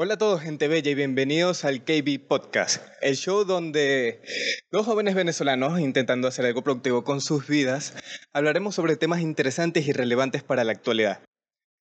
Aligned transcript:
Hola 0.00 0.14
a 0.14 0.16
todos, 0.16 0.42
gente 0.42 0.68
bella, 0.68 0.92
y 0.92 0.94
bienvenidos 0.94 1.64
al 1.64 1.82
KB 1.82 2.20
Podcast, 2.28 2.86
el 3.00 3.16
show 3.16 3.42
donde 3.42 4.22
dos 4.70 4.86
jóvenes 4.86 5.16
venezolanos, 5.16 5.80
intentando 5.80 6.28
hacer 6.28 6.46
algo 6.46 6.62
productivo 6.62 7.02
con 7.02 7.20
sus 7.20 7.48
vidas, 7.48 7.96
hablaremos 8.32 8.76
sobre 8.76 8.94
temas 8.94 9.22
interesantes 9.22 9.88
y 9.88 9.92
relevantes 9.92 10.44
para 10.44 10.62
la 10.62 10.70
actualidad. 10.70 11.24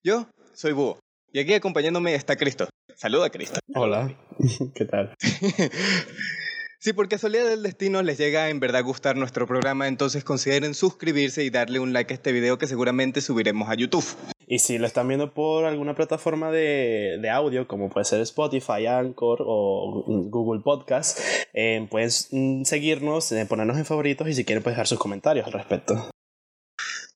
Yo 0.03 0.27
soy 0.55 0.71
Búho, 0.71 0.99
y 1.31 1.41
aquí 1.41 1.53
acompañándome 1.53 2.15
está 2.15 2.37
Cristo. 2.37 2.67
Saluda, 2.95 3.29
Cristo. 3.29 3.59
Hola, 3.75 4.17
¿qué 4.73 4.85
tal? 4.85 5.13
Si 6.79 6.93
por 6.93 7.09
casualidad 7.09 7.49
del 7.49 7.63
destino 7.63 8.03
les 8.03 8.19
llega 8.19 8.43
a 8.43 8.49
en 8.49 8.59
verdad 8.59 8.83
gustar 8.83 9.15
nuestro 9.15 9.47
programa, 9.47 9.87
entonces 9.87 10.23
consideren 10.23 10.75
suscribirse 10.75 11.43
y 11.43 11.49
darle 11.49 11.79
un 11.79 11.91
like 11.91 12.13
a 12.13 12.15
este 12.15 12.31
video 12.31 12.59
que 12.59 12.67
seguramente 12.67 13.21
subiremos 13.21 13.67
a 13.69 13.73
YouTube. 13.73 14.05
Y 14.45 14.59
si 14.59 14.77
lo 14.77 14.85
están 14.85 15.07
viendo 15.07 15.33
por 15.33 15.65
alguna 15.65 15.95
plataforma 15.95 16.51
de, 16.51 17.17
de 17.19 17.29
audio, 17.31 17.67
como 17.67 17.89
puede 17.89 18.05
ser 18.05 18.21
Spotify, 18.21 18.85
Anchor 18.85 19.39
o 19.41 20.03
Google 20.05 20.61
Podcast, 20.63 21.19
eh, 21.53 21.87
pueden 21.89 22.11
mm, 22.31 22.63
seguirnos, 22.63 23.31
eh, 23.31 23.47
ponernos 23.47 23.77
en 23.77 23.85
favoritos 23.85 24.27
y 24.27 24.35
si 24.35 24.45
quieren 24.45 24.61
pueden 24.61 24.75
dejar 24.75 24.87
sus 24.87 24.99
comentarios 24.99 25.47
al 25.47 25.53
respecto. 25.53 26.11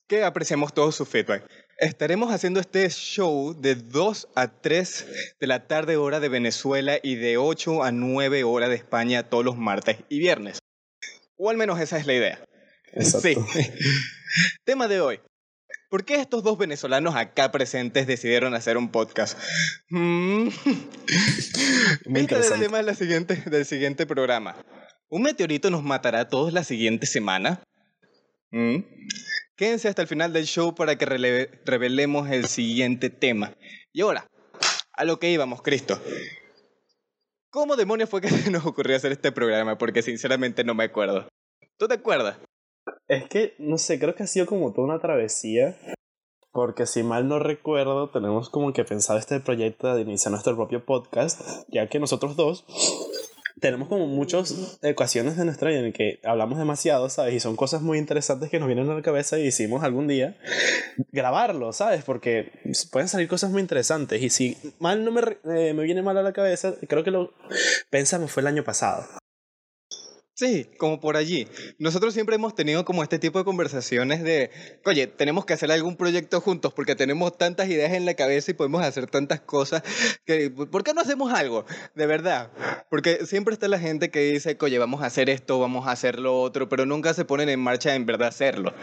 Que 0.07 0.23
apreciamos 0.23 0.73
todo 0.73 0.91
su 0.91 1.05
feedback. 1.05 1.47
Estaremos 1.81 2.31
haciendo 2.31 2.59
este 2.59 2.87
show 2.91 3.59
de 3.59 3.73
2 3.73 4.27
a 4.35 4.47
3 4.61 5.05
de 5.39 5.47
la 5.47 5.65
tarde 5.65 5.97
hora 5.97 6.19
de 6.19 6.29
Venezuela 6.29 6.99
y 7.01 7.15
de 7.15 7.37
8 7.37 7.81
a 7.83 7.91
9 7.91 8.43
hora 8.43 8.69
de 8.69 8.75
España 8.75 9.23
todos 9.23 9.43
los 9.43 9.57
martes 9.57 9.97
y 10.07 10.19
viernes. 10.19 10.59
O 11.37 11.49
al 11.49 11.57
menos 11.57 11.79
esa 11.79 11.97
es 11.97 12.05
la 12.05 12.13
idea. 12.13 12.45
Exacto. 12.93 13.43
Sí. 13.51 13.61
Tema 14.63 14.87
de 14.87 15.01
hoy. 15.01 15.21
¿Por 15.89 16.05
qué 16.05 16.17
estos 16.17 16.43
dos 16.43 16.55
venezolanos 16.59 17.15
acá 17.15 17.51
presentes 17.51 18.05
decidieron 18.05 18.53
hacer 18.53 18.77
un 18.77 18.91
podcast? 18.91 19.39
Mm. 19.89 20.43
Muy 20.43 20.51
Este 20.51 21.09
es 21.09 22.05
el 22.05 22.17
interesante. 22.21 22.65
tema 22.65 22.77
de 22.77 22.83
la 22.83 22.93
siguiente, 22.93 23.35
del 23.49 23.65
siguiente 23.65 24.05
programa. 24.05 24.55
¿Un 25.09 25.23
meteorito 25.23 25.71
nos 25.71 25.81
matará 25.81 26.27
todos 26.27 26.53
la 26.53 26.63
siguiente 26.63 27.07
semana? 27.07 27.63
Mm. 28.51 28.83
Quédense 29.61 29.89
hasta 29.89 30.01
el 30.01 30.07
final 30.07 30.33
del 30.33 30.45
show 30.45 30.73
para 30.73 30.97
que 30.97 31.05
revelemos 31.05 32.27
el 32.31 32.47
siguiente 32.47 33.11
tema. 33.11 33.53
Y 33.93 34.01
ahora, 34.01 34.25
a 34.93 35.05
lo 35.05 35.19
que 35.19 35.29
íbamos, 35.29 35.61
Cristo. 35.61 36.01
¿Cómo 37.51 37.75
demonios 37.75 38.09
fue 38.09 38.21
que 38.21 38.29
nos 38.49 38.65
ocurrió 38.65 38.95
hacer 38.95 39.11
este 39.11 39.31
programa? 39.31 39.77
Porque 39.77 40.01
sinceramente 40.01 40.63
no 40.63 40.73
me 40.73 40.85
acuerdo. 40.85 41.27
¿Tú 41.77 41.87
te 41.87 41.93
acuerdas? 41.93 42.39
Es 43.07 43.29
que, 43.29 43.53
no 43.59 43.77
sé, 43.77 43.99
creo 43.99 44.15
que 44.15 44.23
ha 44.23 44.27
sido 44.27 44.47
como 44.47 44.73
toda 44.73 44.87
una 44.87 44.99
travesía. 44.99 45.77
Porque 46.51 46.87
si 46.87 47.03
mal 47.03 47.27
no 47.27 47.37
recuerdo, 47.37 48.09
tenemos 48.09 48.49
como 48.49 48.73
que 48.73 48.83
pensado 48.83 49.19
este 49.19 49.41
proyecto 49.41 49.93
de 49.93 50.01
iniciar 50.01 50.31
nuestro 50.31 50.55
propio 50.55 50.83
podcast, 50.83 51.39
ya 51.67 51.87
que 51.87 51.99
nosotros 51.99 52.35
dos 52.35 52.65
tenemos 53.59 53.87
como 53.87 54.07
muchas 54.07 54.79
ecuaciones 54.81 55.37
de 55.37 55.45
nuestra 55.45 55.69
vida 55.69 55.79
en 55.79 55.93
que 55.93 56.19
hablamos 56.23 56.57
demasiado, 56.57 57.09
¿sabes? 57.09 57.35
Y 57.35 57.39
son 57.39 57.55
cosas 57.55 57.81
muy 57.81 57.97
interesantes 57.97 58.49
que 58.49 58.59
nos 58.59 58.67
vienen 58.67 58.89
a 58.89 58.95
la 58.95 59.01
cabeza 59.01 59.37
y 59.39 59.47
hicimos 59.47 59.83
algún 59.83 60.07
día 60.07 60.37
grabarlo, 61.11 61.73
¿sabes? 61.73 62.03
Porque 62.03 62.51
pueden 62.91 63.07
salir 63.07 63.27
cosas 63.27 63.51
muy 63.51 63.61
interesantes. 63.61 64.21
Y 64.21 64.29
si 64.29 64.57
mal 64.79 65.03
no 65.03 65.11
me, 65.11 65.21
eh, 65.55 65.73
me 65.73 65.83
viene 65.83 66.01
mal 66.01 66.17
a 66.17 66.23
la 66.23 66.33
cabeza, 66.33 66.75
creo 66.87 67.03
que 67.03 67.11
lo 67.11 67.33
pensamos 67.89 68.31
fue 68.31 68.41
el 68.41 68.47
año 68.47 68.63
pasado. 68.63 69.20
Sí, 70.41 70.65
como 70.79 70.99
por 70.99 71.17
allí. 71.17 71.47
Nosotros 71.77 72.15
siempre 72.15 72.33
hemos 72.33 72.55
tenido 72.55 72.83
como 72.83 73.03
este 73.03 73.19
tipo 73.19 73.37
de 73.37 73.45
conversaciones 73.45 74.23
de, 74.23 74.49
oye, 74.85 75.05
tenemos 75.05 75.45
que 75.45 75.53
hacer 75.53 75.71
algún 75.71 75.95
proyecto 75.95 76.41
juntos 76.41 76.73
porque 76.73 76.95
tenemos 76.95 77.37
tantas 77.37 77.69
ideas 77.69 77.93
en 77.93 78.05
la 78.05 78.15
cabeza 78.15 78.49
y 78.49 78.55
podemos 78.55 78.81
hacer 78.81 79.05
tantas 79.05 79.39
cosas 79.39 79.83
que, 80.25 80.49
¿por 80.49 80.83
qué 80.83 80.95
no 80.95 81.01
hacemos 81.01 81.31
algo? 81.31 81.67
De 81.93 82.07
verdad. 82.07 82.49
Porque 82.89 83.27
siempre 83.27 83.53
está 83.53 83.67
la 83.67 83.77
gente 83.77 84.09
que 84.09 84.31
dice, 84.31 84.57
oye, 84.59 84.79
vamos 84.79 85.03
a 85.03 85.05
hacer 85.05 85.29
esto, 85.29 85.59
vamos 85.59 85.85
a 85.87 85.91
hacer 85.91 86.19
lo 86.19 86.41
otro, 86.41 86.67
pero 86.67 86.87
nunca 86.87 87.13
se 87.13 87.23
ponen 87.23 87.47
en 87.47 87.59
marcha 87.59 87.93
en 87.93 88.07
verdad 88.07 88.29
hacerlo. 88.29 88.73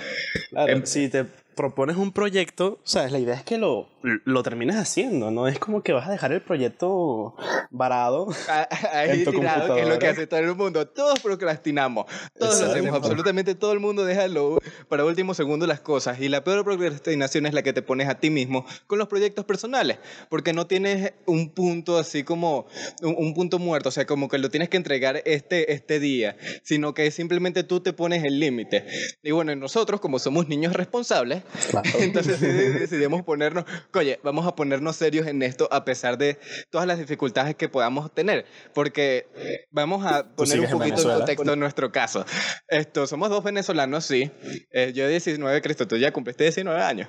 Claro, 0.50 0.72
Em- 0.72 0.86
si 0.86 1.08
te 1.08 1.26
propones 1.58 1.96
un 1.96 2.12
proyecto, 2.12 2.78
sabes, 2.84 3.10
la 3.10 3.18
idea 3.18 3.34
es 3.34 3.42
que 3.42 3.58
lo, 3.58 3.88
lo 4.24 4.42
termines 4.44 4.76
haciendo, 4.76 5.32
no 5.32 5.48
es 5.48 5.58
como 5.58 5.82
que 5.82 5.92
vas 5.92 6.06
a 6.06 6.12
dejar 6.12 6.30
el 6.30 6.40
proyecto 6.40 7.34
varado. 7.72 8.28
Ahí 8.92 9.10
En 9.10 9.24
tu 9.24 9.32
tirado, 9.32 9.74
que 9.74 9.82
es 9.82 9.88
lo 9.88 9.98
que 9.98 10.06
hace 10.06 10.28
todo 10.28 10.38
el 10.38 10.54
mundo. 10.54 10.86
Todos 10.86 11.18
procrastinamos. 11.18 12.06
Todos 12.38 12.60
lo 12.60 12.66
Exacto. 12.66 12.72
hacemos. 12.78 12.94
Absolutamente 12.96 13.56
todo 13.56 13.72
el 13.72 13.80
mundo 13.80 14.04
deja 14.04 14.28
lo- 14.28 14.60
para 14.88 15.04
último 15.04 15.34
segundo 15.34 15.66
las 15.66 15.80
cosas. 15.80 16.20
Y 16.20 16.28
la 16.28 16.44
peor 16.44 16.64
procrastinación 16.64 17.44
es 17.46 17.54
la 17.54 17.62
que 17.64 17.72
te 17.72 17.82
pones 17.82 18.08
a 18.08 18.20
ti 18.20 18.30
mismo 18.30 18.64
con 18.86 18.98
los 19.00 19.08
proyectos 19.08 19.44
personales. 19.44 19.98
Porque 20.28 20.52
no 20.52 20.68
tienes 20.68 21.12
un 21.26 21.50
punto 21.50 21.98
así 21.98 22.22
como 22.22 22.66
un, 23.02 23.16
un 23.18 23.34
punto 23.34 23.58
muerto. 23.58 23.88
O 23.88 23.92
sea, 23.92 24.06
como 24.06 24.28
que 24.28 24.38
lo 24.38 24.48
tienes 24.48 24.68
que 24.68 24.76
entregar 24.76 25.22
este, 25.24 25.72
este 25.72 25.98
día. 25.98 26.36
Sino 26.62 26.94
que 26.94 27.10
simplemente 27.10 27.64
tú 27.64 27.80
te 27.80 27.92
pones 27.92 28.22
el 28.22 28.38
límite. 28.38 28.86
Y 29.24 29.32
bueno, 29.32 29.54
nosotros, 29.56 30.00
como 30.00 30.20
somos 30.20 30.46
niños 30.48 30.72
responsables, 30.72 31.42
Claro. 31.70 31.88
entonces 31.98 32.40
decidimos 32.40 33.22
ponernos, 33.22 33.64
oye, 33.94 34.20
vamos 34.22 34.46
a 34.46 34.54
ponernos 34.54 34.96
serios 34.96 35.26
en 35.26 35.42
esto 35.42 35.68
a 35.70 35.84
pesar 35.84 36.18
de 36.18 36.38
todas 36.70 36.86
las 36.86 36.98
dificultades 36.98 37.54
que 37.56 37.68
podamos 37.68 38.12
tener, 38.12 38.46
porque 38.74 39.26
vamos 39.70 40.06
a 40.06 40.28
poner 40.28 40.60
un 40.60 40.66
poquito 40.66 40.78
Venezuela. 40.78 41.16
contexto 41.18 41.52
en 41.52 41.60
nuestro 41.60 41.92
caso. 41.92 42.24
Esto, 42.68 43.06
somos 43.06 43.30
dos 43.30 43.44
venezolanos, 43.44 44.04
sí. 44.04 44.30
Eh, 44.70 44.92
yo 44.94 45.08
19, 45.08 45.62
Cristo, 45.62 45.86
tú 45.86 45.96
ya 45.96 46.12
cumpliste 46.12 46.44
19 46.44 46.80
años. 46.82 47.08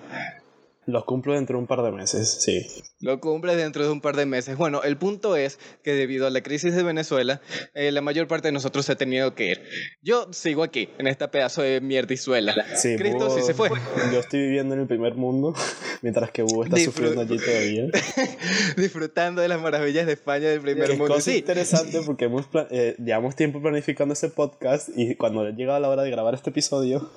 Los 0.92 1.06
cumplo 1.06 1.34
dentro 1.34 1.56
de 1.58 1.62
un 1.62 1.68
par 1.68 1.82
de 1.84 1.92
meses, 1.92 2.40
sí. 2.42 2.66
Lo 3.02 3.20
cumples 3.20 3.56
dentro 3.58 3.84
de 3.86 3.92
un 3.92 4.02
par 4.02 4.16
de 4.18 4.26
meses. 4.26 4.58
Bueno, 4.58 4.84
el 4.84 4.98
punto 4.98 5.36
es 5.36 5.58
que 5.84 5.94
debido 5.94 6.28
a 6.28 6.30
la 6.30 6.42
crisis 6.42 6.76
de 6.76 6.84
Venezuela, 6.84 7.42
eh, 7.74 7.92
la 7.92 8.02
mayor 8.02 8.28
parte 8.28 8.50
de 8.50 8.52
nosotros 8.52 8.86
se 8.86 8.92
ha 8.92 8.96
tenido 8.96 9.36
que 9.36 9.52
ir. 9.52 9.62
Yo 10.02 10.28
sigo 10.34 10.64
aquí, 10.64 10.90
en 10.98 11.08
esta 11.08 11.32
pedazo 11.32 11.62
de 11.62 11.80
mierdizuela. 11.82 12.54
Sí, 12.76 12.96
Cristo 12.98 13.30
Búho- 13.30 13.40
sí 13.40 13.46
se 13.46 13.54
fue. 13.54 13.70
Yo 14.12 14.20
estoy 14.20 14.42
viviendo 14.42 14.76
en 14.76 14.82
el 14.82 14.88
primer 14.88 15.16
mundo, 15.16 15.54
mientras 16.02 16.32
que 16.32 16.42
Búho 16.42 16.64
está 16.66 16.76
Disfrut- 16.76 16.86
sufriendo 16.86 17.22
allí 17.22 17.38
todavía. 17.38 17.86
Disfrutando 18.78 19.42
de 19.42 19.48
las 19.48 19.62
maravillas 19.62 20.06
de 20.06 20.14
España 20.14 20.48
del 20.50 20.62
primer 20.62 20.92
Es 20.92 20.98
mundo. 20.98 21.14
cosa 21.16 21.32
Sí, 21.32 21.38
interesante 21.38 22.00
porque 22.06 22.26
hemos 22.26 22.48
eh, 22.72 22.96
llevamos 22.98 23.36
tiempo 23.36 23.62
planificando 23.62 24.14
este 24.14 24.30
podcast 24.30 24.90
y 24.96 25.16
cuando 25.16 25.42
ha 25.42 25.52
llegado 25.52 25.80
la 25.80 25.90
hora 25.90 26.04
de 26.04 26.12
grabar 26.12 26.34
este 26.34 26.50
episodio, 26.50 27.10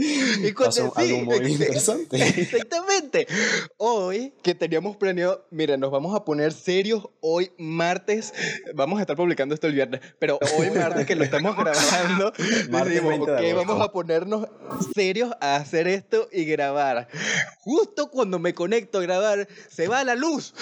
Y 0.42 0.52
cuando 0.52 0.90
Pasó 0.90 0.92
algo 0.96 1.24
muy 1.24 1.52
interesante. 1.52 2.16
Exactamente. 2.40 3.26
Hoy 3.76 4.32
que 4.42 4.54
teníamos 4.54 4.96
planeado, 4.96 5.46
mira, 5.50 5.76
nos 5.76 5.90
vamos 5.90 6.14
a 6.14 6.24
poner 6.24 6.52
serios 6.52 7.08
hoy 7.20 7.52
martes. 7.58 8.32
Vamos 8.74 8.98
a 8.98 9.02
estar 9.02 9.16
publicando 9.16 9.54
esto 9.54 9.66
el 9.66 9.74
viernes, 9.74 10.00
pero 10.18 10.38
hoy 10.58 10.70
martes 10.70 11.06
que 11.06 11.14
lo 11.14 11.24
estamos 11.24 11.56
grabando, 11.56 12.32
decimos, 12.32 12.86
20 12.86 13.30
de 13.30 13.52
ok, 13.52 13.66
vamos 13.66 13.80
a 13.80 13.92
ponernos 13.92 14.48
serios 14.94 15.32
a 15.40 15.56
hacer 15.56 15.88
esto 15.88 16.28
y 16.32 16.44
grabar. 16.44 17.08
Justo 17.60 18.10
cuando 18.10 18.38
me 18.38 18.54
conecto 18.54 18.98
a 18.98 19.02
grabar, 19.02 19.48
se 19.68 19.88
va 19.88 20.04
la 20.04 20.14
luz. 20.14 20.54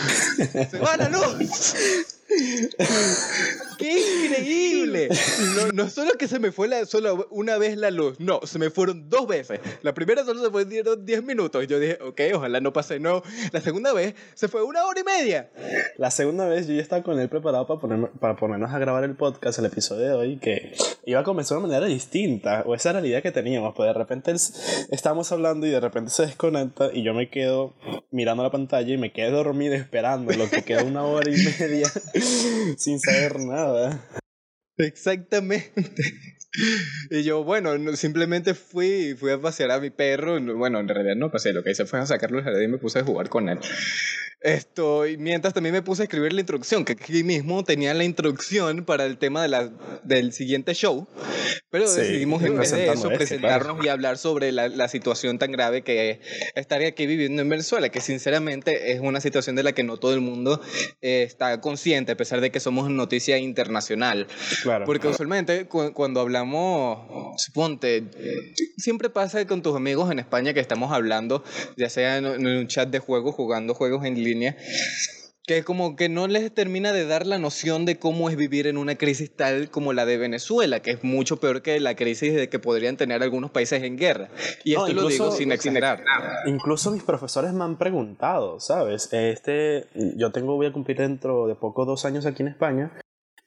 Se 0.71 0.79
va 0.79 0.97
la 0.97 1.09
luz. 1.09 2.18
¡Qué 3.79 4.25
increíble! 4.27 5.09
No, 5.57 5.69
no 5.73 5.89
solo 5.91 6.13
que 6.19 6.27
se 6.27 6.39
me 6.39 6.51
fue 6.53 6.67
la, 6.69 6.85
solo 6.85 7.29
una 7.31 7.59
vez 7.59 7.77
la 7.77 7.91
luz, 7.91 8.19
no, 8.19 8.41
se 8.45 8.59
me 8.59 8.71
fueron 8.71 9.09
dos 9.09 9.27
veces. 9.29 9.61
La 9.83 9.95
primera 9.95 10.25
solo 10.25 10.43
se 10.43 10.51
fueron 10.51 11.05
10 11.07 11.23
minutos. 11.23 11.67
Yo 11.69 11.79
dije, 11.79 11.99
ok, 12.03 12.21
ojalá 12.35 12.61
no 12.61 12.73
pase, 12.73 12.99
no. 12.99 13.23
La 13.53 13.61
segunda 13.61 13.93
vez 13.93 14.15
se 14.35 14.49
fue 14.49 14.63
una 14.65 14.85
hora 14.85 15.01
y 15.01 15.05
media. 15.05 15.51
La 15.97 16.11
segunda 16.11 16.47
vez 16.49 16.67
yo 16.67 16.75
ya 16.75 16.83
estaba 16.83 17.03
con 17.03 17.19
él 17.21 17.29
preparado 17.29 17.67
para, 17.67 17.81
ponernos- 17.81 18.11
para 18.19 18.37
ponernos 18.37 18.73
a 18.73 18.79
grabar 18.79 19.05
el 19.05 19.15
podcast, 19.15 19.59
el 19.61 19.67
episodio 19.67 20.07
de 20.07 20.13
hoy, 20.13 20.39
que 20.39 20.73
iba 21.07 21.21
a 21.21 21.25
comenzar 21.25 21.57
de 21.59 21.65
una 21.65 21.69
manera 21.73 21.87
distinta, 21.87 22.63
o 22.67 22.75
esa 22.75 22.91
era 22.91 23.01
la 23.01 23.07
idea 23.07 23.23
que 23.23 23.31
teníamos, 23.33 23.75
pues 23.77 23.87
de 23.87 23.93
repente 23.95 24.33
estábamos 24.91 25.31
hablando 25.33 25.67
y 25.67 25.71
de 25.71 25.81
repente 25.81 26.11
se 26.11 26.27
desconecta 26.27 26.91
y 26.93 27.03
yo 27.05 27.15
me 27.15 27.31
quedo 27.31 27.75
mirando 28.11 28.43
la 28.43 28.51
pantalla 28.51 28.93
y 28.93 28.99
me 28.99 29.13
quedo 29.13 29.37
dormido 29.45 29.75
esperando 29.75 30.33
lo 30.35 30.51
que 30.51 30.63
queda 30.63 30.83
una 30.83 31.05
hora 31.05 31.31
y 31.31 31.35
media 31.61 31.87
sin 32.79 33.01
saber 33.01 33.39
nada. 33.39 34.01
Exactamente. 34.77 35.73
Y 37.11 37.23
yo, 37.23 37.45
bueno, 37.45 37.77
no- 37.79 37.95
simplemente 37.97 38.55
fui, 38.55 39.15
fui 39.19 39.31
a 39.31 39.41
pasear 39.41 39.71
a 39.71 39.81
mi 39.81 39.91
perro. 39.91 40.41
no- 40.41 40.55
Bueno, 40.57 40.81
en 40.81 40.89
realidad 40.89 41.17
no 41.17 41.31
pasé, 41.31 41.53
lo 41.53 41.63
que 41.63 41.71
hice 41.73 41.85
fue 41.87 41.99
a 42.01 42.07
sacarlo 42.07 42.39
al 42.39 42.45
jardín 42.45 42.65
y 42.65 42.73
me 42.73 42.79
puse 42.79 42.99
a 43.01 43.05
jugar 43.05 43.29
con 43.29 43.49
él. 43.49 43.59
Esto, 44.41 45.05
y 45.05 45.17
mientras 45.17 45.53
también 45.53 45.73
me 45.75 45.83
puse 45.83 46.03
a 46.03 46.05
escribir 46.05 46.33
la 46.33 46.41
introducción, 46.41 46.85
que 46.85 46.93
aquí 46.93 47.25
mismo 47.25 47.65
tenía 47.65 47.93
la 47.93 48.05
introducción 48.05 48.85
para 48.85 49.05
el 49.05 49.19
tema 49.19 49.43
de 49.43 49.49
la, 49.49 49.69
del 50.05 50.33
siguiente 50.33 50.75
show. 50.75 51.09
Pero 51.71 51.89
Sí, 51.89 52.01
decidimos 52.01 52.43
en 52.45 52.57
vez 52.57 52.71
de 52.71 52.87
eso 52.87 53.07
este, 53.11 53.17
presentarnos 53.17 53.85
y 53.85 53.89
hablar 53.89 54.17
sobre 54.17 54.53
la, 54.53 54.69
la 54.69 54.87
situación 54.89 55.39
tan 55.41 55.51
grave 55.51 55.83
que 55.83 56.11
es 56.11 56.19
estar 56.55 56.81
aquí 56.83 57.07
viviendo 57.07 57.43
en 57.43 57.49
Venezuela, 57.49 57.89
que 57.89 58.01
sinceramente 58.01 58.93
es 58.93 59.01
una 59.01 59.21
situación 59.21 59.57
de 59.57 59.65
la 59.65 59.73
que 59.73 59.83
no 59.83 59.97
todo 59.97 60.15
el 60.15 60.21
mundo 60.21 60.63
eh, 61.03 61.25
está 61.25 61.61
consciente, 61.61 62.13
a 62.13 62.17
pesar 62.17 62.41
de 62.41 62.51
que 62.53 62.61
somos 62.61 62.89
noticia 62.91 63.39
internacional. 63.39 64.29
Claro. 64.63 64.85
Porque 64.87 65.09
usualmente 65.09 65.67
cu- 65.67 65.93
cuando 65.93 66.21
hablamos, 66.21 66.38
suponte, 67.37 68.05
siempre 68.77 69.11
pasa 69.11 69.47
con 69.47 69.63
tus 69.63 69.77
amigos 69.77 70.11
en 70.11 70.19
España 70.19 70.55
que 70.55 70.61
estamos 70.61 70.93
hablando, 70.93 71.43
ya 71.77 71.89
sea 71.89 72.19
en, 72.19 72.27
en 72.27 72.47
un 72.47 72.67
chat 72.69 72.89
de 72.89 72.99
juegos, 72.99 73.35
jugando 73.35 73.75
juegos 73.75 74.05
en 74.05 74.23
línea, 74.23 74.57
que 75.49 75.65
como 75.65 75.97
que 75.97 76.11
no 76.11 76.29
les 76.29 76.53
termina 76.53 76.93
de 76.93 77.07
dar 77.07 77.27
la 77.27 77.39
noción 77.39 77.87
de 77.87 77.99
cómo 77.99 78.29
es 78.29 78.37
vivir 78.37 78.67
en 78.67 78.77
una 78.77 78.97
crisis 78.97 79.35
tal 79.35 79.71
como 79.71 79.95
la 79.95 80.05
de 80.05 80.19
Venezuela, 80.19 80.81
que 80.81 80.91
es 80.91 81.03
mucho 81.03 81.39
peor 81.41 81.63
que 81.63 81.81
la 81.81 81.97
crisis 81.97 82.35
de 82.35 82.51
que 82.51 82.59
podrían 82.59 82.99
tener 82.99 83.23
algunos 83.23 83.51
países 83.51 83.83
en 83.83 83.97
guerra. 83.97 84.29
Y 84.63 84.73
esto 84.73 84.93
lo 84.93 85.09
digo 85.09 85.33
sin 85.33 85.51
exagerar. 85.51 86.05
Incluso 86.47 86.91
mis 86.91 87.03
profesores 87.03 87.55
me 87.55 87.65
han 87.65 87.79
preguntado, 87.79 88.61
¿sabes? 88.61 89.09
Este, 89.11 89.87
yo 90.17 90.31
tengo, 90.33 90.57
voy 90.57 90.67
a 90.67 90.73
cumplir 90.73 90.99
dentro 90.99 91.47
de 91.47 91.55
poco 91.55 91.87
dos 91.87 92.05
años 92.05 92.27
aquí 92.27 92.43
en 92.43 92.49
España 92.49 92.93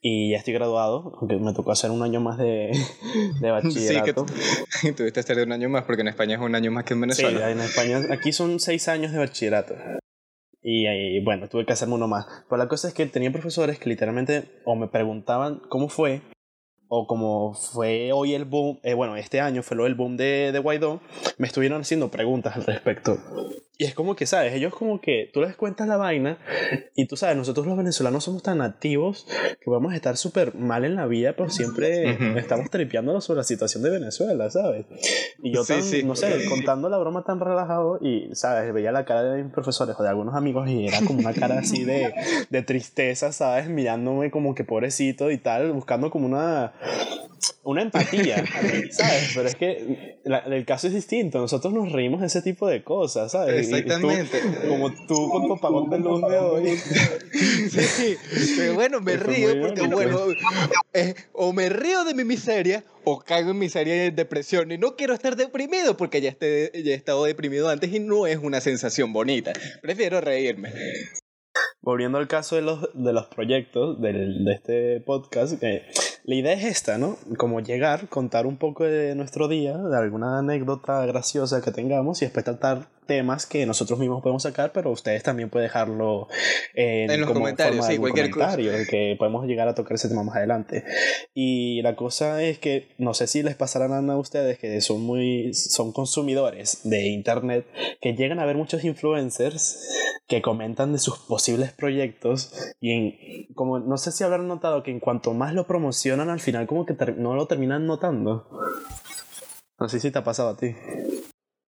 y 0.01 0.31
ya 0.31 0.38
estoy 0.38 0.53
graduado, 0.53 1.13
aunque 1.19 1.38
me 1.38 1.53
tocó 1.53 1.71
hacer 1.71 1.92
un 1.92 2.01
año 2.01 2.19
más 2.19 2.38
de, 2.38 2.71
de 3.39 3.51
bachillerato. 3.51 4.25
Sí, 4.69 4.88
que 4.88 4.94
tuviste 4.94 5.13
que 5.13 5.19
hacer 5.19 5.45
un 5.45 5.51
año 5.51 5.69
más 5.69 5.83
porque 5.83 6.01
en 6.01 6.07
España 6.07 6.36
es 6.36 6.42
un 6.42 6.56
año 6.56 6.71
más 6.71 6.86
que 6.86 6.95
en 6.95 7.01
Venezuela. 7.01 7.45
Sí, 7.45 7.51
en 7.51 7.59
España, 7.59 8.01
aquí 8.09 8.33
son 8.33 8.59
seis 8.59 8.88
años 8.88 9.12
de 9.12 9.19
bachillerato. 9.19 9.75
Y, 10.63 11.24
bueno, 11.24 11.50
tuve 11.50 11.65
que 11.65 11.74
hacerme 11.74 11.95
uno 11.95 12.07
más. 12.07 12.25
Pero 12.50 12.57
la 12.57 12.68
cosa 12.68 12.88
es 12.88 12.94
que 12.94 13.06
tenía 13.06 13.31
profesores 13.31 13.80
que 13.80 13.89
literalmente 13.89 14.62
o 14.65 14.75
me 14.75 14.88
preguntaban 14.88 15.62
cómo 15.69 15.89
fue, 15.89 16.21
o 16.94 17.08
como 17.08 17.54
fue 17.54 18.12
hoy 18.12 18.34
el 18.34 18.44
boom, 18.44 18.78
eh, 18.84 18.96
bueno, 18.96 19.16
este 19.16 19.40
año 19.40 19.64
fue 19.64 19.78
lo 19.78 19.86
del 19.86 19.96
boom 19.96 20.18
de, 20.18 20.52
de 20.52 20.60
Guaidó, 20.60 21.00
me 21.38 21.48
estuvieron 21.48 21.80
haciendo 21.80 22.12
preguntas 22.12 22.58
al 22.58 22.66
respecto. 22.66 23.18
Y 23.78 23.86
es 23.86 23.96
como 23.96 24.16
que, 24.16 24.28
¿sabes? 24.28 24.54
Ellos 24.54 24.76
como 24.76 25.02
que 25.02 25.32
tú 25.34 25.42
les 25.42 25.56
cuentas 25.56 25.88
la 25.88 25.98
vaina 25.98 26.38
y 26.96 27.08
tú 27.08 27.18
sabes, 27.18 27.36
nosotros 27.36 27.66
los 27.66 27.76
venezolanos 27.76 28.24
somos 28.24 28.44
tan 28.44 28.62
activos 28.62 29.26
que 29.60 29.72
vamos 29.72 29.94
a 29.94 29.96
estar 29.96 30.18
súper 30.18 30.54
mal 30.54 30.86
en 30.86 30.96
la 30.96 31.08
vida, 31.08 31.34
pero 31.36 31.50
siempre 31.50 32.38
estamos 32.38 32.70
tripeándonos 32.70 33.26
sobre 33.26 33.38
la 33.38 33.44
situación 33.44 33.82
de 33.82 33.90
Venezuela, 33.90 34.52
¿sabes? 34.52 34.86
Y 35.42 35.52
yo, 35.52 35.66
tan, 35.66 35.80
no 36.06 36.16
sé, 36.16 36.46
contando 36.48 36.90
la 36.90 37.00
broma 37.00 37.24
tan 37.24 37.40
relajado 37.40 37.98
y, 38.02 38.30
¿sabes? 38.36 38.72
Veía 38.72 38.92
la 38.92 39.04
cara 39.04 39.24
de 39.24 39.42
mis 39.42 39.52
profesores 39.52 39.96
o 39.98 40.04
de 40.04 40.10
algunos 40.10 40.36
amigos 40.36 40.70
y 40.70 40.86
era 40.86 41.00
como 41.08 41.18
una 41.18 41.34
cara 41.34 41.58
así 41.58 41.84
de, 41.84 42.14
de 42.52 42.62
tristeza, 42.62 43.32
¿sabes? 43.32 43.68
Mirándome 43.68 44.30
como 44.30 44.54
que 44.54 44.64
pobrecito 44.64 45.32
y 45.32 45.40
tal, 45.40 45.72
buscando 45.72 46.12
como 46.12 46.28
una 46.28 46.74
una 47.63 47.81
empatía, 47.81 48.44
¿sabes? 48.92 49.31
Pero 49.36 49.48
es 49.48 49.56
que 49.56 50.19
el 50.24 50.66
caso 50.66 50.88
es 50.88 50.94
distinto. 50.94 51.39
Nosotros 51.39 51.74
nos 51.74 51.92
reímos 51.92 52.22
de 52.22 52.28
ese 52.28 52.42
tipo 52.42 52.68
de 52.68 52.83
cosas, 52.83 53.31
¿sabes? 53.31 53.69
Exactamente. 53.69 54.39
como 54.68 54.92
tú 55.07 55.30
con 55.30 55.48
tu 55.48 55.54
apagón 55.54 55.89
de 55.89 56.00
luz 56.00 56.22
de 56.22 56.38
hoy. 56.38 56.78
sí, 56.78 58.18
pero 58.57 58.74
bueno, 58.74 59.01
me 59.01 59.18
río 59.18 59.50
porque, 59.62 59.88
bueno, 59.88 60.19
eh, 60.94 61.13
o 61.33 61.54
me 61.54 61.69
río 61.69 62.04
de 62.04 62.13
mi 62.13 62.24
miseria 62.24 62.83
o 63.04 63.19
caigo 63.19 63.51
en 63.51 63.60
miseria 63.60 64.06
y 64.06 64.12
depresión. 64.12 64.72
Y 64.72 64.78
no 64.78 64.95
quiero 64.95 65.13
estar 65.13 65.36
deprimido 65.36 65.98
porque 65.98 66.22
ya, 66.22 66.30
esté, 66.30 66.72
ya 66.74 66.92
he 66.92 66.95
estado 66.95 67.24
deprimido 67.25 67.69
antes 67.69 67.94
y 67.94 68.00
no 68.00 68.28
es 68.28 68.38
una 68.38 68.62
sensación 68.62 69.13
bonita. 69.13 69.54
Prefiero 69.81 70.22
reírme 70.22 70.72
volviendo 71.81 72.19
al 72.19 72.28
caso 72.28 72.56
de 72.56 72.62
los, 72.62 72.89
de 72.94 73.13
los 73.13 73.25
proyectos 73.28 74.00
del, 74.00 74.45
de 74.45 74.54
este 74.54 75.01
podcast, 75.01 75.62
eh, 75.63 75.83
la 76.23 76.35
idea 76.35 76.53
es 76.53 76.63
esta, 76.63 76.97
¿no? 76.97 77.18
Como 77.38 77.59
llegar, 77.59 78.07
contar 78.07 78.45
un 78.45 78.57
poco 78.57 78.83
de 78.83 79.15
nuestro 79.15 79.47
día, 79.47 79.77
de 79.77 79.97
alguna 79.97 80.39
anécdota 80.39 81.06
graciosa 81.06 81.62
que 81.62 81.71
tengamos 81.71 82.21
y 82.21 82.25
después 82.25 82.45
tratar 82.45 82.88
temas 83.06 83.45
que 83.45 83.65
nosotros 83.65 84.00
mismos 84.00 84.21
podemos 84.21 84.44
sacar, 84.44 84.71
pero 84.71 84.92
ustedes 84.92 85.24
también 85.24 85.50
pueden 85.50 85.68
dejarlo 85.68 86.27
en, 86.74 87.19
los 87.19 87.31
comentarios, 87.31 87.86
sí, 87.86 87.98
cualquier 87.98 88.30
comentario, 88.30 88.71
que 88.89 89.15
podemos 89.18 89.45
llegar 89.45 89.68
a 89.68 89.75
tocar 89.75 89.95
ese 89.95 90.09
tema 90.09 90.24
más 90.24 90.36
adelante. 90.36 90.83
Y 91.33 91.81
la 91.81 91.95
cosa 91.95 92.42
es 92.42 92.59
que 92.59 92.89
no 92.98 93.13
sé 93.13 93.27
si 93.27 93.44
les 93.44 93.56
pasarán 93.56 94.09
a 94.09 94.18
ustedes 94.18 94.57
que 94.57 94.81
son 94.81 95.01
muy 95.01 95.53
son 95.53 95.92
consumidores 95.92 96.81
de 96.83 97.09
internet 97.09 97.65
que 98.01 98.13
llegan 98.13 98.39
a 98.39 98.45
ver 98.45 98.56
muchos 98.56 98.83
influencers 98.83 99.88
que 100.27 100.42
comentan 100.42 100.94
de 100.94 101.00
sus 101.00 101.19
posibles 101.19 101.74
proyectos 101.74 102.54
y 102.80 102.92
en, 102.92 103.54
como 103.54 103.80
no 103.80 103.97
sé 103.97 104.12
si 104.12 104.24
habrán 104.24 104.47
notado 104.47 104.83
que 104.83 104.92
en 104.92 105.00
cuanto 105.00 105.33
más 105.33 105.54
lo 105.54 105.68
promocionan 105.68 106.30
al 106.30 106.39
final 106.39 106.68
como 106.68 106.86
que 106.86 106.95
no 107.18 107.36
lo 107.36 107.47
terminan 107.47 107.86
notando. 107.86 108.47
No 109.80 109.89
sé 109.89 110.00
si 110.00 110.12
te 110.12 110.19
ha 110.19 110.24
pasado 110.24 110.50
a 110.50 110.57
ti. 110.57 110.75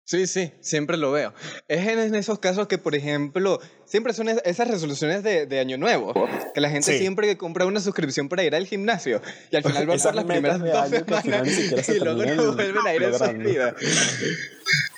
Sí, 0.09 0.25
sí, 0.25 0.51
siempre 0.59 0.97
lo 0.97 1.11
veo. 1.11 1.35
Es 1.67 1.85
en 1.85 2.15
esos 2.15 2.39
casos 2.39 2.67
que, 2.67 2.79
por 2.79 2.95
ejemplo, 2.95 3.61
siempre 3.85 4.11
son 4.11 4.27
esas 4.27 4.67
resoluciones 4.67 5.21
de, 5.21 5.45
de 5.45 5.59
Año 5.59 5.77
Nuevo, 5.77 6.15
que 6.51 6.61
la 6.61 6.71
gente 6.71 6.97
siempre 6.97 7.37
compra 7.37 7.67
una 7.67 7.79
suscripción 7.79 8.27
para 8.27 8.43
ir 8.43 8.55
al 8.55 8.65
gimnasio 8.65 9.21
y 9.51 9.55
al 9.55 9.61
final 9.61 9.87
va 9.87 9.93
a 9.93 10.13
las 10.13 10.25
primeras 10.25 10.59
dos 10.61 11.21
semanas 11.21 11.89
y 11.89 11.99
luego 11.99 12.25
no 12.25 12.53
vuelven 12.55 12.87
a 12.87 12.95
ir 12.95 13.03
en 13.03 13.13
su 13.13 13.33
vida. 13.33 13.75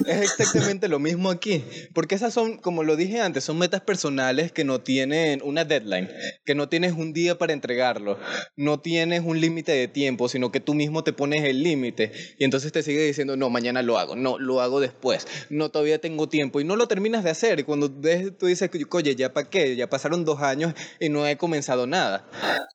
Es 0.06 0.22
exactamente 0.22 0.88
lo 0.88 1.00
mismo 1.00 1.30
aquí, 1.30 1.64
porque 1.94 2.16
esas 2.16 2.34
son, 2.34 2.58
como 2.58 2.84
lo 2.84 2.96
dije 2.96 3.22
antes, 3.22 3.44
son 3.44 3.58
metas 3.58 3.82
personales 3.82 4.52
que 4.52 4.64
no 4.64 4.82
tienen 4.82 5.42
una 5.44 5.64
deadline, 5.64 6.10
que 6.44 6.56
no 6.56 6.70
tienes 6.70 6.94
un 6.94 7.14
día 7.14 7.38
para 7.38 7.54
entregarlo, 7.54 8.18
no 8.56 8.80
tienes 8.80 9.22
un 9.24 9.40
límite 9.40 9.72
de 9.72 9.88
tiempo, 9.88 10.28
sino 10.28 10.52
que 10.52 10.60
tú 10.60 10.74
mismo 10.74 11.04
te 11.04 11.14
pones 11.14 11.44
el 11.44 11.62
límite 11.62 12.12
y 12.40 12.46
entonces 12.46 12.72
te 12.72 12.84
sigue 12.84 13.06
diciendo, 13.06 13.38
no, 13.38 13.50
mañana 13.50 13.82
lo 13.84 13.98
hago, 14.00 14.16
no, 14.16 14.40
lo 14.40 14.62
hago 14.62 14.80
después, 14.80 15.28
no, 15.50 15.70
todavía 15.70 16.00
tengo 16.00 16.28
tiempo 16.28 16.60
y 16.60 16.64
no 16.64 16.76
lo 16.76 16.88
terminas 16.88 17.24
de 17.24 17.30
hacer 17.30 17.60
y 17.60 17.64
cuando 17.64 17.92
tú 17.92 18.48
dices, 18.48 18.70
oye, 18.92 19.16
¿ya 19.16 19.34
para 19.34 19.50
qué? 19.50 19.76
Ya 19.76 19.90
pasaron 19.90 20.26
dos 20.26 20.42
años 20.42 20.74
y 21.00 21.10
no 21.10 21.28
he 21.28 21.38
comenzado 21.38 21.88
nada. 21.88 22.28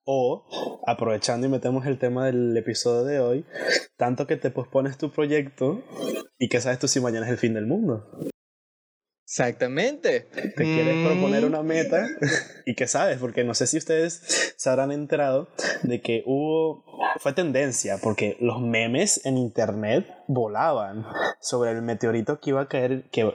O, 0.05 0.81
aprovechando 0.87 1.47
y 1.47 1.51
metemos 1.51 1.87
el 1.87 1.99
tema 1.99 2.27
del 2.27 2.57
episodio 2.57 3.05
de 3.05 3.21
hoy, 3.21 3.45
tanto 3.97 4.27
que 4.27 4.37
te 4.37 4.51
pospones 4.51 4.99
tu 4.99 5.11
proyecto 5.11 5.83
y 6.38 6.49
que 6.49 6.61
sabes 6.61 6.79
tú 6.79 6.88
si 6.88 7.00
mañana 7.00 7.27
es 7.27 7.33
el 7.33 7.38
fin 7.38 7.55
del 7.55 7.67
mundo. 7.67 8.05
Exactamente. 9.27 10.21
Te 10.21 10.53
quieres 10.62 11.05
proponer 11.05 11.43
mm. 11.43 11.47
una 11.47 11.62
meta 11.65 12.06
y 12.65 12.75
que 12.77 12.87
sabes, 12.87 13.19
porque 13.19 13.43
no 13.43 13.55
sé 13.55 13.67
si 13.67 13.77
ustedes 13.77 14.55
se 14.56 14.71
habrán 14.71 14.93
enterado 14.93 15.49
de 15.83 16.00
que 16.00 16.23
hubo, 16.27 16.85
fue 17.19 17.33
tendencia, 17.33 17.99
porque 18.00 18.37
los 18.38 18.61
memes 18.61 19.27
en 19.27 19.37
internet 19.37 20.06
volaban 20.29 21.05
sobre 21.41 21.73
el 21.73 21.83
meteorito 21.83 22.38
que 22.38 22.50
iba 22.50 22.62
a 22.62 22.69
caer, 22.69 23.03
que, 23.11 23.35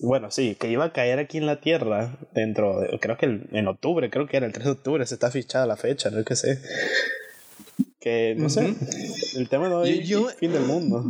bueno, 0.00 0.30
sí, 0.30 0.54
que 0.54 0.68
iba 0.68 0.84
a 0.84 0.92
caer 0.92 1.18
aquí 1.18 1.38
en 1.38 1.46
la 1.46 1.62
Tierra 1.62 2.18
dentro, 2.34 2.80
de, 2.80 2.98
creo 3.00 3.16
que 3.16 3.24
en 3.24 3.68
octubre, 3.68 4.10
creo 4.10 4.26
que 4.26 4.36
era 4.36 4.44
el 4.44 4.52
3 4.52 4.66
de 4.66 4.72
octubre, 4.72 5.06
se 5.06 5.14
está 5.14 5.30
fichada 5.30 5.64
la 5.64 5.76
fecha, 5.76 6.10
no 6.10 6.22
que 6.24 6.36
sé. 6.36 6.60
Que, 8.00 8.34
no 8.36 8.50
sé, 8.50 8.74
el 9.36 9.48
tema 9.48 9.68
de 9.68 9.74
hoy 9.74 9.98
es 9.98 10.34
fin 10.34 10.52
del 10.52 10.64
mundo. 10.64 11.04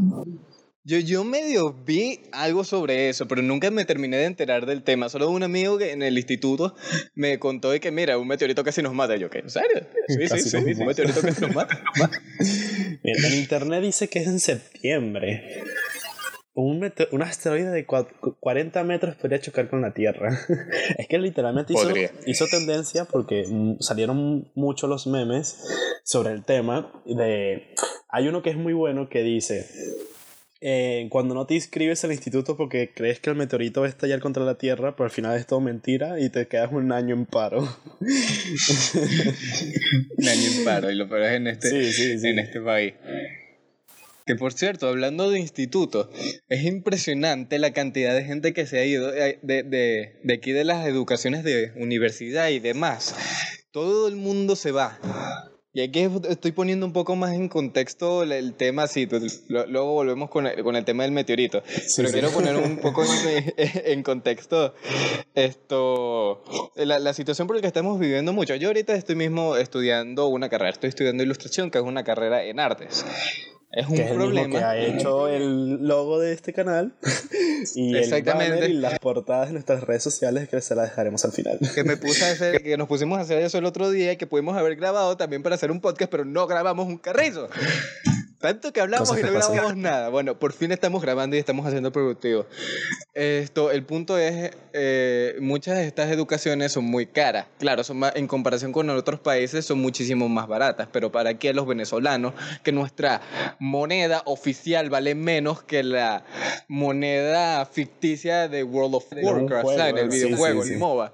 Yo, 0.84 0.98
yo 0.98 1.22
medio 1.22 1.72
vi 1.72 2.22
algo 2.32 2.64
sobre 2.64 3.08
eso, 3.08 3.28
pero 3.28 3.40
nunca 3.40 3.70
me 3.70 3.84
terminé 3.84 4.16
de 4.16 4.24
enterar 4.24 4.66
del 4.66 4.82
tema. 4.82 5.08
Solo 5.08 5.30
un 5.30 5.44
amigo 5.44 5.78
que 5.78 5.92
en 5.92 6.02
el 6.02 6.18
instituto 6.18 6.74
me 7.14 7.38
contó 7.38 7.70
de 7.70 7.78
que, 7.78 7.92
mira, 7.92 8.18
un 8.18 8.26
meteorito 8.26 8.64
casi 8.64 8.82
nos 8.82 8.92
mata. 8.92 9.14
Yo, 9.14 9.30
¿qué? 9.30 9.38
¿En 9.38 9.50
serio? 9.50 9.86
Sí, 10.08 10.26
sí, 10.26 10.50
sí, 10.50 10.56
un 10.56 10.86
meteorito 10.86 11.20
casi 11.20 11.40
nos 11.40 11.54
mata. 11.54 11.80
Mira, 13.04 13.28
en 13.28 13.34
internet 13.34 13.80
dice 13.80 14.08
que 14.08 14.20
es 14.20 14.26
en 14.26 14.40
septiembre. 14.40 15.62
Un, 16.54 16.92
un 17.12 17.22
asteroide 17.22 17.70
de 17.70 17.86
40 17.86 18.84
metros 18.84 19.14
podría 19.14 19.40
chocar 19.40 19.70
con 19.70 19.82
la 19.82 19.94
Tierra. 19.94 20.36
es 20.98 21.06
que 21.06 21.18
literalmente 21.18 21.74
hizo, 21.74 21.92
hizo, 22.26 22.46
tendencia 22.48 23.04
porque 23.04 23.44
mm, 23.48 23.76
salieron 23.78 24.50
mucho 24.56 24.88
los 24.88 25.06
memes 25.06 25.62
sobre 26.02 26.32
el 26.32 26.44
tema. 26.44 26.92
De, 27.06 27.72
hay 28.08 28.26
uno 28.26 28.42
que 28.42 28.50
es 28.50 28.56
muy 28.56 28.72
bueno 28.72 29.08
que 29.08 29.22
dice 29.22 29.64
eh, 30.64 31.08
cuando 31.10 31.34
no 31.34 31.44
te 31.44 31.54
inscribes 31.54 32.04
al 32.04 32.12
instituto 32.12 32.56
porque 32.56 32.92
crees 32.94 33.18
que 33.18 33.30
el 33.30 33.36
meteorito 33.36 33.80
va 33.80 33.88
a 33.88 33.90
estallar 33.90 34.20
contra 34.20 34.44
la 34.44 34.56
Tierra, 34.56 34.94
pero 34.94 35.06
al 35.06 35.10
final 35.10 35.36
es 35.36 35.44
todo 35.44 35.60
mentira 35.60 36.20
y 36.20 36.30
te 36.30 36.46
quedas 36.46 36.70
un 36.70 36.92
año 36.92 37.16
en 37.16 37.26
paro. 37.26 37.62
un 40.16 40.28
año 40.28 40.50
en 40.56 40.64
paro, 40.64 40.92
y 40.92 40.94
lo 40.94 41.08
peor 41.08 41.22
es 41.22 41.32
en 41.32 41.48
este, 41.48 42.30
en 42.30 42.38
este 42.38 42.60
país. 42.60 42.94
Que 44.24 44.36
por 44.36 44.52
cierto, 44.52 44.86
hablando 44.88 45.30
de 45.30 45.40
institutos, 45.40 46.10
es 46.48 46.64
impresionante 46.64 47.58
la 47.58 47.72
cantidad 47.72 48.14
de 48.14 48.24
gente 48.24 48.52
que 48.52 48.66
se 48.66 48.78
ha 48.78 48.84
ido 48.84 49.10
de, 49.10 49.40
de, 49.42 49.64
de, 49.64 50.20
de 50.22 50.34
aquí 50.34 50.52
de 50.52 50.62
las 50.62 50.86
educaciones 50.86 51.42
de 51.42 51.72
universidad 51.74 52.50
y 52.50 52.60
demás. 52.60 53.16
Todo 53.72 54.06
el 54.06 54.14
mundo 54.14 54.54
se 54.54 54.70
va 54.70 55.00
y 55.74 55.80
aquí 55.80 56.06
estoy 56.28 56.52
poniendo 56.52 56.84
un 56.84 56.92
poco 56.92 57.16
más 57.16 57.32
en 57.32 57.48
contexto 57.48 58.22
el, 58.22 58.54
tema, 58.54 58.86
sí, 58.86 59.06
pues, 59.06 59.44
luego 59.48 59.92
volvemos 59.92 60.28
con 60.28 60.46
el, 60.46 60.62
con 60.62 60.76
el, 60.76 60.84
tema 60.84 61.04
del 61.04 61.12
meteorito, 61.12 61.62
pero 61.96 62.10
quiero 62.10 62.30
poner 62.30 62.56
un 62.56 62.76
poco 62.76 63.04
en, 63.04 63.54
en 63.56 64.02
contexto 64.02 64.74
esto, 65.34 66.42
la, 66.76 66.98
la, 66.98 67.14
situación 67.14 67.46
por 67.46 67.56
la 67.56 67.62
que 67.62 67.68
estamos 67.68 67.98
viviendo 67.98 68.34
mucho. 68.34 68.54
Yo 68.56 68.68
ahorita 68.68 68.94
estoy 68.94 69.16
mismo 69.16 69.56
estudiando 69.56 70.26
una 70.26 70.50
carrera, 70.50 70.70
estoy 70.70 70.90
estudiando 70.90 71.22
ilustración, 71.22 71.70
que 71.70 71.78
es 71.78 71.84
una 71.84 72.04
carrera 72.04 72.44
en 72.44 72.60
artes. 72.60 73.04
Es 73.72 73.88
un 73.88 73.96
problema. 74.14 74.58
que 74.58 74.64
ha 74.64 74.76
hecho 74.76 75.28
el 75.28 75.86
logo 75.86 76.18
de 76.18 76.34
este 76.34 76.52
canal 76.52 76.92
y 77.74 77.96
el 77.96 78.22
banner 78.22 78.68
y 78.68 78.74
las 78.74 78.98
portadas 78.98 79.48
de 79.48 79.54
nuestras 79.54 79.82
redes 79.84 80.02
sociales 80.02 80.48
que 80.48 80.60
se 80.60 80.74
las 80.74 80.90
dejaremos 80.90 81.24
al 81.24 81.32
final. 81.32 81.58
Que 81.74 81.82
me 81.82 81.96
puse 81.96 82.24
a 82.24 82.30
hacer, 82.32 82.62
que 82.62 82.76
nos 82.76 82.86
pusimos 82.86 83.18
a 83.18 83.22
hacer 83.22 83.42
eso 83.42 83.56
el 83.56 83.64
otro 83.64 83.90
día 83.90 84.12
y 84.12 84.16
que 84.18 84.26
pudimos 84.26 84.56
haber 84.58 84.76
grabado 84.76 85.16
también 85.16 85.42
para 85.42 85.54
hacer 85.54 85.70
un 85.70 85.80
podcast, 85.80 86.10
pero 86.10 86.26
no 86.26 86.46
grabamos 86.46 86.86
un 86.86 86.98
carrizo. 86.98 87.48
Tanto 88.42 88.72
que 88.72 88.80
hablamos 88.80 89.08
Cosas 89.08 89.22
y 89.22 89.26
no 89.26 89.32
pasan. 89.34 89.52
grabamos 89.54 89.76
nada. 89.78 90.08
Bueno, 90.10 90.38
por 90.38 90.52
fin 90.52 90.72
estamos 90.72 91.00
grabando 91.00 91.36
y 91.36 91.38
estamos 91.38 91.64
haciendo 91.64 91.92
productivo. 91.92 92.44
Esto, 93.14 93.70
el 93.70 93.84
punto 93.84 94.18
es, 94.18 94.50
eh, 94.72 95.36
muchas 95.40 95.76
de 95.78 95.86
estas 95.86 96.10
educaciones 96.10 96.72
son 96.72 96.84
muy 96.84 97.06
caras. 97.06 97.46
Claro, 97.58 97.84
son 97.84 97.98
más- 98.00 98.16
en 98.16 98.26
comparación 98.26 98.72
con 98.72 98.90
otros 98.90 99.20
países 99.20 99.64
son 99.64 99.78
muchísimo 99.80 100.28
más 100.28 100.48
baratas, 100.48 100.88
pero 100.92 101.12
para 101.12 101.30
aquí 101.30 101.48
a 101.48 101.52
los 101.52 101.66
venezolanos, 101.66 102.34
que 102.64 102.72
nuestra 102.72 103.20
moneda 103.60 104.22
oficial 104.26 104.90
vale 104.90 105.14
menos 105.14 105.62
que 105.62 105.82
la 105.84 106.24
moneda 106.68 107.64
ficticia 107.66 108.48
de 108.48 108.64
World 108.64 108.96
of 108.96 109.04
Warcraft. 109.22 109.78
En 109.78 109.98
el 109.98 110.10
sí, 110.10 110.18
sí, 110.18 110.24
videojuego, 110.26 110.64
sí. 110.64 110.72
el 110.72 110.78
MOBA. 110.78 111.12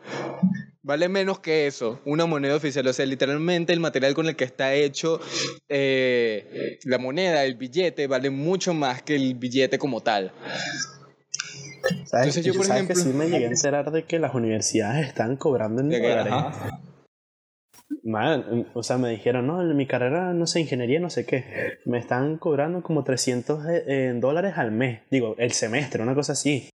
Vale 0.83 1.09
menos 1.09 1.41
que 1.41 1.67
eso, 1.67 2.01
una 2.05 2.25
moneda 2.27 2.55
oficial. 2.55 2.87
O 2.87 2.93
sea, 2.93 3.05
literalmente 3.05 3.73
el 3.73 3.81
material 3.81 4.15
con 4.15 4.27
el 4.27 4.37
que 4.37 4.45
está 4.45 4.75
hecho 4.75 5.21
eh, 5.69 6.79
la 6.85 6.99
moneda, 6.99 7.45
el 7.45 7.57
billete, 7.57 8.07
vale 8.07 8.31
mucho 8.31 8.75
más 8.75 9.03
que 9.03 9.17
el 9.17 9.35
billete 9.35 9.79
como 9.79 10.01
tal. 10.01 10.33
¿Sabes, 12.07 12.27
Entonces 12.29 12.45
yo, 12.45 12.55
por 12.55 12.67
¿sabes 12.67 12.87
que 12.87 12.93
ejemplo- 12.95 13.03
sí 13.05 13.09
me 13.11 13.29
llegué 13.29 13.47
a 13.47 13.49
enterar 13.51 13.91
de 13.91 14.05
que 14.05 14.19
las 14.19 14.35
universidades 14.35 15.09
están 15.09 15.37
cobrando 15.37 15.83
en 15.83 15.91
que, 15.91 16.01
dólares? 16.01 16.33
ajá. 16.33 16.81
Man, 18.05 18.67
o 18.75 18.83
sea, 18.83 18.99
me 18.99 19.11
dijeron, 19.11 19.47
no, 19.47 19.61
en 19.61 19.77
mi 19.77 19.87
carrera, 19.87 20.33
no 20.33 20.47
sé, 20.47 20.61
ingeniería, 20.61 21.01
no 21.01 21.11
sé 21.11 21.27
qué. 21.27 21.45
Me 21.85 21.99
están 21.99 22.39
cobrando 22.39 22.83
como 22.83 23.03
300 23.05 23.65
de- 23.65 24.09
en 24.09 24.21
dólares 24.21 24.55
al 24.57 24.71
mes. 24.71 25.01
Digo, 25.11 25.35
el 25.39 25.53
semestre, 25.53 26.03
una 26.03 26.15
cosa 26.15 26.33
así. 26.33 26.71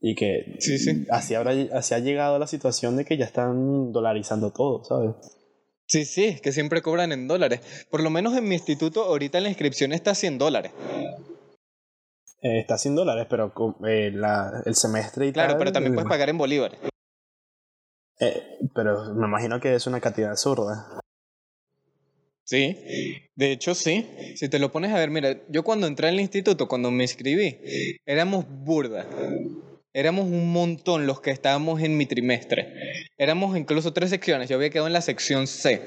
Y 0.00 0.14
que 0.14 0.56
Sí, 0.60 0.78
sí. 0.78 1.06
así, 1.10 1.34
habrá, 1.34 1.52
así 1.72 1.94
ha 1.94 1.98
llegado 1.98 2.38
la 2.38 2.46
situación 2.46 2.96
de 2.96 3.04
que 3.04 3.16
ya 3.16 3.24
están 3.24 3.92
dolarizando 3.92 4.52
todo, 4.52 4.84
¿sabes? 4.84 5.14
Sí, 5.88 6.04
sí, 6.04 6.38
que 6.42 6.52
siempre 6.52 6.82
cobran 6.82 7.12
en 7.12 7.28
dólares. 7.28 7.60
Por 7.90 8.02
lo 8.02 8.10
menos 8.10 8.36
en 8.36 8.44
mi 8.48 8.54
instituto, 8.56 9.04
ahorita 9.04 9.40
la 9.40 9.48
inscripción 9.48 9.92
está 9.92 10.10
a 10.10 10.14
100 10.14 10.36
dólares. 10.36 10.72
Eh, 12.42 12.58
está 12.60 12.76
sin 12.76 12.94
dólares, 12.94 13.26
pero 13.30 13.52
eh, 13.86 14.10
la- 14.12 14.62
el 14.66 14.74
semestre 14.74 15.28
y 15.28 15.32
Claro, 15.32 15.50
tal, 15.52 15.58
pero 15.58 15.72
también 15.72 15.92
eh, 15.92 15.96
puedes 15.96 16.08
pagar 16.08 16.28
en 16.28 16.38
bolívares. 16.38 16.78
eh, 18.20 18.42
pero 18.74 19.14
me 19.14 19.26
imagino 19.26 19.60
que 19.60 19.74
es 19.74 19.86
una 19.86 20.00
cantidad 20.00 20.30
absurda. 20.30 21.00
Sí, 22.44 22.76
de 23.34 23.52
hecho 23.52 23.74
sí. 23.74 24.06
Si 24.36 24.48
te 24.48 24.58
lo 24.60 24.70
pones 24.70 24.92
a 24.92 24.98
ver, 24.98 25.10
mira, 25.10 25.36
yo 25.48 25.64
cuando 25.64 25.86
entré 25.86 26.08
al 26.08 26.20
instituto, 26.20 26.68
cuando 26.68 26.90
me 26.92 27.02
inscribí, 27.04 27.58
éramos 28.06 28.44
burda. 28.48 29.06
Éramos 29.96 30.26
un 30.26 30.52
montón 30.52 31.06
los 31.06 31.22
que 31.22 31.30
estábamos 31.30 31.80
en 31.80 31.96
mi 31.96 32.04
trimestre. 32.04 32.70
Éramos 33.16 33.56
incluso 33.56 33.94
tres 33.94 34.10
secciones. 34.10 34.50
Yo 34.50 34.56
había 34.56 34.68
quedado 34.68 34.88
en 34.88 34.92
la 34.92 35.00
sección 35.00 35.46
C. 35.46 35.80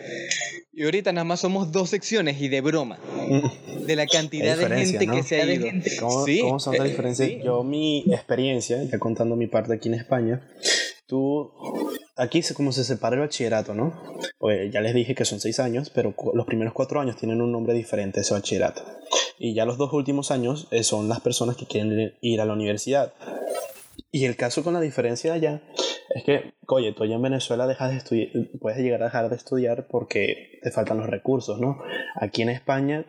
Y 0.74 0.84
ahorita 0.84 1.14
nada 1.14 1.26
más 1.26 1.42
somos 1.42 1.72
dos 1.72 1.92
secciones 1.92 2.42
y 2.42 2.48
de 2.48 2.62
broma. 2.62 2.98
De 3.86 3.96
la 3.96 4.08
cantidad 4.08 4.58
de 4.58 4.68
gente 4.68 5.06
¿no? 5.06 5.14
que 5.14 5.22
se 5.22 5.40
ha 5.40 5.46
ido. 5.46 5.68
¿Cómo, 6.00 6.26
Sí, 6.26 6.40
cómo 6.42 6.60
son 6.60 6.78
las 6.78 6.88
eh, 6.88 6.90
diferencias? 6.90 7.30
sí. 7.30 7.42
Yo, 7.44 7.64
mi 7.64 8.04
experiencia, 8.12 8.82
ya 8.82 8.98
contando 8.98 9.36
mi 9.36 9.46
parte 9.46 9.76
aquí 9.76 9.90
en 9.90 9.94
España, 9.94 10.42
tú, 11.06 11.52
aquí 12.16 12.40
es 12.40 12.52
como 12.54 12.72
se 12.72 12.84
separa 12.84 13.16
el 13.16 13.22
bachillerato, 13.22 13.76
¿no? 13.76 13.94
Pues 14.40 14.72
ya 14.74 14.82
les 14.82 14.96
dije 14.96 15.14
que 15.14 15.26
son 15.26 15.40
seis 15.40 15.60
años, 15.60 15.92
pero 15.92 16.16
los 16.34 16.48
primeros 16.48 16.74
cuatro 16.74 17.00
años 17.00 17.16
tienen 17.16 17.42
un 17.42 17.52
nombre 17.52 17.76
diferente, 17.76 18.22
ese 18.22 18.34
bachillerato. 18.34 18.84
Y 19.38 19.54
ya 19.54 19.66
los 19.66 19.78
dos 19.78 19.94
últimos 19.94 20.32
años 20.32 20.68
eh, 20.72 20.84
son 20.84 21.10
las 21.10 21.20
personas 21.20 21.56
que 21.56 21.68
quieren 21.68 22.16
ir 22.22 22.42
a 22.42 22.46
la 22.46 22.54
universidad. 22.54 23.14
Y 24.12 24.26
el 24.26 24.36
caso 24.36 24.64
con 24.64 24.74
la 24.74 24.82
diferencia 24.82 25.34
allá 25.34 25.62
es 26.16 26.24
que, 26.24 26.54
oye, 26.68 26.94
tú 26.94 27.04
allá 27.04 27.16
en 27.16 27.22
Venezuela 27.22 27.68
dejas 27.68 27.92
de 27.92 27.98
estudiar, 27.98 28.30
puedes 28.60 28.80
llegar 28.80 29.02
a 29.04 29.06
dejar 29.06 29.30
de 29.30 29.36
estudiar 29.36 29.88
porque 29.88 30.60
te 30.64 30.72
faltan 30.72 30.98
los 30.98 31.08
recursos, 31.08 31.60
¿no? 31.60 31.78
Aquí 32.16 32.42
en 32.42 32.50
España, 32.50 33.06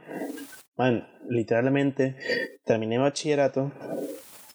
man, 0.77 1.09
literalmente 1.29 2.17
terminé 2.65 2.99
bachillerato 2.99 3.73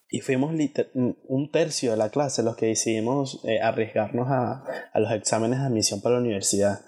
y 0.10 0.22
fuimos 0.22 0.54
un 0.94 1.52
tercio 1.52 1.92
de 1.92 1.98
la 1.98 2.10
clase 2.10 2.44
los 2.44 2.56
que 2.56 2.68
decidimos 2.68 3.42
eh, 3.46 3.60
arriesgarnos 3.60 4.28
a 4.30 4.64
los 5.00 5.12
exámenes 5.12 5.60
de 5.60 5.66
admisión 5.66 6.02
para 6.02 6.16
la 6.16 6.22
universidad. 6.22 6.82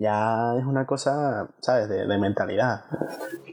Ya 0.00 0.54
es 0.58 0.64
una 0.64 0.86
cosa, 0.86 1.48
¿sabes?, 1.60 1.88
de, 1.88 2.06
de 2.06 2.18
mentalidad. 2.18 2.84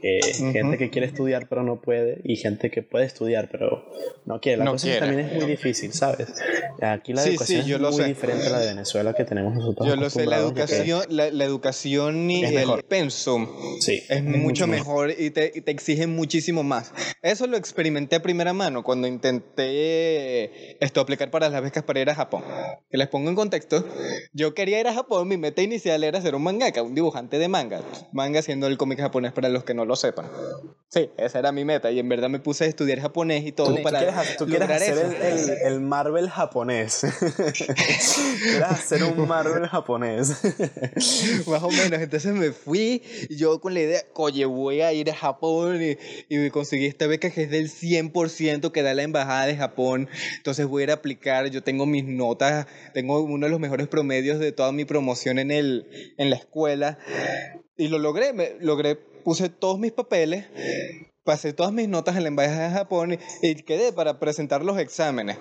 Que 0.00 0.20
Ujú. 0.38 0.52
Gente 0.52 0.78
que 0.78 0.90
quiere 0.90 1.06
estudiar 1.08 1.48
pero 1.48 1.62
no 1.62 1.80
puede 1.80 2.20
y 2.22 2.36
gente 2.36 2.70
que 2.70 2.82
puede 2.82 3.06
estudiar 3.06 3.48
pero 3.50 3.84
no 4.26 4.38
quiere. 4.40 4.58
La 4.58 4.64
No 4.66 4.72
cosa 4.72 4.86
es 4.86 4.92
quiere. 4.98 5.06
también 5.06 5.28
es 5.28 5.32
muy 5.34 5.46
difícil, 5.46 5.92
¿sabes? 5.92 6.28
Aquí 6.80 7.12
la 7.14 7.22
Sí, 7.22 7.30
educación 7.30 7.62
sí, 7.62 7.68
yo 7.68 7.76
es 7.76 7.82
lo 7.82 7.90
muy 7.90 8.02
sé. 8.02 8.08
diferente 8.08 8.46
a 8.48 8.50
la 8.52 8.60
de 8.60 8.66
Venezuela 8.66 9.14
que 9.14 9.24
tenemos 9.24 9.54
nosotros. 9.54 9.88
Yo 9.88 9.96
lo 9.96 10.08
sé, 10.10 10.26
la 10.26 10.36
educación, 10.38 11.02
la, 11.08 11.30
la 11.30 11.44
educación 11.44 12.30
y 12.30 12.44
Es 12.44 12.50
el 12.50 12.56
mejor. 12.56 12.84
pensum 12.84 13.48
Sí, 13.80 14.02
es 14.08 14.22
mucho 14.22 14.66
mejor 14.66 15.10
y 15.18 15.30
te, 15.30 15.50
y 15.54 15.62
te 15.62 15.70
exigen 15.72 16.14
muchísimo 16.14 16.62
más. 16.62 16.92
Eso 17.22 17.46
lo 17.48 17.56
experimenté 17.56 18.16
a 18.16 18.22
primera 18.22 18.52
mano 18.52 18.84
cuando 18.84 19.08
intenté 19.08 20.76
esto 20.84 21.00
aplicar 21.00 21.30
para 21.30 21.48
las 21.48 21.62
becas 21.62 21.82
para 21.82 22.00
ir 22.00 22.10
a 22.10 22.14
Japón. 22.14 22.44
Que 22.90 22.98
les 22.98 23.08
pongo 23.08 23.30
en 23.30 23.34
contexto, 23.36 23.84
yo 24.32 24.54
quería 24.54 24.78
ir 24.78 24.86
a 24.86 24.94
Japón, 24.94 25.26
mi 25.26 25.36
meta 25.38 25.62
inicial 25.62 26.04
era 26.04 26.20
ser 26.20 26.35
un 26.36 26.42
mangaka, 26.42 26.82
un 26.82 26.94
dibujante 26.94 27.38
de 27.38 27.48
manga. 27.48 27.80
Manga 28.12 28.42
siendo 28.42 28.66
el 28.66 28.76
cómic 28.78 29.00
japonés 29.00 29.32
para 29.32 29.48
los 29.48 29.64
que 29.64 29.74
no 29.74 29.84
lo 29.84 29.96
sepan. 29.96 30.26
Sí, 30.88 31.10
esa 31.18 31.40
era 31.40 31.50
mi 31.52 31.64
meta 31.64 31.90
y 31.90 31.98
en 31.98 32.08
verdad 32.08 32.28
me 32.28 32.38
puse 32.38 32.64
a 32.64 32.66
estudiar 32.68 33.00
japonés 33.00 33.44
y 33.44 33.52
todo 33.52 33.74
Tú, 33.74 33.82
para 33.82 33.98
quieres, 33.98 34.36
tú 34.38 34.46
quieres 34.46 34.70
hacer 34.70 34.96
eso. 34.98 35.06
el, 35.06 35.50
el- 35.50 35.58
el 35.74 35.80
Marvel 35.80 36.30
japonés. 36.30 37.00
quieres 37.52 38.62
hacer 38.62 39.02
un 39.04 39.26
Marvel 39.26 39.66
japonés. 39.66 40.28
Más 41.46 41.62
o 41.62 41.70
menos, 41.70 42.00
entonces 42.00 42.32
me 42.32 42.52
fui 42.52 43.02
yo 43.30 43.60
con 43.60 43.74
la 43.74 43.80
idea, 43.80 44.00
oye, 44.14 44.44
voy 44.44 44.80
a 44.80 44.92
ir 44.92 45.10
a 45.10 45.14
Japón 45.14 45.80
y, 45.82 45.96
y 46.32 46.38
me 46.38 46.50
conseguí 46.50 46.86
esta 46.86 47.06
beca 47.06 47.30
que 47.30 47.42
es 47.44 47.50
del 47.50 47.68
100% 47.70 48.70
que 48.72 48.82
da 48.82 48.94
la 48.94 49.02
embajada 49.02 49.46
de 49.46 49.56
Japón, 49.56 50.08
entonces 50.36 50.66
voy 50.66 50.82
a 50.82 50.84
ir 50.84 50.90
a 50.90 50.94
aplicar, 50.94 51.48
yo 51.50 51.62
tengo 51.62 51.86
mis 51.86 52.04
notas, 52.04 52.66
tengo 52.94 53.20
uno 53.20 53.46
de 53.46 53.50
los 53.50 53.60
mejores 53.60 53.88
promedios 53.88 54.38
de 54.38 54.52
toda 54.52 54.72
mi 54.72 54.84
promoción 54.84 55.38
en, 55.38 55.50
el, 55.50 56.14
en 56.18 56.25
la 56.30 56.36
escuela 56.36 56.98
y 57.76 57.88
lo 57.88 57.98
logré, 57.98 58.32
me, 58.32 58.56
logré, 58.60 58.96
puse 58.96 59.48
todos 59.48 59.78
mis 59.78 59.92
papeles, 59.92 60.46
pasé 61.24 61.52
todas 61.52 61.72
mis 61.72 61.88
notas 61.88 62.16
en 62.16 62.22
la 62.22 62.28
embajada 62.28 62.68
de 62.68 62.74
Japón 62.74 63.12
y, 63.14 63.46
y 63.46 63.54
quedé 63.56 63.92
para 63.92 64.18
presentar 64.18 64.64
los 64.64 64.78
exámenes. 64.78 65.36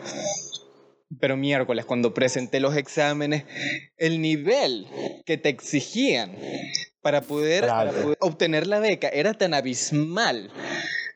Pero 1.19 1.37
miércoles, 1.37 1.85
cuando 1.85 2.13
presenté 2.13 2.59
los 2.59 2.75
exámenes, 2.75 3.45
el 3.97 4.21
nivel 4.21 4.87
que 5.25 5.37
te 5.37 5.49
exigían 5.49 6.35
para 7.01 7.21
poder, 7.21 7.63
Claro. 7.65 7.91
para 7.91 8.01
poder 8.03 8.17
obtener 8.21 8.65
la 8.67 8.79
beca 8.79 9.07
era 9.09 9.33
tan 9.35 9.53
abismal 9.53 10.49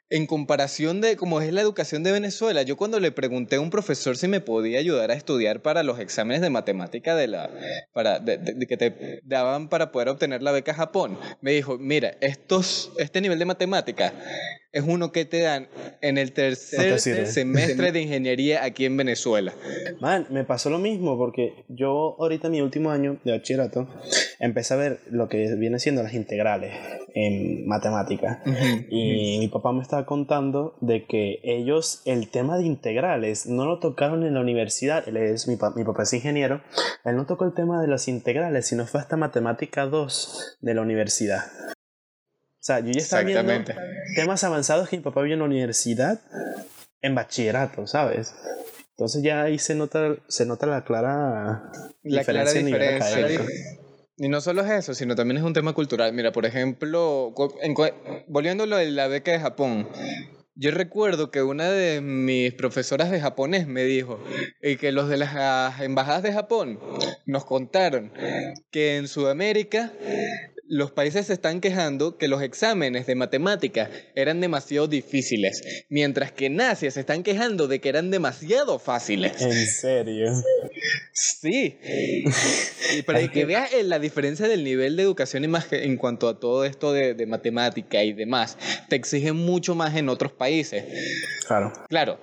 en 0.10 0.26
comparación 0.26 1.02
de 1.02 1.16
cómo 1.18 1.40
es 1.42 1.54
la 1.54 1.62
educación 1.62 2.04
de 2.04 2.12
Venezuela. 2.12 2.64
Yo 2.64 2.78
cuando 2.78 3.00
le 3.00 3.12
pregunté 3.12 3.58
a 3.58 3.62
un 3.62 3.70
profesor 3.70 4.18
si 4.18 4.28
me 4.28 4.42
podía 4.42 4.80
ayudar 4.80 5.12
a 5.12 5.14
estudiar 5.14 5.62
para 5.62 5.84
los 5.84 6.00
exámenes 6.00 6.42
de 6.42 6.50
matemática 6.50 7.16
de 7.16 7.28
la, 7.28 7.50
para, 7.94 8.20
de- 8.20 8.66
que 8.68 8.78
te 8.78 9.22
daban 9.24 9.70
para 9.70 9.92
poder 9.92 10.10
obtener 10.10 10.42
la 10.42 10.52
beca 10.52 10.74
Japón, 10.74 11.18
me 11.42 11.52
dijo, 11.52 11.78
mira, 11.78 12.18
estos, 12.22 12.92
este 12.98 13.22
nivel 13.22 13.40
de 13.40 13.46
matemática 13.46 14.14
es 14.72 14.84
uno 14.88 15.12
que 15.12 15.26
te 15.26 15.42
dan 15.42 15.68
en 16.02 16.18
el 16.18 16.32
tercer 16.32 17.00
sirve. 17.00 17.26
semestre 17.26 17.92
de 17.94 18.02
ingeniería 18.02 18.64
aquí 18.64 18.86
en 18.86 18.96
Venezuela. 18.98 19.54
Man, 20.00 20.28
me 20.30 20.44
pasó 20.44 20.70
lo 20.70 20.78
mismo 20.80 21.18
porque 21.18 21.66
yo 21.70 22.16
ahorita 22.20 22.50
mi 22.50 22.62
último 22.62 22.92
año 22.92 23.18
de 23.24 23.32
bachillerato 23.32 23.88
empecé 24.40 24.74
a 24.74 24.78
ver 24.78 25.00
lo 25.10 25.28
que 25.28 25.56
viene 25.56 25.80
siendo 25.80 26.04
las 26.04 26.14
integrales 26.14 26.74
en 27.16 27.68
matemáticas. 27.68 28.38
Y 28.90 29.38
mi 29.40 29.48
papá 29.48 29.72
me 29.74 29.82
estaba 29.82 30.06
contando 30.06 30.76
de 30.82 31.06
que 31.06 31.40
ellos 31.44 32.02
el 32.06 32.30
tema 32.30 32.58
de 32.58 32.66
integrales 32.66 33.48
no 33.48 33.66
lo 33.66 33.80
tocaron 33.80 34.24
en 34.24 34.36
la 34.36 34.42
universidad. 34.42 35.08
Él 35.08 35.18
es, 35.18 35.48
mi, 35.48 35.56
pa- 35.56 35.74
mi 35.76 35.84
papá 35.84 36.04
es 36.04 36.14
ingeniero. 36.14 36.62
Él 37.06 37.16
no 37.16 37.26
tocó 37.26 37.46
el 37.46 37.54
tema 37.54 37.82
de 37.82 37.88
las 37.88 38.08
integrales, 38.08 38.68
sino 38.68 38.86
fue 38.86 39.02
hasta 39.02 39.18
matemática 39.18 39.86
2 39.88 40.58
de 40.62 40.74
la 40.76 40.82
universidad. 40.82 41.42
O 42.60 42.62
sea, 42.62 42.80
yo 42.82 42.92
ya 42.92 43.00
estaba 43.00 43.24
viendo 43.24 43.54
temas 44.16 44.44
avanzados 44.44 44.90
que 44.90 44.98
mi 44.98 45.04
papá 45.04 45.22
vio 45.22 45.34
en 45.34 45.40
la 45.40 45.46
universidad 45.46 46.20
en 47.02 47.16
bachillerato, 47.16 47.88
¿sabes? 47.88 48.36
Entonces 48.92 49.24
ya 49.24 49.44
ahí 49.44 49.58
se 49.60 49.76
nota, 49.76 50.18
se 50.28 50.46
nota 50.46 50.68
la 50.68 50.84
clara 50.84 51.72
La 52.04 52.24
clara 52.26 52.52
diferencia 52.52 52.60
en 52.60 52.66
nivel 52.66 52.82
diferencia. 52.82 53.18
académico. 53.18 53.46
Y 54.18 54.28
no 54.28 54.42
solo 54.42 54.62
es 54.64 54.72
eso, 54.72 54.94
sino 54.94 55.16
también 55.16 55.38
es 55.38 55.44
un 55.44 55.54
tema 55.54 55.72
cultural. 55.72 56.12
Mira, 56.12 56.34
por 56.34 56.46
ejemplo, 56.46 57.34
en 57.62 57.74
volviendo 58.28 58.66
a 58.66 58.68
lo 58.68 58.76
de 58.76 58.92
la 58.92 59.08
beca 59.08 59.32
de 59.32 59.40
Japón, 59.40 59.88
yo 60.56 60.72
recuerdo 60.72 61.32
que 61.32 61.42
una 61.42 61.70
de 61.70 62.02
mis 62.02 62.54
profesoras 62.54 63.10
de 63.10 63.22
japonés 63.22 63.66
me 63.66 63.84
dijo 63.86 64.22
y 64.62 64.76
que 64.76 64.92
los 64.92 65.08
de 65.08 65.16
las 65.16 65.80
embajadas 65.80 66.22
de 66.22 66.34
Japón 66.34 66.82
nos 67.26 67.46
contaron 67.46 68.12
que 68.70 68.98
en 68.98 69.08
Sudamérica 69.08 69.94
los 70.72 70.92
países 70.92 71.26
se 71.26 71.34
están 71.34 71.62
quejando 71.62 72.18
que 72.18 72.28
los 72.28 72.42
exámenes 72.44 73.08
de 73.08 73.16
matemáticas 73.16 73.90
eran 74.16 74.40
demasiado 74.40 74.88
difíciles, 74.88 75.86
mientras 75.90 76.32
que 76.32 76.46
en 76.46 76.62
Asia 76.62 76.92
se 76.92 77.00
están 77.00 77.24
quejando 77.24 77.68
de 77.68 77.80
que 77.82 77.90
eran 77.90 78.12
demasiado 78.12 78.78
fáciles. 78.78 79.42
¿En 79.42 79.66
serio? 79.66 80.32
Sí. 81.12 81.78
Y 82.98 83.02
para 83.02 83.28
que 83.32 83.46
veas 83.46 83.74
eh, 83.74 83.84
la 83.84 84.00
diferencia 84.00 84.48
del 84.48 84.64
nivel 84.64 84.96
de 84.96 85.04
educación 85.04 85.44
y 85.44 85.48
más 85.48 85.66
que- 85.66 85.84
en 85.84 85.98
cuanto 85.98 86.30
a 86.30 86.40
todo 86.40 86.64
esto 86.66 86.94
de, 86.94 87.14
de 87.16 87.26
matemática 87.26 88.04
y 88.04 88.14
demás, 88.14 88.58
te 88.90 88.96
exigen 88.96 89.36
mucho 89.36 89.76
más 89.76 89.96
en 89.98 90.08
otros 90.08 90.32
países. 90.32 90.86
Claro. 91.48 91.74
Claro. 91.90 92.20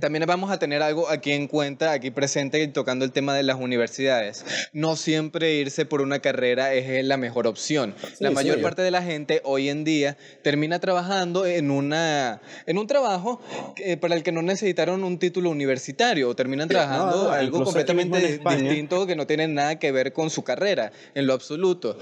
También 0.00 0.24
vamos 0.26 0.50
a 0.50 0.58
tener 0.58 0.82
algo 0.82 1.08
aquí 1.08 1.30
en 1.30 1.46
cuenta, 1.46 1.92
aquí 1.92 2.10
presente, 2.10 2.66
tocando 2.68 3.04
el 3.04 3.12
tema 3.12 3.32
de 3.34 3.44
las 3.44 3.56
universidades. 3.60 4.44
No 4.72 4.96
siempre 4.96 5.54
irse 5.54 5.86
por 5.86 6.00
una 6.00 6.18
carrera 6.18 6.74
es 6.74 7.04
la 7.04 7.16
mejor 7.16 7.46
opción. 7.46 7.94
la 8.18 8.32
mayor 8.32 8.56
yo- 8.56 8.62
parte 8.62 8.82
de 8.82 8.90
la 8.90 9.02
gente 9.02 9.40
hoy 9.44 9.68
en 9.68 9.84
día 9.84 10.16
termina 10.42 10.80
trabajando 10.80 11.46
en, 11.46 11.70
una, 11.70 12.40
en 12.66 12.78
un 12.78 12.88
trabajo 12.88 13.40
que- 13.76 13.96
para 13.96 14.16
el 14.16 14.24
que 14.24 14.32
no 14.32 14.42
necesitaron 14.42 15.04
un 15.04 15.18
título 15.20 15.50
universitario 15.50 16.28
o 16.28 16.34
terminan 16.34 16.68
trabajando 16.68 17.24
no, 17.24 17.30
algo 17.30 17.62
completamente 17.64 18.40
distinto 18.56 19.06
que 19.06 19.14
no 19.14 19.26
tiene 19.28 19.46
nada 19.46 19.78
que 19.78 19.92
ver 19.92 20.12
con 20.12 20.28
su 20.30 20.42
carrera 20.42 20.90
en 21.14 21.26
lo 21.28 21.34
absoluto. 21.34 21.96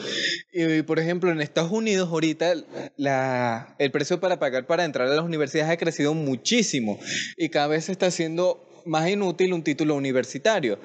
Y 0.52 0.80
por 0.82 0.98
ejemplo, 0.98 1.30
en 1.30 1.42
Estados 1.42 1.70
Unidos 1.70 2.08
ahorita 2.10 2.54
la, 2.96 3.74
el 3.78 3.90
precio 3.90 4.18
para 4.18 4.38
pagar 4.38 4.66
para 4.66 4.84
entrar 4.84 5.08
a 5.08 5.14
las 5.14 5.24
universidades 5.24 5.70
ha 5.70 5.76
crecido 5.76 6.14
muchísimo 6.14 6.98
y 7.36 7.50
cada 7.50 7.66
vez 7.66 7.81
se 7.82 7.92
está 7.92 8.06
haciendo 8.06 8.64
más 8.84 9.08
inútil 9.08 9.52
un 9.52 9.62
título 9.62 9.94
universitario. 9.94 10.78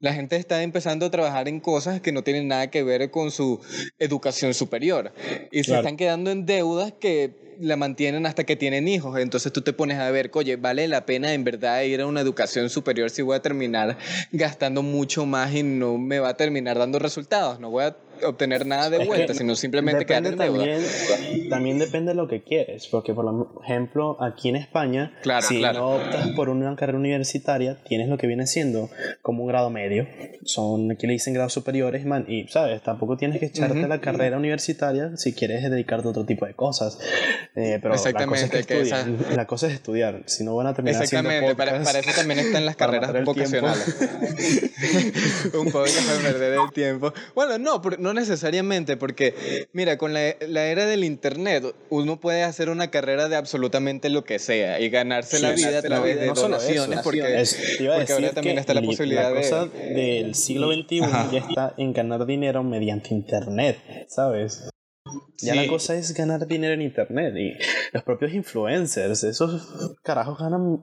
La 0.00 0.12
gente 0.12 0.36
está 0.36 0.62
empezando 0.62 1.06
a 1.06 1.10
trabajar 1.10 1.46
en 1.48 1.60
cosas 1.60 2.00
que 2.00 2.10
no 2.10 2.22
tienen 2.24 2.48
nada 2.48 2.68
que 2.70 2.82
ver 2.82 3.10
con 3.10 3.30
su 3.30 3.60
educación 3.98 4.54
superior 4.54 5.12
y 5.52 5.58
se 5.58 5.66
Claro. 5.66 5.80
están 5.82 5.96
quedando 5.96 6.30
en 6.32 6.46
deudas 6.46 6.92
que 6.98 7.47
la 7.60 7.76
mantienen 7.76 8.26
hasta 8.26 8.44
que 8.44 8.56
tienen 8.56 8.88
hijos. 8.88 9.18
Entonces 9.18 9.52
tú 9.52 9.62
te 9.62 9.72
pones 9.72 9.98
a 9.98 10.10
ver, 10.10 10.30
oye, 10.34 10.56
¿vale 10.56 10.86
la 10.88 11.04
pena 11.06 11.32
en 11.32 11.44
verdad 11.44 11.82
ir 11.82 12.00
a 12.00 12.06
una 12.06 12.20
educación 12.20 12.70
superior 12.70 13.10
si 13.10 13.22
voy 13.22 13.36
a 13.36 13.42
terminar 13.42 13.96
gastando 14.32 14.82
mucho 14.82 15.26
más 15.26 15.54
y 15.54 15.62
no 15.62 15.98
me 15.98 16.18
va 16.20 16.30
a 16.30 16.36
terminar 16.36 16.78
dando 16.78 16.98
resultados? 16.98 17.60
No 17.60 17.70
voy 17.70 17.84
a 17.84 17.96
obtener 18.24 18.66
nada 18.66 18.90
de 18.90 18.96
Es 18.96 19.02
que 19.02 19.08
vuelta, 19.08 19.34
sino 19.34 19.54
simplemente 19.54 20.04
quedar 20.04 20.26
en 20.26 20.36
deuda. 20.36 20.58
también, 20.64 21.48
también 21.48 21.78
depende 21.78 22.10
de 22.10 22.14
lo 22.16 22.26
que 22.26 22.42
quieres, 22.42 22.88
porque 22.88 23.14
por 23.14 23.24
ejemplo 23.62 24.16
aquí 24.20 24.48
en 24.48 24.56
España, 24.56 25.12
Claro, 25.22 25.46
si 25.46 25.58
claro. 25.58 25.78
no 25.78 25.90
optas 25.96 26.28
por 26.34 26.48
una 26.48 26.74
carrera 26.74 26.98
universitaria, 26.98 27.76
tienes 27.88 28.08
lo 28.08 28.18
que 28.18 28.26
viene 28.26 28.46
siendo 28.48 28.90
como 29.22 29.42
un 29.44 29.48
grado 29.48 29.70
medio, 29.70 30.06
son 30.44 30.90
aquí 30.90 31.06
le 31.06 31.12
dicen 31.12 31.32
grados 31.34 31.52
superiores, 31.52 32.04
man, 32.06 32.24
y 32.28 32.48
sabes, 32.48 32.82
tampoco 32.82 33.16
tienes 33.16 33.38
que 33.38 33.46
echarte 33.46 33.86
la 33.86 34.00
carrera 34.00 34.36
universitaria 34.36 35.16
si 35.16 35.32
quieres 35.32 35.62
dedicarte 35.70 36.08
a 36.08 36.10
otro 36.10 36.24
tipo 36.24 36.44
de 36.46 36.54
cosas, 36.54 36.98
Eh, 37.60 37.80
pero 37.82 37.92
la 37.94 37.96
cosa, 37.96 38.08
es 38.08 38.14
que 38.14 38.58
Exactamente, 38.58 38.66
que 38.66 38.80
esa- 38.82 39.00
estudian, 39.00 39.36
la 39.36 39.46
cosa 39.48 39.66
es 39.66 39.72
estudiar, 39.72 40.22
si 40.26 40.44
no 40.44 40.54
van 40.54 40.68
a 40.68 40.74
terminar 40.74 41.02
Exactamente, 41.02 41.56
para, 41.56 41.76
eso 41.78 42.10
también 42.14 42.38
están 42.38 42.64
las 42.64 42.76
carreras 42.76 43.24
vocacionales. 43.24 43.96
Un 45.54 45.70
podcast 45.72 46.06
para 46.06 46.20
perder 46.20 46.52
el 46.64 46.72
tiempo. 46.72 47.12
Bueno, 47.34 47.58
no, 47.58 47.82
no 47.98 48.14
necesariamente, 48.14 48.96
porque 48.96 49.66
mira, 49.72 49.98
con 49.98 50.12
la, 50.14 50.36
la 50.46 50.66
era 50.66 50.86
del 50.86 51.02
internet, 51.02 51.64
uno 51.90 52.20
puede 52.20 52.44
hacer 52.44 52.68
una 52.70 52.90
carrera 52.90 53.28
de 53.28 53.34
absolutamente 53.36 54.08
lo 54.08 54.24
que 54.24 54.38
sea 54.38 54.78
y 54.80 54.88
ganarse 54.90 55.40
la 55.40 55.50
vida 55.52 55.68
a 55.68 55.72
no, 55.72 55.82
través 55.82 56.20
de 56.20 56.26
no 56.28 56.34
donaciones, 56.34 57.00
porque, 57.00 57.40
Es- 57.40 57.56
porque 57.78 58.12
ahora 58.12 58.30
también 58.30 58.58
está 58.58 58.74
la 58.74 58.80
li- 58.82 58.86
posibilidad 58.86 59.32
la 59.34 59.40
cosa 59.40 59.66
de... 59.66 59.94
del 59.94 60.34
siglo 60.36 60.72
XXI 60.72 61.00
Ajá. 61.02 61.28
ya 61.32 61.38
está 61.40 61.74
en 61.76 61.92
ganar 61.92 62.24
dinero 62.26 62.62
mediante 62.62 63.12
internet, 63.14 63.78
¿sabes? 64.08 64.68
Ya 65.40 65.52
Sí. 65.54 65.58
la 65.60 65.68
cosa 65.68 65.94
es 65.94 66.12
ganar 66.14 66.46
dinero 66.46 66.74
en 66.74 66.82
internet 66.82 67.34
y 67.36 67.52
los 67.92 68.02
propios 68.02 68.32
influencers, 68.34 69.22
esos 69.24 69.96
carajos 70.02 70.38
ganan 70.38 70.80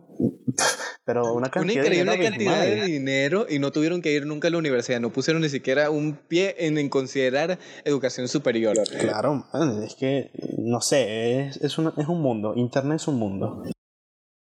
pero 1.06 1.34
una 1.34 1.50
cantidad 1.50 1.84
de 1.84 1.88
increíble 1.90 2.12
dinero 2.14 2.30
cantidad 2.32 2.60
de 2.62 2.68
abismal. 2.68 2.88
dinero 2.88 3.46
y 3.50 3.60
no 3.60 3.72
tuvieron 3.72 4.02
que 4.02 4.12
ir 4.14 4.26
nunca 4.26 4.48
a 4.48 4.52
la 4.52 4.58
universidad, 4.58 5.00
no 5.00 5.12
pusieron 5.12 5.42
ni 5.44 5.50
siquiera 5.50 5.90
un 5.92 6.16
pie 6.28 6.56
en, 6.60 6.78
en 6.78 6.90
considerar 6.90 7.60
educación 7.84 8.28
superior. 8.28 8.76
Claro, 9.00 9.46
man, 9.54 9.84
es 9.84 9.94
que 9.96 10.32
no 10.58 10.82
sé, 10.82 11.42
es, 11.48 11.58
es, 11.58 11.78
una- 11.78 11.94
es 11.98 12.08
un 12.08 12.22
mundo, 12.22 12.54
internet 12.56 12.96
es 13.02 13.08
un 13.08 13.20
mundo. 13.20 13.64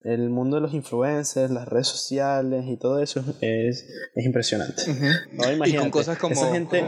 El 0.05 0.29
mundo 0.29 0.57
de 0.57 0.61
los 0.63 0.75
influencers, 0.75 1.51
las 1.51 1.67
redes 1.67 1.87
sociales 1.89 2.65
y 2.69 2.77
todo 2.77 3.01
eso 3.03 3.25
es, 3.41 3.87
es 4.15 4.25
impresionante. 4.27 4.83
No, 5.33 5.51
imagínate, 5.51 5.91
cosas 5.91 6.19
como- 6.19 6.33
esa 6.35 6.53
gente, 6.53 6.85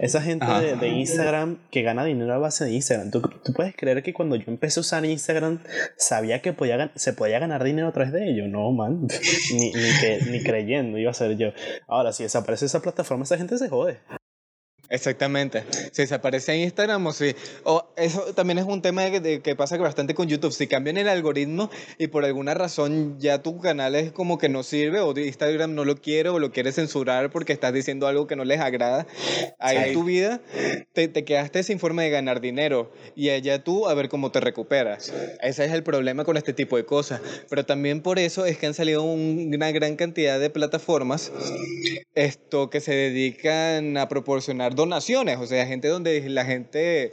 esa 0.00 0.20
gente 0.20 0.44
de, 0.46 0.74
de 0.76 0.88
Instagram 0.88 1.58
que 1.70 1.82
gana 1.82 2.04
dinero 2.04 2.34
a 2.34 2.38
base 2.38 2.64
de 2.64 2.72
Instagram. 2.72 3.12
¿Tú, 3.12 3.22
tú 3.22 3.52
puedes 3.52 3.76
creer 3.76 4.02
que 4.02 4.12
cuando 4.12 4.34
yo 4.34 4.44
empecé 4.48 4.80
a 4.80 4.82
usar 4.82 5.04
Instagram 5.04 5.60
sabía 5.96 6.42
que 6.42 6.52
podía, 6.52 6.90
se 6.96 7.12
podía 7.12 7.38
ganar 7.38 7.62
dinero 7.62 7.86
a 7.88 7.92
través 7.92 8.12
de 8.12 8.28
ello. 8.30 8.48
No, 8.48 8.72
man. 8.72 9.06
ni, 9.52 9.66
ni, 9.66 10.00
que- 10.00 10.18
ni 10.30 10.42
creyendo 10.42 10.98
iba 10.98 11.12
a 11.12 11.14
ser 11.14 11.36
yo. 11.36 11.48
Ahora, 11.86 12.12
si 12.12 12.24
desaparece 12.24 12.66
esa 12.66 12.82
plataforma, 12.82 13.22
esa 13.24 13.38
gente 13.38 13.56
se 13.56 13.68
jode. 13.68 14.00
Exactamente. 14.92 15.64
Si 15.90 16.02
desaparece 16.02 16.52
en 16.54 16.60
Instagram 16.60 17.06
o 17.06 17.12
si... 17.14 17.34
O 17.64 17.84
eso 17.96 18.20
también 18.34 18.58
es 18.58 18.66
un 18.66 18.82
tema 18.82 19.02
de, 19.04 19.20
de 19.20 19.40
que 19.40 19.56
pasa 19.56 19.78
bastante 19.78 20.14
con 20.14 20.28
YouTube. 20.28 20.52
Si 20.52 20.66
cambian 20.66 20.98
el 20.98 21.08
algoritmo 21.08 21.70
y 21.98 22.08
por 22.08 22.24
alguna 22.26 22.52
razón 22.52 23.16
ya 23.18 23.42
tu 23.42 23.58
canal 23.58 23.94
es 23.94 24.12
como 24.12 24.36
que 24.36 24.50
no 24.50 24.62
sirve 24.62 25.00
o 25.00 25.16
Instagram 25.18 25.74
no 25.74 25.86
lo 25.86 25.96
quiere 25.96 26.28
o 26.28 26.38
lo 26.38 26.52
quiere 26.52 26.72
censurar 26.72 27.30
porque 27.30 27.54
estás 27.54 27.72
diciendo 27.72 28.06
algo 28.06 28.26
que 28.26 28.36
no 28.36 28.44
les 28.44 28.60
agrada, 28.60 29.06
ahí 29.58 29.78
Sí. 29.78 29.84
en 29.88 29.92
tu 29.94 30.04
vida 30.04 30.40
te, 30.92 31.08
te 31.08 31.24
quedaste 31.24 31.62
sin 31.62 31.78
forma 31.78 32.02
de 32.02 32.10
ganar 32.10 32.40
dinero 32.42 32.92
y 33.16 33.30
allá 33.30 33.64
tú 33.64 33.88
a 33.88 33.94
ver 33.94 34.10
cómo 34.10 34.30
te 34.30 34.40
recuperas. 34.40 35.10
Ese 35.42 35.64
es 35.64 35.72
el 35.72 35.82
problema 35.82 36.24
con 36.24 36.36
este 36.36 36.52
tipo 36.52 36.76
de 36.76 36.84
cosas. 36.84 37.20
Pero 37.48 37.64
también 37.64 38.02
por 38.02 38.18
eso 38.18 38.44
es 38.44 38.58
que 38.58 38.66
han 38.66 38.74
salido 38.74 39.02
un- 39.02 39.50
una 39.54 39.70
gran 39.72 39.96
cantidad 39.96 40.38
de 40.38 40.50
plataformas 40.50 41.32
esto 42.14 42.68
que 42.68 42.80
se 42.80 42.92
dedican 42.94 43.96
a 43.96 44.08
proporcionar 44.08 44.74
donaciones, 44.82 45.38
o 45.38 45.46
sea, 45.46 45.66
gente 45.66 45.88
donde 45.88 46.28
la 46.28 46.44
gente 46.44 47.10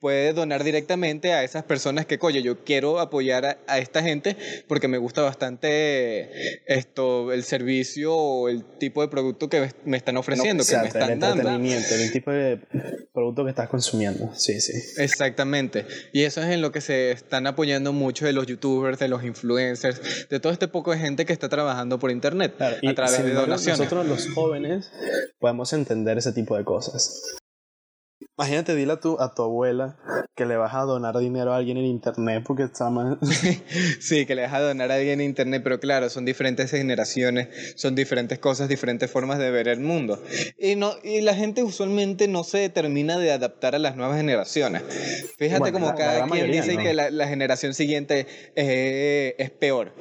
puede 0.00 0.32
donar 0.32 0.64
directamente 0.64 1.32
a 1.32 1.44
esas 1.44 1.64
personas 1.64 2.06
que, 2.06 2.18
coño, 2.18 2.40
yo 2.40 2.64
quiero 2.64 2.98
apoyar 3.00 3.44
a, 3.44 3.58
a 3.66 3.78
esta 3.78 4.02
gente 4.02 4.36
porque 4.68 4.88
me 4.88 4.98
gusta 4.98 5.22
bastante 5.22 6.30
esto, 6.66 7.32
el 7.32 7.44
servicio 7.44 8.14
o 8.14 8.48
el 8.48 8.64
tipo 8.78 9.02
de 9.02 9.08
producto 9.08 9.48
que 9.48 9.60
me- 9.60 9.72
me 9.84 9.96
están 9.96 10.16
ofreciendo, 10.16 10.64
que 10.64 10.72
me 10.76 10.86
Exacto, 10.86 10.98
el 11.06 11.12
están 11.12 11.20
dando. 11.20 11.42
entretenimiento, 11.42 11.94
el 11.94 12.12
tipo 12.12 12.30
de 12.30 12.58
producto 13.12 13.44
que 13.44 13.50
estás 13.50 13.68
consumiendo. 13.68 14.30
Sí, 14.34 14.60
sí. 14.60 14.72
Exactamente. 14.98 15.86
Y 16.12 16.22
eso 16.24 16.40
es 16.42 16.48
en 16.48 16.60
lo 16.62 16.72
que 16.72 16.80
se 16.80 17.10
están 17.12 17.46
apoyando 17.46 17.92
mucho 17.92 18.24
de 18.26 18.32
los 18.32 18.46
youtubers, 18.46 18.98
de 18.98 19.08
los 19.08 19.24
influencers, 19.24 20.28
de 20.28 20.40
todo 20.40 20.52
este 20.52 20.68
poco 20.68 20.92
de 20.92 20.98
gente 20.98 21.24
que 21.26 21.32
está 21.32 21.48
trabajando 21.48 21.98
por 21.98 22.10
internet 22.10 22.54
Claro, 22.56 22.76
a 22.88 22.94
través 22.94 23.24
de 23.24 23.32
donaciones. 23.32 23.78
Nosotros 23.78 24.06
los 24.06 24.28
jóvenes 24.34 24.90
podemos 25.38 25.72
entender 25.72 26.18
ese 26.18 26.32
tipo 26.32 26.56
de 26.56 26.64
cosas. 26.64 26.99
office. 27.00 27.39
Imagínate, 28.40 28.74
dile 28.74 28.94
a 28.94 29.00
tu, 29.00 29.20
a 29.20 29.34
tu 29.34 29.42
abuela 29.42 29.98
que 30.34 30.46
le 30.46 30.56
vas 30.56 30.72
a 30.74 30.80
donar 30.80 31.18
dinero 31.18 31.52
a 31.52 31.58
alguien 31.58 31.76
en 31.76 31.84
internet 31.84 32.42
porque 32.46 32.62
está 32.62 32.88
mal. 32.88 33.18
Sí, 34.00 34.24
que 34.24 34.34
le 34.34 34.42
deja 34.42 34.60
donar 34.60 34.90
a 34.90 34.94
alguien 34.94 35.20
en 35.20 35.26
internet, 35.26 35.60
pero 35.62 35.78
claro, 35.78 36.08
son 36.08 36.24
diferentes 36.24 36.70
generaciones, 36.70 37.48
son 37.76 37.94
diferentes 37.94 38.38
cosas, 38.38 38.68
diferentes 38.70 39.10
formas 39.10 39.38
de 39.38 39.50
ver 39.50 39.68
el 39.68 39.80
mundo. 39.80 40.22
Y, 40.58 40.74
no, 40.76 40.94
y 41.04 41.20
la 41.20 41.34
gente 41.34 41.62
usualmente 41.62 42.28
no 42.28 42.42
se 42.42 42.70
termina 42.70 43.18
de 43.18 43.30
adaptar 43.30 43.74
a 43.74 43.78
las 43.78 43.94
nuevas 43.96 44.16
generaciones. 44.16 44.82
Fíjate 45.36 45.58
Bueno, 45.60 45.72
como 45.74 45.86
la- 45.88 45.92
la 45.92 45.98
cada 45.98 46.14
gran 46.16 46.28
quien 46.30 46.40
mayoría, 46.46 46.62
dice 46.62 46.76
¿no? 46.76 46.82
que 46.82 46.94
la, 46.94 47.10
la 47.10 47.28
generación 47.28 47.74
siguiente 47.74 48.26
eh, 48.56 49.34
es 49.38 49.50
peor. 49.50 49.92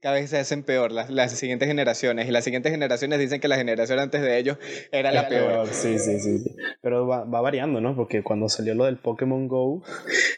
Cada 0.00 0.16
vez 0.16 0.30
se 0.30 0.38
hacen 0.38 0.64
peor 0.64 0.90
las, 0.90 1.10
las 1.10 1.30
siguientes 1.32 1.68
generaciones. 1.68 2.26
Y 2.26 2.32
las 2.32 2.42
siguientes 2.42 2.72
generaciones 2.72 3.20
dicen 3.20 3.40
que 3.40 3.46
la 3.48 3.56
generación 3.56 4.00
antes 4.00 4.20
de 4.20 4.36
ellos 4.38 4.58
era 4.90 5.12
la 5.12 5.28
peor. 5.28 5.68
Sí, 5.72 5.98
sí, 6.00 6.18
sí. 6.18 6.38
sí. 6.40 6.56
Pero 6.82 7.06
va, 7.06 7.24
va 7.24 7.40
variando, 7.40 7.80
¿no? 7.80 7.83
Porque 7.94 8.22
cuando 8.22 8.48
salió 8.48 8.74
lo 8.74 8.84
del 8.86 8.96
Pokémon 8.98 9.46
Go, 9.48 9.82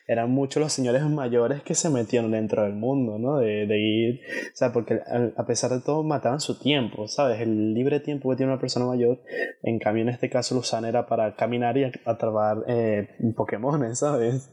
eran 0.07 0.31
muchos 0.31 0.63
los 0.63 0.73
señores 0.73 1.03
mayores 1.03 1.63
que 1.63 1.75
se 1.75 1.91
metieron 1.91 2.31
dentro 2.33 2.63
del 2.65 2.73
mundo, 2.75 3.19
¿no? 3.19 3.39
De, 3.39 3.67
de 3.67 3.79
ir, 3.79 4.21
o 4.53 4.57
sea, 4.57 4.73
porque 4.73 4.99
a 5.37 5.47
pesar 5.47 5.71
de 5.71 5.81
todo 5.81 6.03
mataban 6.03 6.41
su 6.41 6.59
tiempo, 6.59 7.07
¿sabes? 7.09 7.41
El 7.41 7.75
libre 7.75 8.01
tiempo 8.01 8.31
que 8.31 8.37
tiene 8.37 8.53
una 8.53 8.61
persona 8.61 8.87
mayor, 8.87 9.21
en 9.63 9.79
cambio 9.79 10.03
en 10.03 10.09
este 10.09 10.31
caso 10.31 10.55
lo 10.55 10.61
usan 10.63 10.85
era 10.85 11.07
para 11.07 11.37
caminar 11.37 11.77
y 11.79 11.85
atrapar 12.05 12.65
eh, 12.69 13.09
Pokémon, 13.37 13.95
¿sabes? 13.95 14.51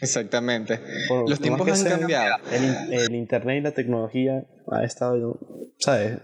Exactamente. 0.00 0.80
Por- 1.08 1.28
Los 1.28 1.40
tiempos 1.40 1.68
han 1.68 1.76
sea, 1.76 1.98
cambiado. 1.98 2.36
El, 2.52 2.92
el 2.94 3.14
internet 3.14 3.58
y 3.58 3.60
la 3.62 3.72
tecnología 3.72 4.44
ha 4.70 4.84
estado, 4.84 5.38
¿sabes? 5.78 6.18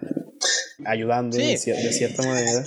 Ayudando 0.84 1.36
Sí. 1.36 1.42
de, 1.46 1.54
cier- 1.54 1.82
de 1.82 1.92
cierta 1.92 2.22
manera. 2.24 2.64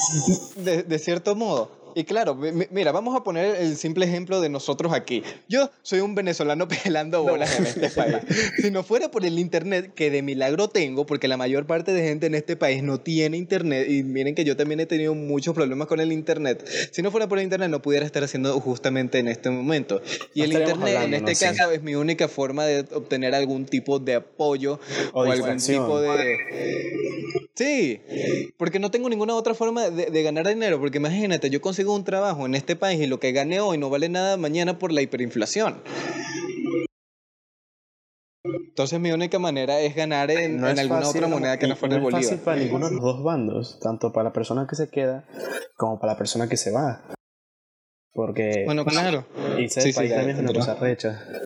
De, 0.63 0.83
de 0.83 0.99
cierto 0.99 1.35
modo. 1.35 1.71
Y 1.99 2.05
claro, 2.05 2.39
mira, 2.71 2.93
vamos 2.93 3.13
a 3.13 3.23
poner 3.25 3.57
el 3.57 3.75
simple 3.75 4.05
ejemplo 4.05 4.39
de 4.39 4.47
nosotros 4.47 4.93
aquí. 4.93 5.21
Yo 5.49 5.69
soy 5.81 5.99
un 5.99 6.15
venezolano 6.15 6.65
pelando 6.83 7.23
bolas 7.23 7.59
en 7.59 7.65
este 7.65 7.89
país. 7.89 8.15
Si 8.61 8.71
no 8.71 8.83
fuera 8.83 9.11
por 9.11 9.25
el 9.25 9.37
internet, 9.37 9.91
que 9.93 10.09
de 10.09 10.21
milagro 10.21 10.69
tengo, 10.69 11.05
porque 11.05 11.27
la 11.27 11.35
mayor 11.35 11.65
parte 11.65 11.91
de 11.91 12.01
gente 12.01 12.27
en 12.27 12.35
este 12.35 12.55
país 12.55 12.83
no 12.83 13.01
tiene 13.01 13.35
internet, 13.35 13.89
y 13.89 14.03
miren 14.03 14.33
que 14.33 14.45
yo 14.45 14.55
también 14.55 14.79
he 14.79 14.85
tenido 14.85 15.13
muchos 15.13 15.53
problemas 15.53 15.89
con 15.89 15.99
el 15.99 16.13
internet. 16.13 16.65
Si 16.91 17.01
no 17.01 17.11
fuera 17.11 17.27
por 17.27 17.37
el 17.37 17.43
internet, 17.43 17.69
no 17.69 17.81
pudiera 17.81 18.05
estar 18.05 18.23
haciendo 18.23 18.57
justamente 18.61 19.19
en 19.19 19.27
este 19.27 19.49
momento. 19.49 20.01
Y 20.33 20.43
el 20.43 20.53
internet, 20.53 21.01
en 21.03 21.13
este 21.15 21.35
caso, 21.35 21.69
es 21.71 21.83
mi 21.83 21.95
única 21.95 22.29
forma 22.29 22.63
de 22.65 22.85
obtener 22.95 23.35
algún 23.35 23.65
tipo 23.65 23.99
de 23.99 24.15
apoyo 24.15 24.79
o, 25.11 25.23
algún 25.23 25.57
tipo 25.57 25.99
de. 25.99 26.37
Sí, 27.55 27.99
porque 28.55 28.79
no 28.79 28.89
tengo 28.89 29.09
ninguna 29.09 29.35
otra 29.35 29.53
forma 29.53 29.89
de, 29.89 30.05
de 30.05 30.23
ganar 30.23 30.47
dinero, 30.47 30.79
porque 30.79 30.97
imagínate, 30.97 31.49
yo 31.49 31.59
consigo 31.59 31.88
un 31.93 32.03
trabajo 32.03 32.45
en 32.45 32.55
este 32.55 32.75
país 32.75 32.99
y 33.01 33.07
lo 33.07 33.19
que 33.19 33.31
gane 33.31 33.59
hoy 33.59 33.77
no 33.77 33.89
vale 33.89 34.09
nada 34.09 34.37
mañana 34.37 34.79
por 34.79 34.91
la 34.91 35.01
hiperinflación. 35.01 35.81
Entonces 38.43 38.99
mi 38.99 39.11
única 39.11 39.39
manera 39.39 39.79
es 39.81 39.95
ganar 39.95 40.31
en, 40.31 40.63
alguna 40.63 41.07
otra 41.07 41.27
moneda 41.27 41.57
que 41.59 41.67
no 41.67 41.75
fuera 41.75 41.95
el 41.95 42.01
bolívar. 42.01 42.21
No 42.21 42.27
es 42.27 42.29
fácil 42.29 42.43
para 42.43 42.59
ninguno 42.61 42.87
de 42.87 42.95
los 42.95 43.03
dos 43.03 43.23
bandos, 43.23 43.79
tanto 43.81 44.13
para 44.13 44.29
la 44.29 44.33
persona 44.33 44.67
que 44.69 44.75
se 44.75 44.89
queda 44.89 45.25
como 45.75 45.99
para 45.99 46.13
la 46.13 46.17
persona 46.17 46.47
que 46.47 46.57
se 46.57 46.71
va. 46.71 47.01
Porque... 48.13 48.63
Bueno, 48.65 48.85
claro. 48.85 49.25
Y 49.57 49.69
sí, 49.69 49.91
país 49.93 50.11
también 50.11 50.29
es 50.29 50.39
una 50.39 50.53
cosa 50.53 50.75
recha. 50.75 51.43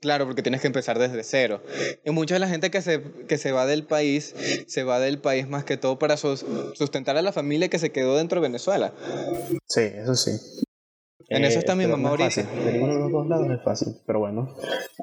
Claro, 0.00 0.26
porque 0.26 0.42
tienes 0.42 0.60
que 0.60 0.66
empezar 0.66 0.98
desde 0.98 1.22
cero. 1.24 1.62
Y 2.04 2.10
mucha 2.10 2.34
de 2.34 2.40
la 2.40 2.48
gente 2.48 2.70
que 2.70 2.82
se, 2.82 3.02
que 3.28 3.38
se 3.38 3.52
va 3.52 3.66
del 3.66 3.84
país, 3.84 4.34
se 4.66 4.84
va 4.84 5.00
del 5.00 5.18
país 5.18 5.48
más 5.48 5.64
que 5.64 5.76
todo 5.76 5.98
para 5.98 6.16
sustentar 6.16 7.16
a 7.16 7.22
la 7.22 7.32
familia 7.32 7.68
que 7.68 7.78
se 7.78 7.90
quedó 7.90 8.16
dentro 8.16 8.40
de 8.40 8.48
Venezuela. 8.48 8.92
Sí, 9.66 9.80
eso 9.80 10.14
sí. 10.14 10.32
En 11.28 11.44
eso 11.44 11.58
está 11.58 11.74
mi 11.74 11.86
mamá 11.86 12.10
ahorita. 12.10 12.42
De 12.42 12.72
ninguno 12.72 12.94
de 12.94 13.00
los 13.00 13.12
dos 13.12 13.28
lados 13.28 13.50
es 13.50 13.62
fácil, 13.62 13.96
pero 14.06 14.20
bueno. 14.20 14.54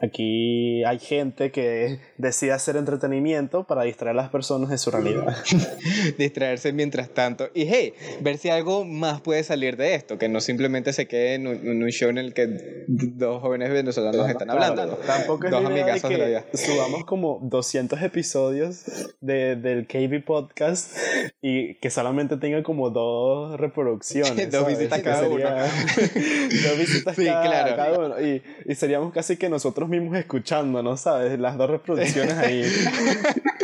Aquí 0.01 0.84
hay 0.84 0.99
gente 0.99 1.51
que 1.51 1.99
decide 2.17 2.53
hacer 2.53 2.77
entretenimiento 2.77 3.65
para 3.65 3.84
distraer 3.84 4.17
a 4.17 4.21
las 4.21 4.29
personas 4.29 4.69
de 4.69 4.77
su 4.77 4.91
realidad. 4.91 5.36
Distraerse 6.17 6.71
mientras 6.73 7.10
tanto. 7.10 7.49
Y 7.53 7.65
hey, 7.65 7.93
ver 8.21 8.38
si 8.38 8.49
algo 8.49 8.86
más 8.86 9.21
puede 9.21 9.43
salir 9.43 9.77
de 9.77 9.95
esto, 9.95 10.17
que 10.17 10.29
no 10.29 10.41
simplemente 10.41 10.93
se 10.93 11.08
quede 11.08 11.36
en 11.36 11.47
un, 11.47 11.89
show 11.89 12.10
en 12.10 12.17
el 12.17 12.34
que 12.34 12.86
dos 12.88 13.41
jóvenes 13.41 13.71
venezolanos 13.71 14.29
están 14.29 14.49
hablando. 14.49 14.97
Tampoco 15.05 15.45
es 15.45 15.51
dos 15.51 15.63
la 15.63 15.69
que 15.73 16.58
subamos 16.58 17.05
como 17.05 17.39
200 17.43 18.01
episodios 18.01 18.86
de, 19.21 19.55
del 19.55 19.88
KB 19.88 20.23
Podcast 20.23 20.95
y 21.41 21.75
que 21.75 21.89
solamente 21.89 22.38
tenga 22.38 22.63
como 22.63 22.89
dos 22.89 23.60
reproducciones. 23.60 24.51
dos 24.51 24.67
visitas 24.67 25.01
cada 25.01 25.27
uno. 25.27 25.39
dos 26.63 26.78
visitas 26.78 27.15
sí, 27.15 27.26
cada, 27.26 27.76
claro. 27.76 28.06
uno. 28.08 28.22
Y, 28.22 28.41
y, 28.65 28.76
seríamos 28.76 29.13
casi 29.13 29.38
que 29.38 29.50
nosotros 29.50 29.89
mismos 29.89 30.17
escuchándonos, 30.17 31.02
¿sabes? 31.02 31.39
Las 31.39 31.58
dos 31.58 31.69
reproducciones 31.69 32.34
ahí. 32.38 32.62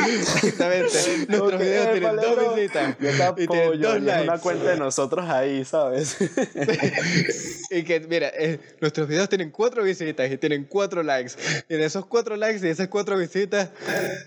Exactamente. 0.07 1.25
Nuestros 1.27 1.59
videos 1.59 1.91
tienen 1.91 2.15
dos 2.15 2.55
visitas. 2.55 2.95
y 3.37 3.47
tienen 3.47 3.81
dos 3.81 4.01
likes. 4.01 4.23
una 4.23 4.37
cuenta 4.39 4.65
de 4.65 4.77
nosotros 4.77 5.29
ahí, 5.29 5.65
¿sabes? 5.65 6.17
y 7.71 7.83
que, 7.83 7.99
mira, 8.01 8.31
eh, 8.37 8.59
nuestros 8.81 9.07
videos 9.07 9.29
tienen 9.29 9.51
cuatro 9.51 9.83
visitas 9.83 10.31
y 10.31 10.37
tienen 10.37 10.65
cuatro 10.65 11.03
likes. 11.03 11.33
Y 11.69 11.75
de 11.75 11.85
esos 11.85 12.05
cuatro 12.05 12.35
likes 12.35 12.65
y 12.65 12.69
esas 12.69 12.87
cuatro 12.87 13.17
visitas, 13.17 13.69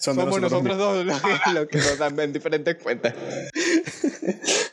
somos 0.01 0.41
nosotros, 0.41 0.79
dos 0.79 1.05
los 1.05 1.21
que, 1.21 1.53
los 1.53 1.69
que 1.69 1.79
nos 1.79 1.99
dan 1.99 2.19
en 2.19 2.33
diferentes 2.33 2.77
cuentas. 2.77 3.15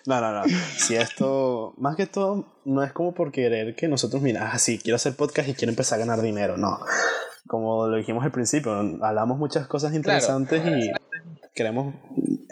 No, 0.06 0.22
no, 0.22 0.32
no. 0.32 0.44
Si 0.78 0.96
esto, 0.96 1.74
más 1.78 1.96
que 1.96 2.06
todo, 2.06 2.55
no 2.66 2.84
es 2.84 2.92
como 2.92 3.14
por 3.14 3.32
querer 3.32 3.76
que 3.76 3.88
nosotros, 3.88 4.22
mira, 4.22 4.52
ah, 4.52 4.58
sí, 4.58 4.80
quiero 4.80 4.96
hacer 4.96 5.16
podcast 5.16 5.48
y 5.48 5.54
quiero 5.54 5.72
empezar 5.72 5.98
a 5.98 6.06
ganar 6.06 6.22
dinero. 6.22 6.58
No. 6.58 6.80
Como 7.48 7.88
lo 7.88 7.98
dijimos 7.98 8.26
al 8.26 8.32
principio, 8.32 8.74
hablamos 9.02 9.38
muchas 9.38 9.68
cosas 9.68 9.94
interesantes 9.94 10.66
y 10.66 10.92
queremos, 11.56 11.96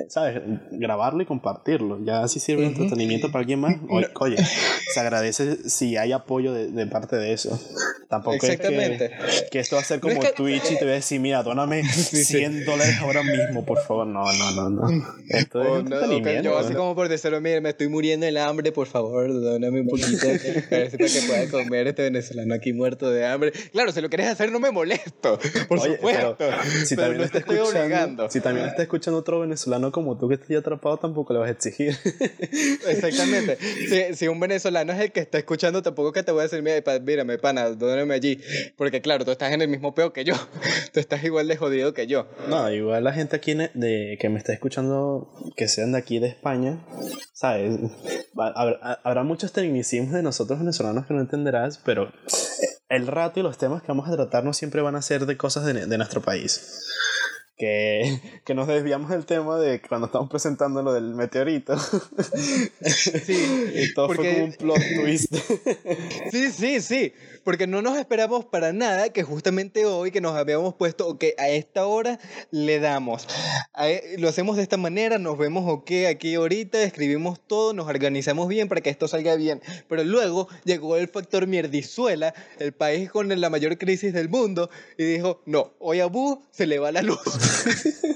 ¿sabes? 0.07 0.41
Grabarlo 0.71 1.21
y 1.21 1.25
compartirlo. 1.25 2.03
Ya 2.03 2.27
si 2.27 2.39
sirve 2.39 2.61
de 2.61 2.69
entretenimiento 2.69 3.27
para 3.27 3.41
alguien 3.41 3.59
más, 3.59 3.75
oye, 4.15 4.37
se 4.93 4.99
agradece 4.99 5.69
si 5.69 5.97
hay 5.97 6.13
apoyo 6.13 6.53
de, 6.53 6.71
de 6.71 6.87
parte 6.87 7.17
de 7.17 7.33
eso. 7.33 7.59
Tampoco 8.13 8.45
es 8.45 8.59
que, 8.59 9.09
que, 9.49 9.59
esto 9.59 9.75
va 9.75 9.81
a 9.81 9.85
ser 9.85 9.99
como 9.99 10.21
Twitch 10.35 10.71
y 10.71 10.77
te 10.77 10.85
voy 10.85 10.91
a 10.91 10.95
decir, 10.95 11.19
mira, 11.19 11.41
dóname 11.41 11.83
100 11.89 12.63
dólares 12.63 12.97
ahora 12.99 13.23
mismo, 13.23 13.65
por 13.65 13.79
favor. 13.79 14.05
No, 14.05 14.23
no, 14.31 14.51
no, 14.51 14.69
no. 14.69 15.05
Esto 15.29 15.63
es 15.63 15.67
oh, 15.67 15.79
entretenimiento. 15.79 16.43
yo 16.43 16.57
así 16.59 16.75
como 16.75 16.93
por 16.93 17.09
decirlo, 17.09 17.41
mira, 17.41 17.59
me 17.59 17.69
estoy 17.69 17.87
muriendo 17.87 18.27
el 18.27 18.37
hambre, 18.37 18.71
por 18.71 18.85
favor, 18.85 19.33
dóname 19.33 19.81
un 19.81 19.87
poquito. 19.87 20.27
Para 20.69 20.89
que 20.89 21.21
pueda 21.27 21.49
comer 21.49 21.87
este 21.87 22.03
venezolano 22.03 22.53
aquí 22.53 22.71
muerto 22.71 23.09
de 23.09 23.25
hambre. 23.25 23.51
Claro, 23.71 23.91
si 23.91 23.99
lo 23.99 24.09
quieres 24.09 24.27
hacer 24.27 24.51
no 24.51 24.59
me 24.59 24.69
molesto, 24.69 25.39
por 25.67 25.79
supuesto. 25.79 26.35
Pero, 26.37 26.57
si 26.85 26.95
también 26.95 27.17
lo 27.17 27.23
estoy 27.23 27.57
obligando. 27.57 28.29
Si 28.29 28.41
también 28.41 28.67
está 28.67 28.83
escuchando 28.93 29.19
otro 29.19 29.39
venezolano 29.39 29.91
como 29.91 30.17
tú 30.17 30.29
que 30.29 30.36
estoy 30.36 30.56
atrapado, 30.56 30.97
tampoco 30.97 31.34
le 31.34 31.39
vas 31.39 31.49
a 31.49 31.51
exigir. 31.51 31.97
Exactamente. 32.88 33.58
Si, 33.58 34.15
si, 34.15 34.27
un 34.27 34.39
venezolano 34.39 34.93
es 34.93 34.99
el 34.99 35.12
que 35.12 35.19
está 35.19 35.39
escuchando, 35.39 35.82
tampoco 35.82 36.12
que 36.12 36.21
te 36.21 36.32
voy 36.32 36.41
a 36.41 36.43
decir, 36.43 36.62
mira, 36.62 36.84
mírame, 36.99 37.39
pana, 37.39 37.69
dóname 37.71 38.13
allí. 38.13 38.39
Porque 38.77 39.01
claro, 39.01 39.25
tú 39.25 39.32
estás 39.32 39.51
en 39.51 39.63
el 39.63 39.67
mismo 39.67 39.95
peo 39.95 40.13
que 40.13 40.23
yo. 40.23 40.36
Tú 40.93 40.99
estás 40.99 41.23
igual 41.23 41.47
de 41.47 41.58
jodido 41.58 41.93
que 41.95 42.06
yo. 42.06 42.27
No, 42.47 42.71
igual 42.71 43.03
la 43.03 43.13
gente 43.13 43.36
aquí 43.36 43.56
de, 43.56 44.17
que 44.19 44.29
me 44.29 44.38
está 44.38 44.53
escuchando, 44.53 45.34
que 45.56 45.67
sean 45.67 45.93
de 45.93 45.97
aquí 45.97 46.19
de 46.19 46.27
España, 46.27 46.86
¿sabes? 47.34 47.79
Habrá 48.36 49.23
muchos 49.23 49.53
tecnicismos 49.53 50.13
de 50.13 50.21
nosotros 50.21 50.60
venezolanos 50.60 51.08
que 51.08 51.15
no 51.15 51.21
entenderás, 51.21 51.79
pero 51.79 52.12
el 52.89 53.08
rato 53.08 53.39
y 53.39 53.43
los 53.43 53.58
temas 53.58 53.82
que 53.82 53.88
vamos 53.88 54.08
a 54.08 54.12
tratar 54.12 54.43
no 54.43 54.53
siempre 54.53 54.84
van 54.84 54.95
a 54.95 55.01
ser 55.01 55.25
de 55.25 55.36
cosas 55.36 55.65
de, 55.65 55.88
de 55.88 55.97
nuestro 55.97 56.21
país 56.21 56.62
que, 57.63 58.19
que, 58.45 58.54
nos 58.54 58.67
desviamos 58.67 59.10
del 59.10 59.26
tema 59.26 59.58
de 59.58 59.82
cuando 59.82 60.08
estamos 60.08 60.30
presentando 60.30 60.82
lo 60.84 60.93
del 60.93 61.15
meteorito. 61.15 61.78
Sí, 62.82 63.71
y 63.76 63.93
todo 63.93 64.10
fue 64.10 64.17
como 64.17 64.45
un 64.45 64.54
plot 64.54 64.80
twist. 65.02 65.34
Sí, 66.32 66.52
sí, 66.52 66.82
sí, 66.82 67.13
porque 67.43 67.67
no 67.67 67.82
nos 67.82 67.97
esperamos 67.97 68.45
para 68.45 68.73
nada 68.73 69.10
que 69.10 69.23
justamente 69.23 69.86
hoy 69.86 70.12
que 70.12 70.21
nos 70.21 70.36
habíamos 70.36 70.73
puesto, 70.73 71.08
ok, 71.08 71.23
a 71.38 71.49
esta 71.49 71.86
hora 71.86 72.19
le 72.51 72.79
damos. 72.79 73.27
E, 73.79 74.15
lo 74.19 74.29
hacemos 74.29 74.58
de 74.58 74.63
esta 74.63 74.77
manera, 74.77 75.17
nos 75.17 75.38
vemos, 75.38 75.65
ok, 75.67 75.91
aquí 76.10 76.36
ahorita, 76.36 76.82
escribimos 76.84 77.39
todo, 77.45 77.73
nos 77.73 77.88
organizamos 77.88 78.47
bien 78.47 78.69
para 78.69 78.82
que 78.82 78.89
esto 78.89 79.08
salga 79.08 79.36
bien. 79.36 79.62
Pero 79.88 80.03
luego 80.03 80.47
llegó 80.63 80.97
el 80.97 81.08
factor 81.08 81.47
mierdizuela, 81.47 82.34
el 82.60 82.73
país 82.73 83.10
con 83.10 83.29
la 83.29 83.49
mayor 83.49 83.77
crisis 83.77 84.13
del 84.13 84.29
mundo, 84.29 84.69
y 84.97 85.03
dijo, 85.03 85.41
no, 85.45 85.73
hoy 85.79 85.99
a 85.99 86.06
Bu 86.08 86.43
se 86.51 86.67
le 86.67 86.79
va 86.79 86.91
la 86.91 87.01
luz. 87.01 87.19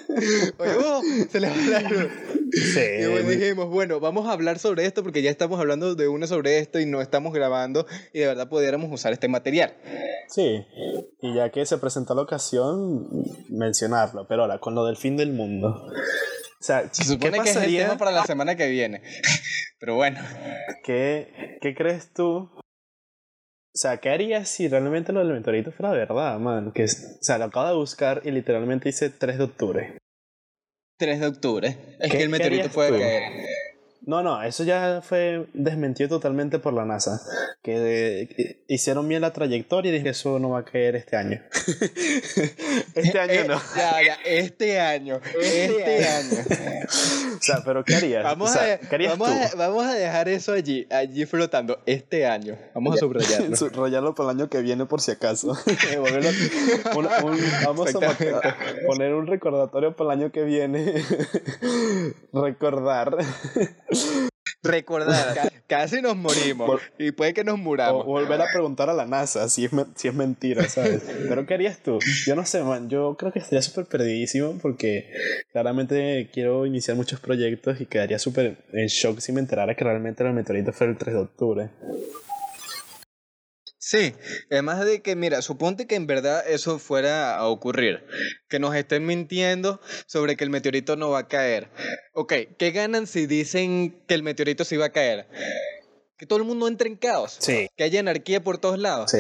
Oye, 0.58 0.74
vos, 0.74 1.06
se 1.32 1.40
le 1.40 1.50
va 1.50 1.56
la 1.56 1.82
luz. 1.82 2.08
Sí. 2.52 2.80
Y 2.80 3.36
dijimos, 3.36 3.70
bueno, 3.70 4.00
vamos 4.00 4.28
a 4.28 4.32
hablar 4.32 4.58
sobre 4.58 4.86
esto 4.86 5.04
porque 5.04 5.22
ya 5.22 5.30
estamos 5.30 5.60
hablando 5.60 5.96
de 5.96 6.08
una 6.08 6.28
sobre 6.28 6.60
esto 6.60 6.80
y 6.80 6.86
no 6.86 7.02
estamos 7.02 7.34
grabando 7.34 7.86
y 8.14 8.20
de 8.20 8.28
verdad 8.28 8.50
pudiéramos 8.50 8.92
usar 8.92 9.14
este 9.18 9.28
material. 9.28 9.74
Sí, 10.30 10.66
y 11.22 11.36
ya 11.36 11.50
que 11.50 11.66
se 11.66 11.78
presentó 11.78 12.16
la 12.16 12.22
ocasión, 12.22 13.08
mencionarlo, 13.50 14.28
pero 14.28 14.44
ahora, 14.44 14.60
con 14.60 14.76
lo 14.76 14.86
del 14.86 14.98
fin 14.98 15.18
del 15.18 15.34
mundo. 15.34 15.70
O 16.60 16.64
sea, 16.64 16.92
se 16.92 17.04
supone 17.04 17.40
que 17.42 17.50
es 17.50 17.56
el 17.56 17.76
tema 17.76 17.98
para 17.98 18.12
la 18.12 18.26
semana 18.26 18.56
que 18.56 18.68
viene. 18.68 19.02
Pero 19.80 19.94
bueno. 19.94 20.20
¿Qué, 20.84 21.60
¿Qué 21.62 21.76
crees 21.76 22.12
tú 22.12 22.50
o 23.78 23.80
sea, 23.80 23.98
¿qué 23.98 24.10
harías 24.10 24.50
si 24.50 24.68
realmente 24.68 25.14
lo 25.14 25.20
del 25.20 25.34
meteorito 25.34 25.72
fuera 25.72 25.92
verdad, 25.92 26.40
man? 26.40 26.72
Que, 26.72 26.86
o 26.86 26.88
sea, 27.22 27.38
lo 27.38 27.46
acabo 27.46 27.68
de 27.68 27.76
buscar 27.76 28.24
y 28.26 28.32
literalmente 28.32 28.90
dice 28.90 29.12
3 29.12 29.38
de 29.38 29.44
octubre. 29.44 29.98
3 30.98 31.20
de 31.20 31.28
octubre. 31.28 31.78
Es 32.00 32.12
que 32.12 32.24
el 32.24 32.30
meteorito 32.30 32.70
puede 32.70 32.98
caer. 32.98 33.46
No, 34.02 34.24
no, 34.24 34.42
eso 34.42 34.64
ya 34.64 35.02
fue 35.02 35.48
desmentido 35.54 36.08
totalmente 36.08 36.60
por 36.60 36.74
la 36.74 36.86
NASA. 36.86 37.22
Que, 37.62 38.64
hicieron 38.68 39.08
bien 39.08 39.22
la 39.22 39.34
trayectoria 39.34 39.92
y 39.92 39.96
dije, 39.96 40.10
eso 40.10 40.40
no 40.40 40.52
va 40.52 40.60
a 40.60 40.66
caer 40.66 40.96
este 40.96 41.18
año. 41.18 41.42
este 42.96 43.20
año 43.20 43.44
no. 43.48 43.62
ya, 43.76 44.02
ya, 44.02 44.18
este 44.26 44.80
año. 44.80 45.20
Este 45.42 46.08
año. 46.08 46.38
o 47.38 47.42
sea, 47.42 47.62
pero 47.66 47.84
¿qué 47.84 47.96
harías? 47.96 48.24
Vamos, 48.24 48.56
a, 48.56 48.80
vamos, 49.58 49.86
A, 49.86 49.94
dejar 49.94 50.30
eso 50.30 50.54
allí, 50.54 50.88
allí 50.90 51.26
flotando. 51.26 51.80
Este 51.86 52.26
año. 52.26 52.58
Vamos 52.76 52.96
a 52.96 53.00
subrayarlo. 53.00 53.56
subrayarlo 53.58 54.16
para 54.16 54.32
el 54.32 54.38
año 54.38 54.50
que 54.50 54.62
viene 54.62 54.86
por 54.86 55.02
si 55.02 55.12
acaso. 55.12 55.48
vamos 57.66 57.94
a 57.94 58.00
poner 58.88 59.14
un 59.14 59.28
recordatorio 59.28 59.96
para 59.96 60.14
el 60.14 60.20
año 60.22 60.32
que 60.32 60.44
viene. 60.44 60.94
Recordar 62.32 63.18
recordar, 64.64 65.52
casi 65.68 66.02
nos 66.02 66.16
morimos 66.16 66.82
y 66.98 67.12
puede 67.12 67.34
que 67.34 67.44
nos 67.44 67.58
muramos. 67.58 68.04
O 68.04 68.06
volver 68.06 68.42
a 68.42 68.46
preguntar 68.52 68.90
a 68.90 68.94
la 68.94 69.06
NASA 69.06 69.48
si 69.50 69.66
es, 69.66 69.72
si 69.96 70.08
es 70.08 70.14
mentira, 70.14 70.68
¿sabes? 70.70 71.04
Pero 71.28 71.46
¿qué 71.46 71.54
harías 71.54 71.80
tú? 71.80 72.00
Yo 72.26 72.36
no 72.36 72.46
sé, 72.46 72.64
man, 72.64 72.90
yo 72.90 73.16
creo 73.18 73.32
que 73.32 73.40
estaría 73.40 73.62
súper 73.62 73.86
perdidísimo 73.86 74.58
porque 74.62 75.12
claramente 75.52 76.30
quiero 76.34 76.66
iniciar 76.66 76.98
muchos 76.98 77.20
proyectos 77.20 77.82
y 77.82 77.86
quedaría 77.86 78.20
súper 78.20 78.66
en 78.74 78.88
shock 78.88 79.20
si 79.20 79.32
me 79.32 79.40
enterara 79.40 79.76
que 79.76 79.84
realmente 79.84 80.24
el 80.24 80.34
meteorito 80.34 80.74
fue 80.74 80.88
el 80.88 80.98
3 80.98 81.16
de 81.16 81.22
octubre. 81.22 81.70
Sí, 83.90 84.14
además 84.52 84.84
de 84.84 85.02
que, 85.02 85.16
mira, 85.16 85.42
suponte 85.42 85.88
que 85.88 85.96
en 85.96 86.08
verdad 86.08 86.44
eso 86.46 86.78
fuera 86.78 87.38
a 87.38 87.48
ocurrir, 87.48 88.04
que 88.50 88.60
nos 88.60 88.76
estén 88.76 89.06
mintiendo 89.06 89.80
sobre 90.08 90.36
que 90.36 90.44
el 90.44 90.50
meteorito 90.50 90.98
no 90.98 91.12
va 91.12 91.20
a 91.20 91.28
caer. 91.30 91.70
Ok, 92.12 92.34
¿qué 92.58 92.72
ganan 92.72 93.08
si 93.08 93.28
dicen 93.28 93.98
que 94.06 94.16
el 94.16 94.24
meteorito 94.24 94.66
sí 94.66 94.76
va 94.76 94.88
a 94.88 94.92
caer? 94.92 95.30
Que 96.18 96.26
todo 96.26 96.38
el 96.38 96.44
mundo 96.44 96.68
entre 96.68 96.90
en 96.90 96.98
caos. 96.98 97.38
Sí. 97.40 97.70
Que 97.78 97.86
haya 97.86 98.02
anarquía 98.02 98.44
por 98.44 98.58
todos 98.58 98.78
lados. 98.78 99.10
Sí. 99.10 99.20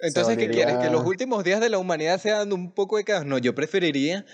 Entonces, 0.00 0.38
¿qué 0.38 0.48
quieres? 0.48 0.78
¿Que 0.78 0.88
los 0.88 1.04
últimos 1.04 1.44
días 1.44 1.60
de 1.60 1.68
la 1.68 1.76
humanidad 1.76 2.18
sean 2.18 2.50
un 2.50 2.72
poco 2.72 2.96
de 2.96 3.04
caos? 3.04 3.26
No, 3.26 3.36
yo 3.36 3.54
preferiría 3.54 4.24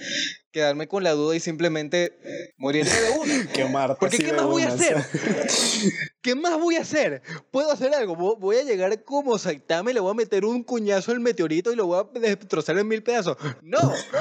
quedarme 0.50 0.88
con 0.88 1.04
la 1.04 1.12
duda 1.12 1.36
y 1.36 1.40
simplemente 1.40 2.18
morir 2.56 2.84
de 2.84 3.18
una. 3.18 3.46
Quemar. 3.52 3.96
Porque 3.98 4.18
¿qué 4.18 4.32
más 4.32 4.44
voy 4.44 4.62
a 4.62 4.68
hacer? 4.68 4.96
¿Qué 6.22 6.34
más 6.34 6.58
voy 6.58 6.76
a 6.76 6.82
hacer? 6.82 7.22
¿Puedo 7.50 7.70
hacer 7.70 7.94
algo? 7.94 8.16
Voy 8.36 8.56
a 8.56 8.62
llegar 8.62 9.02
como 9.04 9.38
Saitama 9.38 9.90
y 9.90 9.94
le 9.94 10.00
voy 10.00 10.10
a 10.10 10.14
meter 10.14 10.44
un 10.44 10.62
cuñazo 10.62 11.12
al 11.12 11.20
meteorito 11.20 11.72
y 11.72 11.76
lo 11.76 11.86
voy 11.86 12.00
a 12.00 12.18
destrozar 12.18 12.78
en 12.78 12.88
mil 12.88 13.02
pedazos. 13.02 13.36
No. 13.62 13.78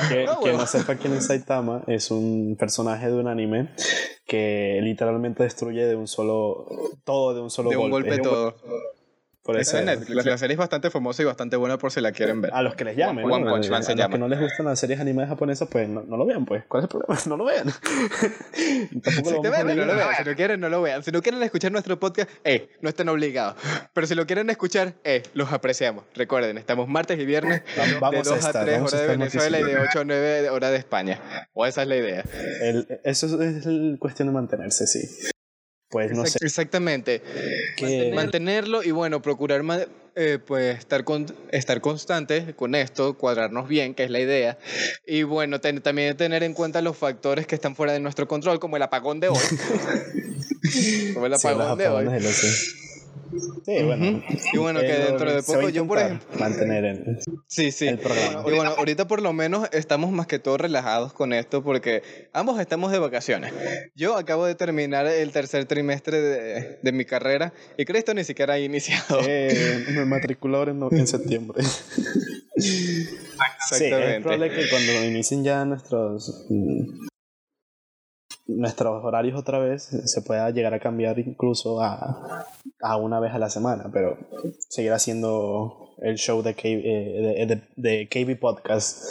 Que 0.08 0.26
no, 0.26 0.39
que 0.39 0.54
no 0.54 0.65
sepa 0.65 0.96
quién 0.96 1.13
es 1.13 1.28
Saitama, 1.28 1.84
es 1.88 2.12
un 2.12 2.56
personaje 2.58 3.08
de 3.08 3.13
un 3.13 3.28
anime 3.28 3.70
que 4.26 4.80
literalmente 4.82 5.44
destruye 5.44 5.86
de 5.86 5.96
un 5.96 6.08
solo 6.08 6.68
todo 7.04 7.34
de 7.34 7.42
un 7.42 7.50
solo 7.50 7.72
de 7.72 7.76
golpe. 7.76 7.86
un 7.86 7.92
golpe 7.92 8.22
todo. 8.22 8.56
Por 9.50 9.60
eso 9.60 9.82
La, 9.82 10.38
serie 10.38 10.54
es 10.54 10.60
bastante 10.60 10.92
famosa 10.92 11.24
y 11.24 11.26
bastante 11.26 11.56
buena 11.56 11.80
por 11.80 11.92
si 11.92 12.02
la 12.02 12.12
quieren 12.12 12.40
ver. 12.40 12.54
A 12.54 12.62
los 12.62 12.76
que 12.76 12.84
les 12.84 12.96
llamen. 12.96 13.26
One, 13.26 13.46
¿no? 13.46 13.52
Punch 13.52 13.68
Man 13.72 13.82
a, 13.82 13.84
se 13.84 13.94
a 13.94 13.96
llama. 13.96 14.10
los 14.10 14.14
que 14.14 14.20
no 14.20 14.28
les 14.28 14.40
gustan 14.40 14.68
las 14.68 14.80
series 14.80 15.00
animadas 15.00 15.30
japonesas, 15.30 15.68
pues 15.72 15.90
no, 15.90 16.04
no, 16.04 16.18
lo 16.18 16.26
vean, 16.28 16.46
pues. 16.46 16.66
¿Cuál 16.68 16.84
es 16.84 16.84
el 16.84 16.90
problema? 16.90 17.20
No 17.26 17.36
lo 17.36 17.46
vean. 17.46 17.66
Tampoco 19.04 19.30
si 19.30 19.42
te 19.42 19.50
ven, 19.50 19.76
no 19.76 19.86
lo 19.86 19.96
vean. 19.96 20.10
Si 20.18 20.30
no 20.30 20.36
quieren, 20.36 20.60
no 20.60 20.70
lo 20.70 20.82
vean. 20.84 21.04
Si 21.04 21.12
no 21.12 21.24
quieren 21.24 21.42
escuchar 21.42 21.72
nuestro 21.72 22.00
podcast, 22.00 22.30
eh, 22.44 22.70
no 22.82 22.90
estén 22.90 23.10
obligados. 23.10 23.56
Pero 23.92 24.06
si 24.06 24.14
lo 24.14 24.28
quieren 24.28 24.52
escuchar, 24.52 24.94
eh, 25.04 25.24
los 25.34 25.52
apreciamos. 25.52 26.04
Recuerden, 26.14 26.60
estamos 26.60 26.88
martes 26.88 27.20
y 27.20 27.26
viernes 27.26 27.64
vamos 28.00 28.24
de 28.24 28.36
2 28.36 28.46
a, 28.46 28.52
3 28.52 28.82
horas 28.82 29.02
de 29.02 29.08
Venezuela 29.08 29.60
y 29.60 29.64
de 29.64 29.80
8 29.80 30.00
a 30.02 30.04
9 30.04 30.50
horas 30.52 30.70
de 30.70 30.78
España. 30.78 31.20
O 31.54 31.66
esa 31.66 31.82
es 31.82 31.88
la 31.88 31.96
idea. 31.96 32.24
El, 32.62 33.00
eso 33.04 33.42
es 33.42 33.66
el 33.66 33.98
cuestión 34.00 34.28
de 34.28 34.34
mantenerse, 34.36 34.86
sí. 34.86 35.32
Pues 35.89 36.12
no 36.12 36.25
sé. 36.25 36.39
Exactamente. 36.41 37.21
Que... 37.75 38.12
Mantenerlo 38.13 38.84
y 38.84 38.91
bueno, 38.91 39.21
procurar 39.21 39.63
eh, 40.15 40.38
pues 40.45 40.78
estar, 40.78 41.04
con, 41.04 41.25
estar 41.52 41.82
constante 41.82 42.54
con 42.56 42.75
esto, 42.75 43.17
cuadrarnos 43.17 43.67
bien, 43.67 43.95
que 43.95 44.04
es 44.04 44.10
la 44.10 44.19
idea. 44.19 44.58
Y 45.08 45.23
bueno, 45.23 45.62
ten, 45.62 45.82
también 45.82 46.15
tener 46.17 46.43
en 46.43 46.54
cuenta 46.54 46.82
los 46.82 46.97
factores 46.97 47.47
que 47.47 47.56
están 47.56 47.75
fuera 47.75 47.93
de 47.93 47.99
nuestro 47.99 48.28
control, 48.28 48.60
como 48.60 48.75
el 48.75 48.84
apagón 48.84 49.19
de 49.19 49.30
hoy. 49.30 49.38
como 51.13 51.25
el 51.25 51.34
apagón 51.34 51.78
sí, 51.78 51.84
de 51.84 51.88
hoy. 51.89 52.08
Sí, 53.65 53.84
bueno. 53.84 54.24
Y 54.54 54.58
bueno, 54.58 54.80
que 54.80 54.88
dentro 54.88 55.34
de 55.34 55.43
poco 55.43 55.69
yo, 55.69 55.86
por 55.88 56.00
ejemplo. 56.00 56.28
Mantener 56.39 56.86
el, 56.86 57.19
sí, 57.48 57.72
sí. 57.72 57.88
el 57.88 58.00
programa. 58.00 58.43
Y 58.48 58.56
bueno, 58.56 58.74
ahorita 58.78 59.08
por 59.08 59.22
lo 59.22 59.34
menos 59.34 59.69
estamos 59.72 60.12
más 60.12 60.28
que 60.28 60.39
todo 60.39 60.58
relajados 60.58 61.13
con 61.13 61.34
esto 61.34 61.63
porque 61.63 62.02
ambos 62.34 62.60
estamos 62.60 62.91
de 62.91 63.00
vacaciones. 63.00 63.54
Yo 63.95 64.17
acabo 64.17 64.45
de 64.45 64.56
terminar 64.56 65.06
el 65.08 65.32
tercer 65.32 65.65
trimestre 65.65 66.19
de, 66.19 66.80
de 66.82 66.91
mi 66.91 67.06
carrera 67.06 67.54
y 67.78 67.86
Cristo 67.86 68.13
ni 68.13 68.24
siquiera 68.24 68.56
ha 68.56 68.60
iniciado. 68.60 69.19
Eh, 69.28 69.86
me 69.91 70.06
matriculó 70.06 70.58
ahora 70.58 70.72
en, 70.72 70.82
en 70.91 71.08
septiembre. 71.08 71.62
Exactamente. 71.62 73.19
Sí, 73.72 73.86
es 73.86 74.22
probable 74.22 74.50
que 74.50 74.69
cuando 74.69 75.06
inicien 75.06 75.43
ya 75.43 75.63
nuestros 75.63 76.45
nuestros 78.50 79.04
horarios 79.04 79.40
otra 79.40 79.60
vez 79.60 79.84
se 79.84 80.22
pueda 80.22 80.50
llegar 80.50 80.74
a 80.74 80.80
cambiar 80.80 81.20
incluso 81.20 81.82
a, 81.82 82.46
a 82.82 82.98
una 82.98 83.20
vez 83.20 83.34
a 83.34 83.40
la 83.40 83.50
semana, 83.50 83.90
pero 83.94 84.18
seguir 84.68 84.92
haciendo 84.92 85.96
el 86.02 86.16
show 86.16 86.42
de, 86.42 86.56
K, 86.56 86.62
eh, 86.66 87.46
de, 87.48 87.62
de, 87.78 88.00
de 88.00 88.08
KB 88.08 88.40
Podcast. 88.40 89.04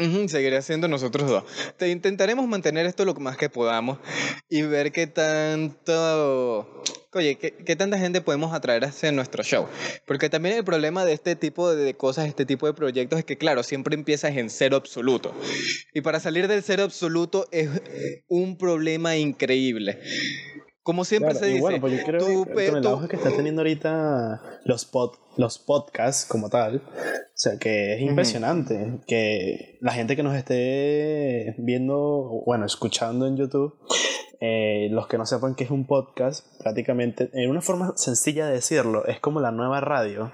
Uh 0.00 0.04
-huh, 0.04 0.58
haciendo 0.58 0.88
nosotros 0.88 1.28
dos. 1.28 1.44
Te 1.76 1.90
intentaremos 1.90 2.48
mantener 2.48 2.86
esto 2.86 3.04
lo 3.04 3.14
más 3.14 3.36
que 3.36 3.50
podamos 3.50 3.98
y 4.48 4.62
ver 4.62 4.92
qué 4.92 5.06
tanto 5.06 6.82
oye, 7.12 7.36
¿qué, 7.36 7.52
¿qué, 7.52 7.76
tanta 7.76 7.98
gente 7.98 8.20
podemos 8.20 8.54
atraer 8.54 8.84
hacia 8.84 9.10
nuestro 9.12 9.42
show? 9.42 9.66
Porque 10.06 10.30
también 10.30 10.56
el 10.56 10.64
problema 10.64 11.04
de 11.04 11.12
este 11.12 11.36
tipo 11.36 11.74
de 11.74 11.94
cosas, 11.94 12.26
este 12.26 12.46
tipo 12.46 12.66
de 12.66 12.74
proyectos, 12.74 13.18
es 13.18 13.24
que, 13.24 13.36
claro, 13.36 13.62
siempre 13.62 13.94
empiezas 13.94 14.36
en 14.36 14.48
cero 14.48 14.76
absoluto. 14.76 15.34
Y 15.92 16.00
para 16.02 16.20
salir 16.20 16.48
del 16.48 16.62
cero 16.62 16.84
absoluto 16.84 17.48
es 17.50 17.68
un 18.28 18.56
problema 18.56 19.16
increíble. 19.16 20.00
Como 20.90 21.04
siempre 21.04 21.30
claro, 21.30 21.46
se 21.46 21.52
dice, 21.52 21.60
bueno, 21.60 21.80
pues 21.80 21.96
yo 21.96 22.04
creo 22.04 22.18
tú, 22.18 22.44
que 22.46 22.66
con 22.68 22.78
el 22.78 22.86
auge 22.88 23.06
que 23.06 23.14
está 23.14 23.30
teniendo 23.30 23.60
ahorita 23.60 24.42
los, 24.64 24.84
pod, 24.86 25.12
los 25.36 25.60
podcasts 25.60 26.26
como 26.26 26.50
tal, 26.50 26.78
o 26.78 27.32
sea, 27.32 27.60
que 27.60 27.94
es 27.94 28.00
impresionante 28.00 28.74
uh 28.74 28.78
-huh. 28.78 29.04
que 29.06 29.78
la 29.80 29.92
gente 29.92 30.16
que 30.16 30.24
nos 30.24 30.34
esté 30.34 31.54
viendo, 31.58 32.42
bueno, 32.44 32.66
escuchando 32.66 33.28
en 33.28 33.36
YouTube, 33.36 33.78
eh, 34.40 34.88
los 34.90 35.06
que 35.06 35.18
no 35.18 35.26
sepan 35.26 35.54
que 35.54 35.64
es 35.64 35.70
un 35.70 35.86
podcast, 35.86 36.46
prácticamente, 36.62 37.30
en 37.34 37.50
una 37.50 37.60
forma 37.60 37.92
sencilla 37.96 38.46
de 38.46 38.54
decirlo, 38.54 39.04
es 39.06 39.20
como 39.20 39.40
la 39.40 39.50
nueva 39.50 39.80
radio 39.80 40.32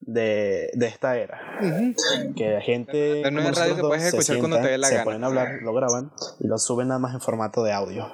de, 0.00 0.70
de 0.74 0.86
esta 0.86 1.16
era. 1.16 1.40
Uh 1.60 1.64
-huh. 1.64 2.34
Que 2.34 2.50
la 2.50 2.60
gente. 2.60 3.22
La 3.22 3.30
nueva 3.30 3.52
radio 3.52 3.76
que 3.76 3.82
puedes 3.82 4.04
escuchar 4.04 4.24
sientan, 4.24 4.50
cuando 4.50 4.66
te 4.66 4.72
dé 4.72 4.78
la 4.78 4.88
se 4.88 4.94
gana. 4.94 5.04
pueden 5.04 5.24
hablar, 5.24 5.48
lo 5.62 5.72
graban 5.72 6.10
y 6.40 6.48
lo 6.48 6.58
suben 6.58 6.88
nada 6.88 6.98
más 6.98 7.14
en 7.14 7.20
formato 7.20 7.62
de 7.62 7.72
audio. 7.72 8.10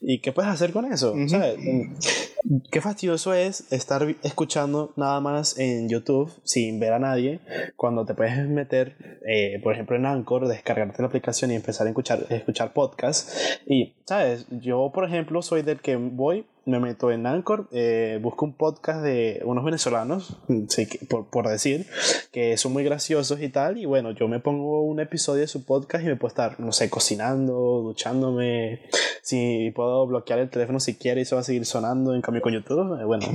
¿Y 0.00 0.20
qué 0.20 0.32
puedes 0.32 0.50
hacer 0.50 0.72
con 0.72 0.84
eso? 0.90 1.12
Uh 1.12 1.16
-huh. 1.16 1.28
¿Sabes? 1.28 1.58
Qué 2.70 2.82
fastidioso 2.82 3.32
es 3.32 3.72
estar 3.72 4.06
escuchando 4.22 4.92
nada 4.96 5.18
más 5.20 5.58
en 5.58 5.88
YouTube 5.88 6.30
sin 6.42 6.78
ver 6.78 6.92
a 6.92 6.98
nadie 6.98 7.40
cuando 7.74 8.04
te 8.04 8.12
puedes 8.12 8.46
meter, 8.46 9.20
eh, 9.26 9.58
por 9.62 9.72
ejemplo, 9.72 9.96
en 9.96 10.04
Anchor, 10.04 10.46
descargarte 10.46 11.00
la 11.00 11.08
aplicación 11.08 11.52
y 11.52 11.54
empezar 11.54 11.86
a 11.86 11.90
escuchar, 11.90 12.26
escuchar 12.28 12.74
podcasts. 12.74 13.60
Y, 13.66 13.94
¿sabes? 14.04 14.46
Yo, 14.50 14.90
por 14.92 15.06
ejemplo, 15.06 15.40
soy 15.40 15.62
del 15.62 15.80
que 15.80 15.96
voy 15.96 16.44
me 16.66 16.80
meto 16.80 17.10
en 17.10 17.26
Anchor, 17.26 17.68
eh, 17.72 18.18
busco 18.22 18.44
un 18.44 18.54
podcast 18.54 19.02
de 19.02 19.42
unos 19.44 19.64
venezolanos, 19.64 20.38
sí, 20.68 20.86
por, 21.08 21.28
por, 21.28 21.48
decir, 21.48 21.86
que 22.32 22.56
son 22.56 22.72
muy 22.72 22.84
graciosos 22.84 23.40
y 23.40 23.48
tal, 23.48 23.78
y 23.78 23.84
bueno, 23.84 24.12
yo 24.12 24.28
me 24.28 24.40
pongo 24.40 24.82
un 24.82 25.00
episodio 25.00 25.42
de 25.42 25.46
su 25.46 25.64
podcast 25.64 26.04
y 26.04 26.08
me 26.08 26.16
puedo 26.16 26.28
estar, 26.28 26.58
no 26.60 26.72
sé, 26.72 26.88
cocinando, 26.88 27.82
duchándome, 27.82 28.80
si 29.22 29.70
puedo 29.74 30.06
bloquear 30.06 30.38
el 30.38 30.50
teléfono 30.50 30.80
si 30.80 30.94
quiero 30.94 31.20
y 31.20 31.22
eso 31.22 31.36
va 31.36 31.40
a 31.40 31.44
seguir 31.44 31.66
sonando, 31.66 32.14
en 32.14 32.22
cambio 32.22 32.42
con 32.42 32.52
YouTube, 32.52 33.00
eh, 33.00 33.04
bueno. 33.04 33.26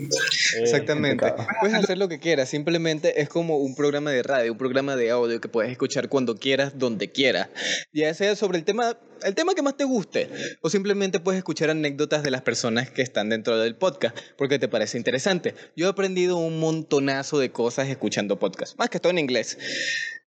Exactamente. 0.60 1.32
puedes 1.60 1.76
hacer 1.76 1.98
lo 1.98 2.08
que 2.08 2.18
quieras, 2.18 2.48
simplemente 2.48 3.20
es 3.20 3.28
como 3.28 3.58
un 3.58 3.74
programa 3.74 4.10
de 4.10 4.22
radio, 4.22 4.52
un 4.52 4.58
programa 4.58 4.96
de 4.96 5.10
audio 5.10 5.40
que 5.40 5.48
puedes 5.48 5.70
escuchar 5.70 6.08
cuando 6.08 6.36
quieras, 6.36 6.78
donde 6.78 7.12
quieras, 7.12 7.48
ya 7.92 8.12
sea 8.14 8.34
sobre 8.36 8.58
el 8.58 8.64
tema, 8.64 8.96
el 9.22 9.34
tema 9.34 9.54
que 9.54 9.62
más 9.62 9.76
te 9.76 9.84
guste, 9.84 10.28
o 10.60 10.70
simplemente 10.70 11.20
puedes 11.20 11.38
escuchar 11.38 11.70
anécdotas 11.70 12.22
de 12.22 12.30
las 12.30 12.42
personas 12.42 12.90
que 12.90 13.02
están 13.02 13.28
dentro 13.28 13.58
del 13.58 13.76
podcast 13.76 14.16
porque 14.36 14.58
te 14.58 14.68
parece 14.68 14.98
interesante. 14.98 15.54
Yo 15.76 15.86
he 15.86 15.90
aprendido 15.90 16.36
un 16.36 16.60
montonazo 16.60 17.38
de 17.38 17.50
cosas 17.50 17.88
escuchando 17.88 18.38
podcast, 18.38 18.78
más 18.78 18.90
que 18.90 19.00
todo 19.00 19.10
en 19.10 19.18
inglés. 19.18 19.58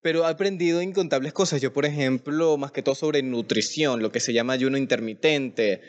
Pero 0.02 0.24
he 0.24 0.30
aprendido 0.30 0.82
incontables 0.82 1.34
cosas. 1.34 1.60
Yo, 1.60 1.74
por 1.74 1.86
ejemplo, 1.86 2.56
más 2.58 2.72
que 2.72 2.84
todo 2.84 2.94
sobre 2.96 3.24
nutrición, 3.24 4.02
lo 4.02 4.12
que 4.12 4.20
se 4.20 4.32
llama 4.32 4.54
ayuno 4.54 4.78
intermitente, 4.78 5.82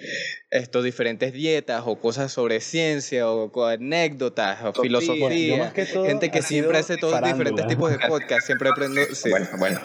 estos 0.51 0.83
diferentes 0.83 1.33
dietas 1.33 1.83
o 1.85 2.01
cosas 2.01 2.33
sobre 2.33 2.61
ciencia 2.61 3.31
o 3.31 3.67
anécdotas 3.67 4.65
o 4.65 4.73
filosofía. 4.83 5.73
Que 5.75 5.85
Gente 5.85 6.31
que 6.31 6.43
siempre 6.43 6.79
hace 6.79 6.97
todos 6.97 7.13
farándula. 7.15 7.51
diferentes 7.51 7.67
tipos 7.69 7.91
de 7.91 7.99
podcast. 7.99 8.47
Siempre 8.47 8.69
aprendo. 8.71 9.01
Sí, 9.15 9.31
bueno, 9.31 9.49
bueno. 9.59 9.81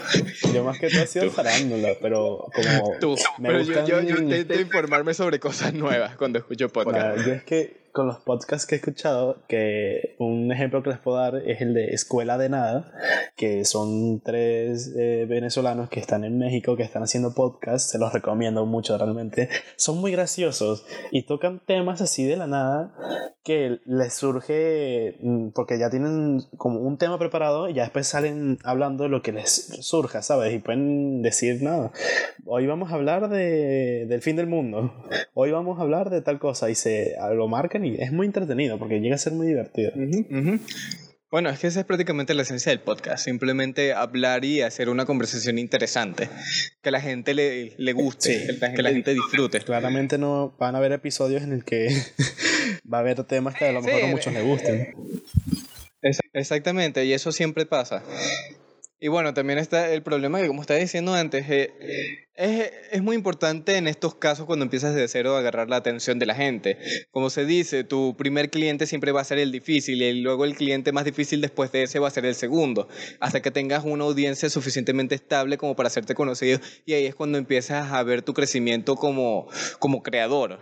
Yo 0.54 0.64
más 0.64 0.80
que 0.80 0.90
todo 0.90 1.04
he 1.04 1.08
sido 1.08 1.32
farándula, 1.32 1.90
pero 2.02 2.48
como. 2.54 2.98
Tú. 3.00 3.16
Me 3.40 3.50
pero 3.50 3.62
yo, 3.62 3.86
yo, 3.86 4.02
yo 4.02 4.18
intento 4.18 4.60
informarme 4.60 5.14
sobre 5.14 5.40
cosas 5.40 5.74
nuevas 5.74 6.16
cuando 6.18 6.40
escucho 6.40 6.70
podcast. 6.70 7.16
Bueno, 7.16 7.28
yo 7.28 7.34
es 7.34 7.44
que 7.44 7.83
con 7.94 8.08
los 8.08 8.18
podcasts 8.18 8.66
que 8.66 8.76
he 8.76 8.78
escuchado, 8.80 9.38
que 9.48 10.16
un 10.18 10.52
ejemplo 10.52 10.82
que 10.82 10.90
les 10.90 11.00
puedo 11.00 11.18
dar 11.18 11.36
es 11.36 11.62
el 11.62 11.76
de 11.76 11.94
Escuela 11.94 12.40
de 12.40 12.50
Nada, 12.50 12.92
que 13.38 13.66
son 13.66 14.20
tres 14.22 14.92
eh, 14.98 15.26
venezolanos 15.30 15.90
que 15.90 16.00
están 16.00 16.24
en 16.24 16.40
México, 16.40 16.76
que 16.76 16.82
están 16.82 17.04
haciendo 17.04 17.36
podcasts, 17.36 17.92
se 17.92 18.00
los 18.00 18.12
recomiendo 18.12 18.66
mucho 18.66 18.98
realmente. 18.98 19.48
Son 19.76 20.02
muy 20.02 20.12
graciosos 20.12 20.86
y 21.12 21.24
tocan 21.24 21.62
temas 21.66 22.02
así 22.02 22.26
de 22.26 22.36
la 22.36 22.48
nada 22.48 22.94
que 23.44 23.80
les 23.86 24.14
surge 24.14 25.18
mm, 25.22 25.50
porque 25.50 25.78
ya 25.78 25.90
tienen 25.90 26.42
como 26.58 26.80
un 26.80 26.98
tema 26.98 27.20
preparado 27.20 27.68
y 27.68 27.74
ya 27.74 27.84
después 27.84 28.08
salen 28.08 28.58
hablando 28.64 29.04
de 29.04 29.10
lo 29.10 29.22
que 29.22 29.34
les 29.34 29.52
surja, 29.82 30.22
¿sabes? 30.22 30.54
Y 30.54 30.60
pueden 30.60 31.22
decir, 31.22 31.62
no, 31.62 31.92
hoy 32.46 32.68
vamos 32.68 32.92
a 32.92 32.96
hablar 32.96 33.30
de, 33.30 34.06
del 34.08 34.22
fin 34.22 34.38
del 34.38 34.48
mundo, 34.48 34.94
hoy 35.34 35.52
vamos 35.52 35.78
a 35.78 35.82
hablar 35.82 36.10
de 36.10 36.22
tal 36.22 36.40
cosa 36.40 36.70
y 36.70 36.76
se 36.76 37.16
lo 37.36 37.48
marcan 37.50 37.83
es 38.00 38.12
muy 38.12 38.28
entretenido 38.28 38.78
porque 38.80 39.00
llega 39.00 39.16
a 39.16 39.20
ser 39.20 39.34
muy 39.34 39.48
divertido. 39.48 39.92
Bueno, 41.34 41.50
es 41.50 41.58
que 41.58 41.66
esa 41.66 41.80
es 41.80 41.86
prácticamente 41.88 42.36
la 42.36 42.44
esencia 42.44 42.70
del 42.70 42.80
podcast, 42.80 43.26
simplemente 43.26 43.94
hablar 43.94 44.46
y 44.46 44.62
hacer 44.62 44.88
una 44.88 45.08
conversación 45.08 45.58
interesante, 45.58 46.30
que 46.84 46.92
la 46.92 47.02
gente 47.02 47.34
le, 47.34 47.74
le 47.76 47.94
guste, 47.94 48.56
que 48.76 48.84
la 48.84 48.92
gente 48.92 49.16
disfrute. 49.16 49.60
Claramente 49.62 50.20
no 50.20 50.56
van 50.60 50.76
a 50.76 50.78
haber 50.78 50.92
episodios 50.92 51.42
en 51.42 51.52
el 51.54 51.66
que 51.66 51.88
va 52.94 53.00
a 53.00 53.02
haber 53.02 53.24
temas 53.24 53.56
que 53.56 53.66
a 53.66 53.72
lo 53.72 53.82
mejor 53.82 54.04
a 54.04 54.08
muchos 54.08 54.32
les 54.32 54.44
gusten. 54.44 54.94
Exactamente, 56.34 57.04
y 57.04 57.14
eso 57.14 57.32
siempre 57.32 57.66
pasa. 57.66 58.04
Y 59.00 59.08
bueno, 59.08 59.34
también 59.34 59.58
está 59.58 59.92
el 59.92 60.04
problema 60.04 60.40
que, 60.40 60.48
como 60.48 60.62
estaba 60.62 60.80
diciendo 60.80 61.14
antes, 61.14 61.46
eh, 61.50 61.74
es, 62.36 62.72
es, 62.92 63.02
muy 63.02 63.16
importante 63.16 63.78
en 63.78 63.88
estos 63.88 64.16
casos 64.16 64.46
cuando 64.46 64.64
empiezas 64.64 64.96
de 64.96 65.08
cero 65.08 65.36
a 65.36 65.40
agarrar 65.40 65.70
la 65.70 65.76
atención 65.76 66.20
de 66.20 66.26
la 66.26 66.36
gente. 66.36 66.78
Como 67.12 67.30
se 67.30 67.46
dice, 67.46 67.84
tu 67.84 68.16
primer 68.18 68.50
cliente 68.50 68.88
siempre 68.88 69.12
va 69.12 69.22
a 69.22 69.24
ser 69.24 69.40
el 69.40 69.52
difícil 69.52 70.02
y 70.02 70.22
luego 70.22 70.46
el 70.46 70.56
cliente 70.56 70.92
más 70.92 71.06
difícil 71.06 71.42
después 71.42 71.72
de 71.72 71.84
ese 71.84 72.00
va 72.00 72.08
a 72.08 72.12
ser 72.12 72.26
el 72.26 72.36
segundo, 72.36 72.88
hasta 73.20 73.42
que 73.42 73.52
tengas 73.52 73.84
una 73.86 74.06
audiencia 74.06 74.50
suficientemente 74.50 75.16
estable 75.16 75.58
como 75.58 75.76
para 75.76 75.88
hacerte 75.88 76.16
conocido 76.16 76.60
y 76.86 76.94
ahí 76.94 77.06
es 77.06 77.16
cuando 77.16 77.38
empiezas 77.38 77.92
a 77.92 78.02
ver 78.04 78.22
tu 78.22 78.34
crecimiento 78.34 78.96
como, 78.96 79.48
como 79.80 80.02
creador 80.02 80.60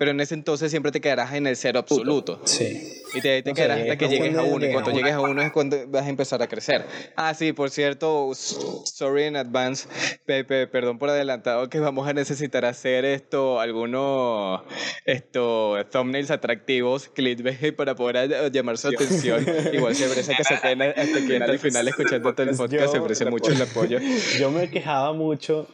pero 0.00 0.12
en 0.12 0.20
ese 0.20 0.32
entonces 0.32 0.70
siempre 0.70 0.92
te 0.92 1.00
quedarás 1.02 1.34
en 1.34 1.46
el 1.46 1.56
cero 1.58 1.80
absoluto. 1.80 2.40
Sí. 2.46 3.02
Y 3.12 3.20
te, 3.20 3.42
te 3.42 3.52
quedarás 3.52 3.80
hasta 3.80 3.98
que 3.98 4.08
llegues 4.08 4.34
a 4.34 4.42
uno. 4.42 4.64
Y 4.64 4.72
cuando 4.72 4.92
llegues 4.92 5.12
a 5.12 5.20
uno 5.20 5.42
es 5.42 5.52
cuando 5.52 5.76
vas 5.88 6.06
a 6.06 6.08
empezar 6.08 6.40
a 6.40 6.46
crecer. 6.46 6.86
Ah, 7.16 7.34
sí, 7.34 7.52
por 7.52 7.68
cierto, 7.68 8.32
sorry 8.34 9.26
in 9.26 9.36
advance, 9.36 9.86
Pepe, 10.24 10.66
perdón 10.90 10.98
por 10.98 11.10
adelantado, 11.10 11.68
que 11.68 11.78
vamos 11.78 12.08
a 12.08 12.12
necesitar 12.12 12.64
hacer 12.64 13.04
esto, 13.04 13.60
algunos 13.60 14.62
esto, 15.04 15.76
thumbnails 15.92 16.32
atractivos, 16.32 17.08
clickbait, 17.08 17.76
para 17.76 17.94
poder 17.94 18.50
llamar 18.50 18.76
su 18.76 18.88
atención. 18.88 19.46
Igual 19.72 19.94
se 19.94 20.06
aprecia 20.06 20.36
que 20.36 20.44
se 20.44 20.58
queden 20.62 20.82
hasta 20.82 21.18
aquí 21.18 21.34
al 21.36 21.58
final 21.60 21.86
escuchando 21.86 22.32
todo 22.34 22.42
el 22.42 22.56
pues 22.56 22.58
podcast, 22.58 22.92
se 22.92 22.98
aprecia 22.98 23.30
mucho 23.30 23.52
el 23.52 23.62
apoyo. 23.62 23.98
Yo 24.38 24.50
me 24.50 24.68
quejaba 24.68 25.12
mucho 25.12 25.68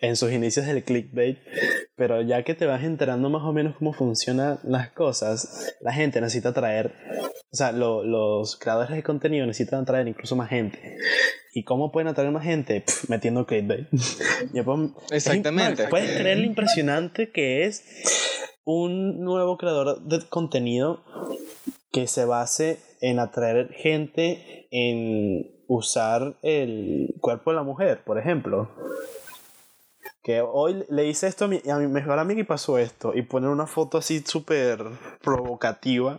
en 0.00 0.16
sus 0.16 0.30
inicios 0.30 0.66
del 0.66 0.84
clickbait, 0.84 1.38
pero 1.96 2.20
ya 2.20 2.42
que 2.42 2.54
te 2.54 2.66
vas 2.66 2.82
enterando 2.84 3.30
más 3.30 3.42
o 3.42 3.52
menos 3.52 3.76
cómo 3.76 3.94
funcionan 3.94 4.58
las 4.62 4.90
cosas, 4.90 5.74
la 5.80 5.92
gente 5.92 6.20
necesita 6.20 6.52
traer, 6.52 6.94
o 7.52 7.56
sea, 7.56 7.72
los 7.72 8.56
creadores 8.56 8.92
de 8.92 9.02
contenido 9.02 9.44
necesitan 9.44 9.82
atraer 9.82 10.06
incluso 10.06 10.36
más 10.36 10.48
gente. 10.48 10.98
¿Y 11.52 11.64
cómo 11.64 11.90
pueden 11.90 12.06
atraer 12.06 12.30
más 12.30 12.44
gente? 12.44 12.84
metiendo 13.08 13.44
clickbait. 13.44 13.88
Exactamente. 15.10 15.88
Puedes 15.88 16.16
creer 16.18 16.38
lo 16.38 16.44
impresionante 16.44 17.30
que 17.30 17.64
es 17.64 17.84
un 18.64 19.20
nuevo 19.20 19.58
creador 19.58 20.00
de 20.02 20.20
contenido 20.28 21.02
que 21.90 22.06
se 22.06 22.24
base 22.24 22.78
en 23.00 23.18
atraer 23.18 23.72
gente 23.72 24.68
en 24.70 25.50
usar 25.66 26.36
el 26.42 27.14
cuerpo 27.20 27.50
de 27.50 27.56
la 27.56 27.62
mujer, 27.64 28.02
por 28.04 28.18
ejemplo 28.18 28.70
que 30.22 30.42
hoy 30.42 30.84
le 30.90 31.06
hice 31.06 31.26
esto 31.26 31.46
a 31.46 31.48
mi, 31.48 31.62
a 31.70 31.76
mi 31.76 31.86
mejor 31.86 32.18
amiga 32.18 32.40
y 32.40 32.44
pasó 32.44 32.78
esto, 32.78 33.14
y 33.14 33.22
poner 33.22 33.50
una 33.50 33.66
foto 33.66 33.98
así 33.98 34.20
súper 34.20 34.84
provocativa, 35.22 36.18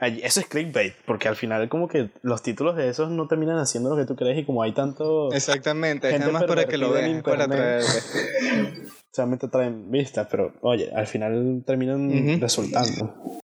eso 0.00 0.40
es 0.40 0.46
clickbait, 0.46 0.94
porque 1.06 1.28
al 1.28 1.36
final 1.36 1.68
como 1.68 1.88
que 1.88 2.10
los 2.22 2.42
títulos 2.42 2.76
de 2.76 2.88
esos 2.88 3.10
no 3.10 3.28
terminan 3.28 3.58
haciendo 3.58 3.90
lo 3.90 3.96
que 3.96 4.06
tú 4.06 4.16
crees 4.16 4.38
y 4.38 4.44
como 4.44 4.62
hay 4.62 4.72
tanto... 4.72 5.32
Exactamente, 5.32 6.14
es 6.14 6.32
más 6.32 6.44
para 6.44 6.66
que 6.66 6.78
lo 6.78 6.90
vean, 6.90 7.22
para 7.22 7.46
traer... 7.46 7.84
Solamente 9.12 9.48
traen 9.48 9.90
vistas, 9.90 10.28
pero 10.30 10.54
oye, 10.60 10.90
al 10.94 11.06
final 11.06 11.64
terminan 11.66 12.40
resultando. 12.40 13.40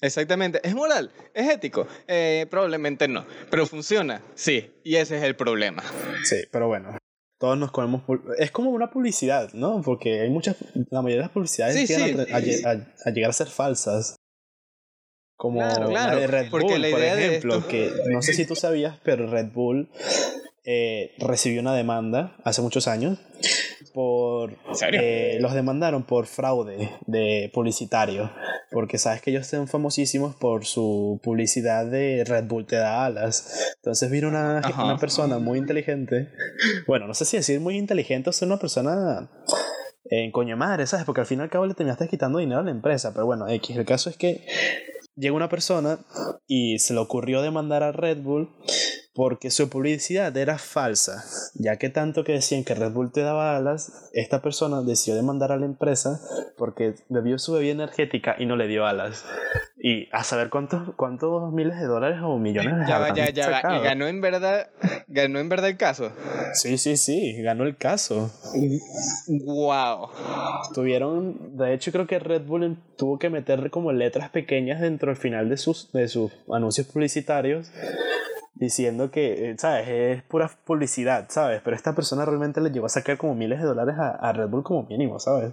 Exactamente. 0.00 0.60
¿Es 0.62 0.74
moral? 0.74 1.10
¿Es 1.34 1.48
ético? 1.48 1.86
Eh, 2.06 2.46
probablemente 2.48 3.08
no. 3.08 3.24
Pero 3.50 3.66
funciona, 3.66 4.22
sí. 4.34 4.70
Y 4.84 4.96
ese 4.96 5.16
es 5.16 5.24
el 5.24 5.34
problema. 5.34 5.82
Sí, 6.24 6.36
pero 6.50 6.68
bueno 6.68 6.96
todos 7.42 7.58
nos 7.58 7.72
comemos. 7.72 8.02
Es 8.38 8.52
como 8.52 8.70
una 8.70 8.92
publicidad, 8.92 9.52
¿no? 9.52 9.82
Porque 9.82 10.20
hay 10.20 10.30
muchas. 10.30 10.54
La 10.90 11.02
mayoría 11.02 11.22
de 11.22 11.26
las 11.26 11.32
publicidades 11.32 11.88
llegan 11.88 12.20
A, 12.32 13.10
llegar 13.10 13.30
a 13.30 13.32
ser 13.32 13.48
falsas. 13.48 14.14
Como 15.42 15.60
la 15.60 16.14
de 16.14 16.28
Red 16.28 16.50
Bull, 16.50 16.62
por 16.62 17.02
ejemplo, 17.02 17.66
que 17.66 17.90
no 18.06 18.22
sé 18.22 18.32
si 18.32 18.46
tú 18.46 18.54
sabías, 18.54 19.00
pero 19.02 19.26
Red 19.26 19.50
Bull 19.52 19.90
eh, 20.64 21.16
recibió 21.18 21.60
una 21.60 21.74
demanda 21.74 22.36
hace 22.44 22.62
muchos 22.62 22.86
años 22.86 23.18
por 23.92 24.56
eh, 24.92 25.38
los 25.40 25.52
demandaron 25.52 26.04
por 26.04 26.26
fraude 26.26 26.90
de 27.06 27.50
publicitario 27.52 28.30
porque 28.70 28.98
sabes 28.98 29.20
que 29.20 29.32
ellos 29.32 29.48
son 29.48 29.66
famosísimos 29.66 30.36
por 30.36 30.64
su 30.64 31.18
publicidad 31.24 31.86
de 31.86 32.22
Red 32.24 32.44
Bull 32.44 32.64
te 32.64 32.76
da 32.76 33.04
alas. 33.04 33.74
Entonces 33.78 34.12
vino 34.12 34.28
una, 34.28 34.62
una 34.78 34.96
persona 34.96 35.40
muy 35.40 35.58
inteligente 35.58 36.28
bueno 36.86 37.08
no 37.08 37.14
sé 37.14 37.24
si 37.24 37.36
decir 37.36 37.58
muy 37.58 37.76
inteligente 37.76 38.30
o 38.30 38.32
ser 38.32 38.46
una 38.46 38.60
persona 38.60 39.28
en 40.04 40.30
coño 40.30 40.56
madre 40.56 40.86
sabes 40.86 41.04
porque 41.04 41.22
al 41.22 41.26
fin 41.26 41.40
y 41.40 41.42
al 41.42 41.50
cabo 41.50 41.66
le 41.66 41.74
terminaste 41.74 42.06
quitando 42.06 42.38
dinero 42.38 42.60
a 42.60 42.64
la 42.64 42.70
empresa 42.70 43.12
pero 43.12 43.26
bueno 43.26 43.48
X 43.48 43.76
el 43.76 43.84
caso 43.84 44.08
es 44.08 44.16
que 44.16 44.46
llega 45.16 45.34
una 45.34 45.48
persona 45.48 45.98
y 46.46 46.78
se 46.78 46.94
le 46.94 47.00
ocurrió 47.00 47.42
demandar 47.42 47.82
a 47.82 47.92
Red 47.92 48.18
Bull 48.22 48.48
porque 49.14 49.50
su 49.50 49.68
publicidad 49.68 50.34
era 50.36 50.56
falsa, 50.56 51.24
ya 51.54 51.76
que 51.76 51.90
tanto 51.90 52.24
que 52.24 52.32
decían 52.32 52.64
que 52.64 52.74
Red 52.74 52.92
Bull 52.92 53.12
te 53.12 53.20
daba 53.20 53.56
alas, 53.56 54.10
esta 54.14 54.40
persona 54.40 54.80
decidió 54.80 55.14
demandar 55.16 55.52
a 55.52 55.58
la 55.58 55.66
empresa 55.66 56.20
porque 56.56 56.94
bebió 57.10 57.38
su 57.38 57.52
bebida 57.52 57.72
energética 57.72 58.36
y 58.38 58.46
no 58.46 58.56
le 58.56 58.68
dio 58.68 58.86
alas. 58.86 59.24
Y 59.76 60.08
a 60.12 60.24
saber 60.24 60.48
cuántos, 60.48 60.94
cuántos 60.96 61.52
miles 61.52 61.78
de 61.78 61.86
dólares 61.86 62.20
o 62.22 62.38
millones 62.38 62.72
de 62.72 62.92
dólares. 62.92 63.12
Ya, 63.14 63.30
ya, 63.30 63.60
ya, 63.60 63.76
y 63.76 63.82
ganó 63.82 64.06
en 64.06 64.20
verdad, 64.20 64.70
ganó 65.08 65.40
en 65.40 65.48
verdad 65.48 65.70
el 65.70 65.76
caso. 65.76 66.12
Sí, 66.54 66.78
sí, 66.78 66.96
sí, 66.96 67.42
ganó 67.42 67.64
el 67.64 67.76
caso. 67.76 68.30
Wow. 69.28 70.08
Tuvieron, 70.72 71.58
de 71.58 71.74
hecho 71.74 71.92
creo 71.92 72.06
que 72.06 72.18
Red 72.18 72.46
Bull 72.46 72.78
tuvo 72.96 73.18
que 73.18 73.28
meter 73.28 73.70
como 73.70 73.92
letras 73.92 74.30
pequeñas 74.30 74.80
dentro 74.80 75.08
del 75.08 75.16
final 75.16 75.50
de 75.50 75.58
sus, 75.58 75.92
de 75.92 76.08
sus 76.08 76.32
anuncios 76.48 76.86
publicitarios 76.86 77.70
diciendo 78.62 79.10
que, 79.10 79.50
eh, 79.50 79.54
¿sabes? 79.58 79.88
Es 79.88 80.22
pura 80.22 80.48
publicidad, 80.64 81.26
¿sabes? 81.28 81.60
Pero 81.62 81.74
esta 81.74 81.94
persona 81.94 82.24
realmente 82.24 82.60
le 82.60 82.70
llegó 82.70 82.86
a 82.86 82.90
sacar 82.90 83.18
como 83.18 83.34
miles 83.34 83.58
de 83.58 83.66
dólares 83.66 83.96
a, 83.98 84.32
Red 84.32 84.48
Bull 84.48 84.62
como 84.62 84.84
mínimo, 84.84 85.18
¿sabes? 85.18 85.50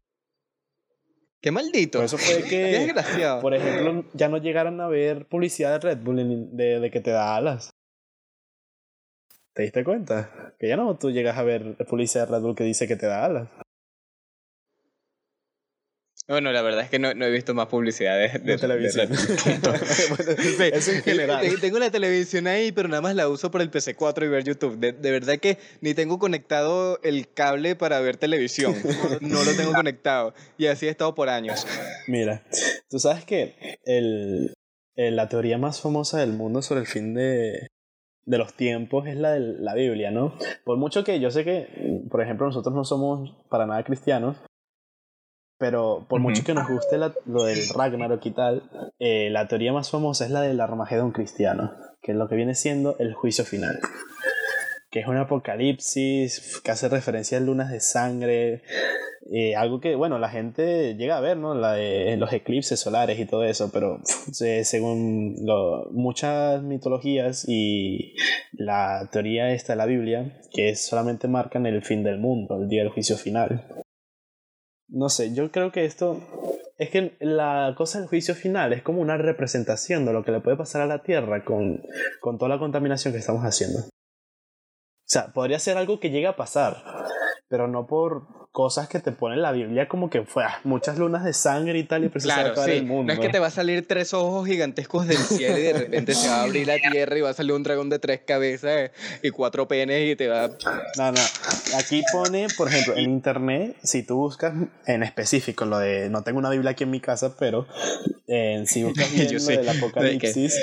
Qué 1.41 1.52
maldito. 1.52 1.98
Por 1.98 2.06
eso 2.06 2.17
fue 2.17 2.43
que, 2.50 2.93
por 3.41 3.54
ejemplo, 3.56 4.06
ya 4.13 4.30
no 4.30 4.38
llegaron 4.38 4.80
a 4.80 4.88
ver 4.88 5.28
publicidad 5.28 5.72
de 5.72 5.80
Red 5.80 6.04
Bull 6.04 6.52
de, 6.52 6.80
de 6.80 6.91
que 6.91 7.02
te 7.02 7.12
da 7.12 7.36
alas. 7.36 7.72
¿Te 9.54 9.63
diste 9.63 9.84
cuenta? 9.84 10.54
Que 10.60 10.67
ya 10.67 10.78
no 10.78 10.95
tú 10.98 11.10
llegas 11.10 11.38
a 11.38 11.43
ver 11.43 11.76
publicidad 11.89 12.28
de 12.28 12.36
Red 12.36 12.41
Bull 12.43 12.56
que 12.56 12.63
dice 12.63 12.88
que 12.88 12.95
te 12.95 13.08
da 13.08 13.26
alas. 13.26 13.50
Bueno, 16.30 16.52
la 16.52 16.62
verdad 16.62 16.82
es 16.82 16.92
que 16.92 17.00
no, 17.00 17.12
no 17.15 17.26
he 17.26 17.32
visto 17.32 17.56
más 17.56 17.65
publicidades 17.65 18.46
de, 18.46 18.58
televisión. 18.60 19.10
Eso 20.74 20.92
en 20.92 21.02
general. 21.02 21.44
Tengo 21.60 21.80
la 21.80 21.89
televisión 21.89 22.46
ahí, 22.46 22.72
pero 22.72 22.88
nada 22.88 23.02
más 23.02 23.15
la 23.15 23.28
uso 23.28 23.50
por 23.50 23.63
el 23.63 23.72
PC4 23.72 24.26
y 24.26 24.28
ver 24.28 24.44
YouTube. 24.44 24.78
De, 24.78 24.92
de, 24.92 25.12
verdad 25.12 25.39
que 25.39 25.58
ni 25.82 25.96
tengo 25.96 26.20
conectado 26.20 27.00
el 27.02 27.34
cable 27.34 27.76
para 27.76 28.00
ver 28.00 28.18
televisión. 28.18 28.76
no 29.22 29.44
lo 29.44 29.56
tengo 29.56 29.74
conectado. 29.74 30.36
Y 30.60 30.68
así 30.68 30.86
he 30.86 30.89
estado 30.89 31.15
por 31.15 31.30
años. 31.30 31.65
Mira, 32.08 32.44
tú 32.92 33.00
sabes 33.00 33.26
que 33.26 33.80
el, 33.86 34.54
la 34.96 35.30
teoría 35.30 35.58
más 35.58 35.82
famosa 35.82 36.20
del 36.20 36.34
mundo 36.34 36.62
sobre 36.62 36.82
el 36.82 36.88
fin 36.88 37.15
de, 37.15 37.70
de 38.26 38.38
los 38.38 38.54
tiempos 38.54 39.08
es 39.08 39.18
la 39.18 39.32
de 39.32 39.39
la 39.39 39.74
Biblia, 39.74 40.12
¿no? 40.12 40.38
Por 40.63 40.78
mucho 40.78 41.04
que 41.04 41.20
yo 41.20 41.32
sé 41.32 41.44
que, 41.44 42.04
por 42.12 42.22
ejemplo, 42.22 42.46
nosotros 42.46 42.76
no 42.76 42.84
somos 42.84 43.36
para 43.50 43.65
nada 43.65 43.84
cristianos, 43.84 44.38
pero 45.60 46.08
por 46.10 46.22
mucho 46.22 46.43
que 46.43 46.54
nos 46.54 46.67
guste 46.67 46.98
lo 46.98 47.43
del 47.43 47.60
Ragnarok 47.76 48.26
y 48.26 48.32
tal, 48.32 48.63
eh, 48.98 49.30
la 49.30 49.48
teoría 49.48 49.74
más 49.74 49.91
famosa 49.91 50.26
es 50.26 50.32
la 50.32 50.41
del 50.41 50.62
Armagedón 50.62 51.12
cristiano, 51.12 51.74
que 52.02 52.13
es 52.13 52.17
lo 52.17 52.30
que 52.30 52.36
viene 52.36 52.56
siendo 52.56 52.95
el 52.98 53.13
juicio 53.13 53.43
final. 53.43 53.78
Que 54.89 55.02
es 55.02 55.08
un 55.08 55.17
apocalipsis 55.17 56.62
que 56.63 56.72
hace 56.72 56.88
referencia 56.88 57.38
a 57.38 57.41
lunas 57.41 57.69
de 57.69 57.82
sangre, 57.82 58.63
eh, 59.32 59.56
algo 59.56 59.82
que, 59.82 59.95
bueno, 59.95 60.17
la 60.17 60.30
gente 60.30 60.95
llega 60.95 61.17
a 61.17 61.22
ver, 61.22 61.38
¿no? 61.38 61.54
La 61.54 61.74
de 61.74 62.15
los 62.17 62.32
eclipses 62.32 62.80
solares 62.80 63.19
y 63.19 63.26
todo 63.26 63.43
eso, 63.43 63.69
pero 63.72 64.00
según 64.32 65.36
muchas 65.91 66.63
mitologías 66.63 67.45
y 67.48 68.15
la 68.54 69.10
teoría 69.12 69.52
esta 69.52 69.74
de 69.74 69.78
la 69.78 69.86
Biblia, 69.86 70.39
que 70.54 70.74
solamente 70.76 71.28
marcan 71.28 71.65
el 71.65 71.84
fin 71.84 72.02
del 72.02 72.17
mundo, 72.17 72.56
el 72.62 72.69
día 72.69 72.82
del 72.82 72.91
juicio 72.91 73.17
final. 73.17 73.84
No 74.89 75.10
sé, 75.10 75.34
yo 75.34 75.52
creo 75.52 75.71
que 75.71 75.86
esto 75.86 76.19
es 76.78 76.89
que 76.89 77.17
la 77.19 77.75
cosa 77.78 77.99
del 77.99 78.08
juicio 78.08 78.34
final 78.36 78.73
es 78.73 78.82
como 78.82 79.02
una 79.02 79.17
representación 79.17 80.06
de 80.06 80.13
lo 80.13 80.23
que 80.23 80.32
le 80.32 80.39
puede 80.39 80.58
pasar 80.58 80.82
a 80.82 80.88
la 80.88 81.04
Tierra 81.04 81.43
con, 81.43 81.84
con 82.21 82.38
toda 82.38 82.49
la 82.49 82.60
contaminación 82.60 83.13
que 83.13 83.19
estamos 83.19 83.43
haciendo. 83.43 83.80
O 83.80 85.12
sea, 85.12 85.34
podría 85.34 85.60
ser 85.60 85.78
algo 85.78 85.99
que 85.99 86.10
llegue 86.10 86.28
a 86.28 86.36
pasar, 86.36 86.84
pero 87.47 87.67
no 87.67 87.86
por 87.86 88.49
cosas 88.52 88.90
que 88.90 89.00
te 89.00 89.12
pone 89.12 89.38
la 89.38 89.52
Biblia 89.52 89.88
como 89.88 90.10
que 90.10 90.24
fue 90.24 90.44
ah, 90.44 90.60
muchas 90.64 90.98
lunas 90.98 91.24
de 91.24 91.34
sangre 91.34 91.78
y 91.78 91.84
tal 91.84 92.06
y 92.06 92.10
claro, 92.10 92.56
sí. 92.64 92.72
el 92.72 92.86
mundo. 92.86 93.14
No 93.14 93.14
es 93.14 93.20
que 93.20 93.32
te 93.32 93.40
va 93.40 93.48
a 93.48 93.52
salir 93.52 93.88
tres 93.88 94.14
ojos 94.14 94.48
gigantescos 94.48 95.08
del 95.08 95.18
cielo 95.18 95.58
y 95.58 95.62
de 95.62 95.74
repente 95.74 96.16
se 96.16 96.28
va 96.30 96.38
a 96.38 96.44
abrir 96.44 96.68
la 96.68 96.78
tierra 96.92 97.18
y 97.18 97.22
va 97.22 97.30
a 97.30 97.34
salir 97.34 97.54
un 97.54 97.64
dragón 97.64 97.90
de 97.90 98.00
tres 98.00 98.22
cabezas 98.26 98.92
y 99.22 99.30
cuatro 99.30 99.68
penes 99.68 100.12
y 100.12 100.16
te 100.16 100.28
va 100.28 100.47
No, 100.97 101.12
no. 101.12 101.22
Aquí 101.78 102.02
pone, 102.12 102.47
por 102.58 102.68
ejemplo, 102.70 102.95
en 102.95 103.10
internet, 103.10 103.76
si 103.84 104.04
tú 104.04 104.16
buscas 104.16 104.54
en 104.88 105.04
específico 105.04 105.66
lo 105.66 105.78
de 105.78 106.10
no 106.10 106.24
tengo 106.24 106.39
una 106.39 106.50
Biblia 106.50 106.72
aquí 106.72 106.84
en 106.84 106.91
mi 106.91 107.00
casa, 107.00 107.36
pero 107.38 107.68
eh, 108.28 108.64
si 108.66 108.84
buscas 108.86 109.12
bien 109.14 109.34
lo 109.34 109.43
del 109.43 109.70
apocalipsis 109.70 110.60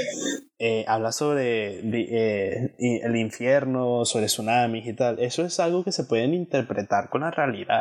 eh, 0.59 0.87
habla 0.89 1.12
sobre 1.12 1.80
eh, 1.82 2.74
el 2.78 3.16
infierno, 3.16 4.07
sobre 4.07 4.24
tsunamis 4.24 4.87
y 4.87 4.95
tal. 4.95 5.18
Eso 5.18 5.45
es 5.45 5.61
algo 5.61 5.84
que 5.84 5.93
se 5.93 6.05
pueden 6.05 6.32
interpretar 6.32 7.11
con 7.11 7.20
la 7.20 7.30
realidad. 7.30 7.76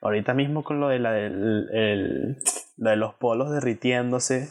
Ahorita 0.00 0.34
mismo 0.34 0.62
con 0.62 0.80
lo 0.80 0.88
de, 0.88 0.98
la, 0.98 1.18
el, 1.18 2.36
lo 2.76 2.90
de 2.90 2.96
los 2.96 3.14
polos 3.14 3.50
derritiéndose, 3.50 4.48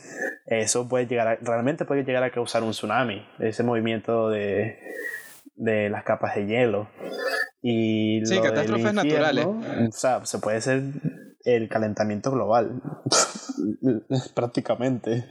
eso 0.47 0.87
puede 0.87 1.07
llegar 1.07 1.39
realmente 1.41 1.85
puede 1.85 2.03
llegar 2.03 2.23
a 2.23 2.31
causar 2.31 2.63
un 2.63 2.71
tsunami, 2.71 3.25
ese 3.39 3.63
movimiento 3.63 4.29
de, 4.29 4.79
de 5.55 5.89
las 5.89 6.03
capas 6.03 6.35
de 6.35 6.45
hielo. 6.47 6.87
Y 7.61 8.21
sí, 8.25 8.39
catástrofes 8.39 8.93
naturales. 8.93 9.45
O 9.45 9.91
sea, 9.91 10.25
se 10.25 10.39
puede 10.39 10.61
ser 10.61 10.81
el 11.45 11.69
calentamiento 11.69 12.31
global, 12.31 12.81
prácticamente. 14.33 15.25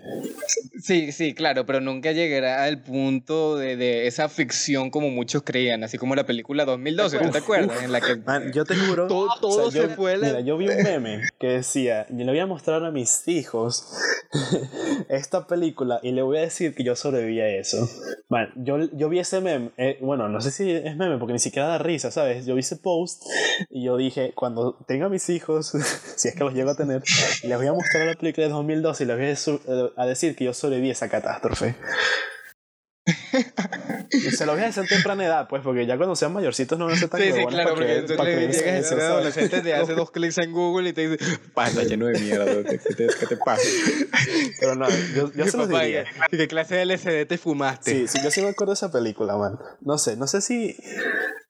Sí, 0.82 1.12
sí, 1.12 1.34
claro, 1.34 1.66
pero 1.66 1.80
nunca 1.80 2.12
llegará 2.12 2.64
al 2.64 2.82
punto 2.82 3.56
de, 3.56 3.76
de, 3.76 4.06
esa 4.06 4.28
ficción 4.28 4.90
como 4.90 5.10
muchos 5.10 5.42
creían, 5.42 5.84
así 5.84 5.98
como 5.98 6.14
la 6.14 6.26
película 6.26 6.64
2012, 6.64 7.18
¿tú 7.18 7.30
te 7.30 7.38
acuerdas? 7.38 7.82
En 7.82 7.92
la 7.92 8.00
que 8.00 8.20
yo 8.52 8.64
te 8.64 8.76
juro, 8.76 9.06
todo, 9.08 9.70
se 9.70 9.88
fue. 9.88 10.16
Mira, 10.18 10.40
yo 10.40 10.56
vi 10.56 10.68
un 10.68 10.82
meme 10.82 11.22
que 11.38 11.48
decía, 11.48 12.06
yo 12.10 12.24
le 12.24 12.32
voy 12.32 12.38
a 12.38 12.46
mostrar 12.46 12.84
a 12.84 12.90
mis 12.90 13.26
hijos 13.28 13.94
esta 15.08 15.46
película 15.46 16.00
y 16.02 16.12
le 16.12 16.22
voy 16.22 16.38
a 16.38 16.40
decir 16.42 16.74
que 16.74 16.84
yo 16.84 16.96
sobreviví 16.96 17.40
a 17.40 17.48
eso. 17.48 17.88
Bueno, 18.28 18.48
yo, 18.56 18.78
yo 18.92 19.08
vi 19.08 19.18
ese 19.18 19.40
meme, 19.40 19.70
eh, 19.76 19.98
bueno, 20.00 20.28
no 20.28 20.40
sé 20.40 20.50
si 20.50 20.70
es 20.70 20.96
meme 20.96 21.18
porque 21.18 21.32
ni 21.32 21.38
siquiera 21.38 21.68
da 21.68 21.78
risa, 21.78 22.10
¿sabes? 22.10 22.46
Yo 22.46 22.54
vi 22.54 22.60
ese 22.60 22.76
post 22.76 23.22
y 23.70 23.84
yo 23.84 23.96
dije, 23.96 24.32
cuando 24.34 24.74
tenga 24.86 25.08
mis 25.08 25.28
hijos 25.30 25.72
si 26.16 26.28
es 26.28 26.34
que 26.34 26.44
los 26.44 26.54
llego 26.54 26.70
a 26.70 26.76
tener, 26.76 27.02
les 27.42 27.56
voy 27.56 27.66
a 27.66 27.72
mostrar 27.72 28.06
la 28.06 28.13
película 28.16 28.46
de 28.46 28.52
2012 28.52 29.04
y 29.04 29.06
les 29.06 29.46
voy 29.46 29.56
eh, 29.66 29.90
a, 29.96 30.06
decir 30.06 30.36
que 30.36 30.44
yo 30.44 30.54
sobreviví 30.54 30.88
a 30.88 30.92
esa 30.92 31.08
catástrofe. 31.08 31.76
y 34.10 34.30
se 34.30 34.46
lo 34.46 34.52
voy 34.52 34.62
a 34.62 34.66
decir 34.66 34.82
en 34.82 34.88
temprana 34.88 35.26
edad, 35.26 35.46
pues, 35.48 35.62
porque 35.62 35.84
ya 35.84 35.96
cuando 35.96 36.16
sean 36.16 36.32
mayorcitos 36.32 36.78
no 36.78 36.86
van 36.86 36.94
a 36.94 36.98
ser 36.98 37.08
tan 37.10 37.20
Sí, 37.20 37.32
sí, 37.32 37.44
claro, 37.46 37.74
porque 37.74 38.02
tú 38.02 38.14
le 38.14 38.48
llegas 38.48 38.92
a 38.92 38.94
adolescente, 38.94 39.60
te 39.60 39.74
hace 39.74 39.94
dos 39.94 40.10
clics 40.10 40.38
en 40.38 40.52
Google 40.52 40.88
y 40.88 40.92
te 40.92 41.08
dice, 41.08 41.38
pasa 41.52 41.82
lleno 41.82 42.06
de 42.06 42.18
mierda, 42.18 42.46
¿qué 42.46 42.78
te, 42.78 43.06
qué 43.06 43.26
te 43.26 43.36
pasa? 43.36 43.62
Pero 44.58 44.74
no, 44.74 44.88
yo, 45.14 45.30
yo 45.34 45.46
se 45.46 45.56
los 45.56 45.68
diría. 45.68 46.04
¿Y 46.30 46.36
qué 46.36 46.48
clase 46.48 46.76
de 46.76 46.82
LCD 46.82 47.26
te 47.26 47.36
fumaste? 47.36 47.90
Sí, 47.90 48.08
sí, 48.08 48.18
yo 48.22 48.30
sí 48.30 48.40
me 48.40 48.48
acuerdo 48.48 48.72
de 48.72 48.76
esa 48.76 48.90
película, 48.90 49.36
man. 49.36 49.58
No 49.82 49.98
sé, 49.98 50.16
no 50.16 50.26
sé 50.26 50.40
si 50.40 50.76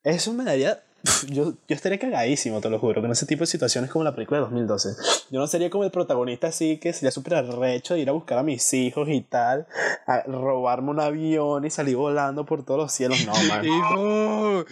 eso 0.02 0.32
me 0.32 0.44
daría 0.44 0.82
yo, 1.28 1.52
yo 1.68 1.74
estaría 1.74 1.98
cagadísimo, 1.98 2.60
te 2.60 2.70
lo 2.70 2.78
juro, 2.78 3.00
con 3.00 3.10
ese 3.10 3.26
tipo 3.26 3.40
de 3.40 3.46
situaciones 3.46 3.90
como 3.90 4.04
la 4.04 4.14
película 4.14 4.38
de 4.38 4.44
2012. 4.46 4.88
Yo 5.30 5.40
no 5.40 5.46
sería 5.46 5.70
como 5.70 5.84
el 5.84 5.90
protagonista 5.90 6.48
así 6.48 6.78
que 6.78 6.92
sería 6.92 7.10
súper 7.10 7.34
arrecho 7.34 7.94
de 7.94 8.00
ir 8.00 8.08
a 8.08 8.12
buscar 8.12 8.38
a 8.38 8.42
mis 8.42 8.72
hijos 8.72 9.08
y 9.08 9.20
tal, 9.20 9.66
a 10.06 10.22
robarme 10.22 10.90
un 10.90 11.00
avión 11.00 11.64
y 11.64 11.70
salir 11.70 11.96
volando 11.96 12.44
por 12.46 12.64
todos 12.64 12.80
los 12.80 12.92
cielos. 12.92 13.24
No, 13.26 13.32
man. 13.48 13.64
Hijo, 13.64 14.64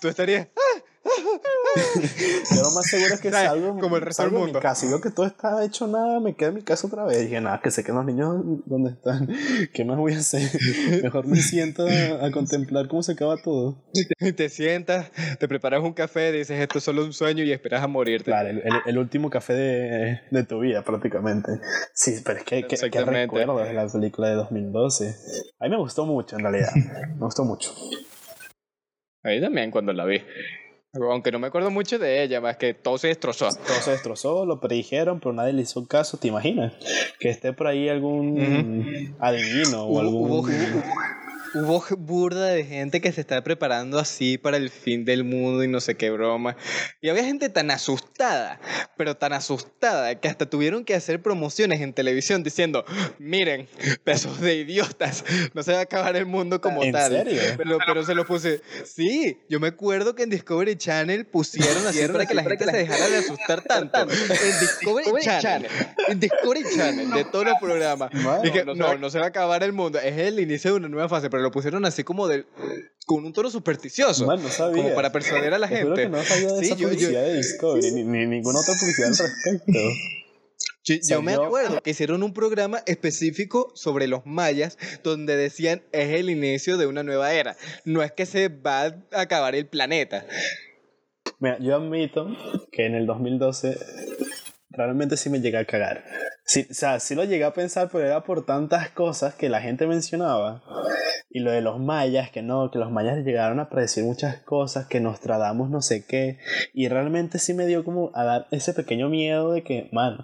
tú 0.00 0.08
estarías... 0.08 0.48
¡Ah! 0.56 0.82
Yo 2.54 2.62
lo 2.62 2.70
más 2.70 2.86
seguro 2.86 3.14
es 3.14 3.20
que 3.20 3.30
salgo, 3.30 3.78
como 3.78 3.96
el 3.96 4.02
resto 4.02 4.22
del 4.22 4.32
mundo. 4.32 4.54
mi 4.54 4.60
casa 4.60 4.86
y 4.86 4.88
veo 4.88 5.00
que 5.00 5.10
todo 5.10 5.26
está 5.26 5.62
hecho 5.64 5.86
nada, 5.86 6.18
me 6.20 6.34
quedo 6.34 6.50
en 6.50 6.54
mi 6.56 6.62
casa 6.62 6.86
otra 6.86 7.04
vez. 7.04 7.18
Y 7.18 7.24
dije, 7.24 7.40
nada, 7.40 7.60
que 7.62 7.70
sé 7.70 7.84
que 7.84 7.92
los 7.92 8.04
niños 8.04 8.42
dónde 8.64 8.90
están, 8.90 9.28
¿qué 9.72 9.84
más 9.84 9.98
voy 9.98 10.14
a 10.14 10.18
hacer? 10.18 10.48
Mejor 11.02 11.26
me 11.26 11.36
siento 11.36 11.86
a, 11.86 12.30
contemplar 12.30 12.88
cómo 12.88 13.02
se 13.02 13.12
acaba 13.12 13.36
todo. 13.36 13.84
Te 14.36 14.48
sientas, 14.48 15.10
te 15.38 15.46
preparas 15.46 15.82
un 15.82 15.92
café, 15.92 16.32
dices 16.32 16.58
esto 16.58 16.78
es 16.78 16.84
solo 16.84 17.04
un 17.04 17.12
sueño 17.12 17.44
y 17.44 17.52
esperas 17.52 17.82
a 17.82 17.86
morirte. 17.86 18.24
Claro, 18.24 18.60
el, 18.86 18.98
último 18.98 19.28
café 19.28 19.52
de, 19.52 20.20
de, 20.30 20.44
tu 20.44 20.60
vida 20.60 20.82
prácticamente. 20.82 21.52
Sí, 21.92 22.22
pero 22.24 22.38
es 22.38 22.44
que, 22.44 22.66
que, 22.66 22.76
que 22.90 23.04
recuerdo 23.04 23.58
de 23.58 23.72
la 23.72 23.86
película 23.88 24.28
de 24.28 24.34
2012. 24.36 25.14
A 25.60 25.64
mí 25.64 25.70
me 25.70 25.76
gustó 25.76 26.06
mucho 26.06 26.36
en 26.36 26.42
realidad, 26.42 26.70
me 26.74 27.24
gustó 27.24 27.44
mucho. 27.44 27.74
A 29.22 29.28
mí 29.28 29.40
también 29.40 29.70
cuando 29.70 29.92
la 29.92 30.04
vi. 30.04 30.22
Aunque 30.94 31.32
no 31.32 31.38
me 31.38 31.48
acuerdo 31.48 31.70
mucho 31.70 31.98
de 31.98 32.22
ella, 32.22 32.40
más 32.40 32.56
que 32.56 32.72
todo 32.72 32.98
se 32.98 33.08
destrozó. 33.08 33.48
Todo 33.48 33.76
se 33.82 33.90
destrozó, 33.90 34.46
lo 34.46 34.60
predijeron, 34.60 35.18
pero 35.18 35.32
nadie 35.32 35.52
le 35.52 35.62
hizo 35.62 35.86
caso, 35.86 36.18
¿te 36.18 36.28
imaginas? 36.28 36.72
Que 37.18 37.30
esté 37.30 37.52
por 37.52 37.66
ahí 37.66 37.88
algún 37.88 39.16
adivino 39.18 39.84
o 39.84 40.00
algún 40.00 40.48
hubo 41.54 41.84
burda 41.96 42.46
de 42.46 42.64
gente 42.64 43.00
que 43.00 43.12
se 43.12 43.20
está 43.20 43.42
preparando 43.42 43.98
así 43.98 44.38
para 44.38 44.56
el 44.56 44.70
fin 44.70 45.04
del 45.04 45.24
mundo 45.24 45.62
y 45.62 45.68
no 45.68 45.80
sé 45.80 45.96
qué 45.96 46.10
broma. 46.10 46.56
Y 47.00 47.08
había 47.08 47.24
gente 47.24 47.48
tan 47.48 47.70
asustada, 47.70 48.60
pero 48.96 49.16
tan 49.16 49.32
asustada, 49.32 50.20
que 50.20 50.28
hasta 50.28 50.46
tuvieron 50.46 50.84
que 50.84 50.94
hacer 50.94 51.22
promociones 51.22 51.80
en 51.80 51.92
televisión 51.92 52.42
diciendo, 52.42 52.84
miren, 53.18 53.68
pesos 54.02 54.40
de 54.40 54.56
idiotas, 54.56 55.24
no 55.54 55.62
se 55.62 55.72
va 55.72 55.78
a 55.78 55.82
acabar 55.82 56.16
el 56.16 56.26
mundo 56.26 56.60
como 56.60 56.82
¿En 56.82 56.92
tal. 56.92 57.12
Serio? 57.12 57.40
Pero, 57.56 57.78
pero 57.86 58.04
se 58.04 58.14
lo 58.14 58.26
puse, 58.26 58.60
sí, 58.84 59.38
yo 59.48 59.60
me 59.60 59.68
acuerdo 59.68 60.14
que 60.14 60.24
en 60.24 60.30
Discovery 60.30 60.76
Channel 60.76 61.26
pusieron 61.26 61.86
así 61.86 62.06
para 62.08 62.26
que 62.26 62.34
la 62.34 62.42
gente 62.42 62.64
se 62.64 62.76
dejara 62.76 63.08
de 63.08 63.16
asustar 63.18 63.62
tanto. 63.62 64.02
En 64.02 64.60
Discovery 64.60 65.10
Channel, 65.22 65.70
en 66.08 66.20
Discovery 66.20 66.64
Channel, 66.74 67.10
de 67.10 67.24
todos 67.24 67.44
los 67.44 67.54
programas. 67.60 68.10
Dije, 68.42 68.64
no, 68.64 68.98
no 68.98 69.10
se 69.10 69.18
va 69.18 69.26
a 69.26 69.28
acabar 69.28 69.62
el 69.62 69.72
mundo, 69.72 70.00
es 70.00 70.18
el 70.18 70.40
inicio 70.40 70.72
de 70.72 70.76
una 70.78 70.88
nueva 70.88 71.08
fase, 71.08 71.30
pero 71.30 71.43
lo 71.44 71.52
pusieron 71.52 71.84
así 71.84 72.02
como 72.02 72.26
de 72.26 72.44
con 73.06 73.24
un 73.24 73.32
tono 73.32 73.50
supersticioso. 73.50 74.26
Como 74.26 74.94
para 74.94 75.12
persuadir 75.12 75.52
a 75.54 75.58
la 75.58 75.68
gente. 75.68 76.02
Que 76.02 76.08
no 76.08 76.22
sabía 76.22 76.52
de 76.52 76.60
esa 76.66 76.76
publicidad 76.76 77.22
de 77.22 77.36
Discovery, 77.36 77.92
ni, 77.92 78.02
ni, 78.02 78.26
ninguna 78.26 78.58
otra 78.58 78.74
publicidad 78.80 79.10
al 79.10 79.16
respecto. 79.16 79.78
Yo, 80.84 81.22
me 81.22 81.32
acuerdo 81.32 81.80
que 81.80 81.90
hicieron 81.90 82.22
un 82.22 82.34
programa 82.34 82.82
específico 82.84 83.72
sobre 83.74 84.06
los 84.06 84.26
mayas 84.26 84.76
donde 85.02 85.34
decían 85.34 85.82
es 85.92 86.10
el 86.10 86.28
inicio 86.28 86.76
de 86.76 86.86
una 86.86 87.02
nueva 87.02 87.32
era. 87.32 87.56
No 87.86 88.02
es 88.02 88.12
que 88.12 88.26
se 88.26 88.48
va 88.48 88.82
a 88.82 88.94
acabar 89.12 89.54
el 89.54 89.66
planeta. 89.66 90.26
Mira, 91.38 91.58
yo 91.58 91.76
admito 91.76 92.28
que 92.70 92.84
en 92.84 92.94
el 92.94 93.06
2012 93.06 93.78
realmente 94.76 95.16
sí 95.16 95.30
me 95.30 95.40
llegué 95.40 95.58
a 95.58 95.64
cagar. 95.64 96.04
Sí, 96.44 96.66
o 96.70 96.74
sea, 96.74 97.00
sí 97.00 97.14
lo 97.14 97.24
llegué 97.24 97.44
a 97.44 97.54
pensar, 97.54 97.88
pero 97.90 98.04
era 98.04 98.22
por 98.22 98.44
tantas 98.44 98.90
cosas 98.90 99.34
que 99.34 99.48
la 99.48 99.60
gente 99.60 99.86
mencionaba. 99.86 100.62
Y 101.30 101.40
lo 101.40 101.50
de 101.50 101.62
los 101.62 101.80
mayas, 101.80 102.30
que 102.30 102.42
no, 102.42 102.70
que 102.70 102.78
los 102.78 102.90
mayas 102.90 103.24
llegaron 103.24 103.60
a 103.60 103.68
predecir 103.68 104.04
muchas 104.04 104.38
cosas, 104.42 104.86
que 104.86 105.00
nos 105.00 105.20
tratamos 105.20 105.70
no 105.70 105.82
sé 105.82 106.06
qué. 106.06 106.38
Y 106.72 106.88
realmente 106.88 107.38
sí 107.38 107.54
me 107.54 107.66
dio 107.66 107.84
como 107.84 108.10
a 108.14 108.24
dar 108.24 108.46
ese 108.50 108.72
pequeño 108.74 109.08
miedo 109.08 109.52
de 109.52 109.62
que, 109.62 109.88
man, 109.92 110.18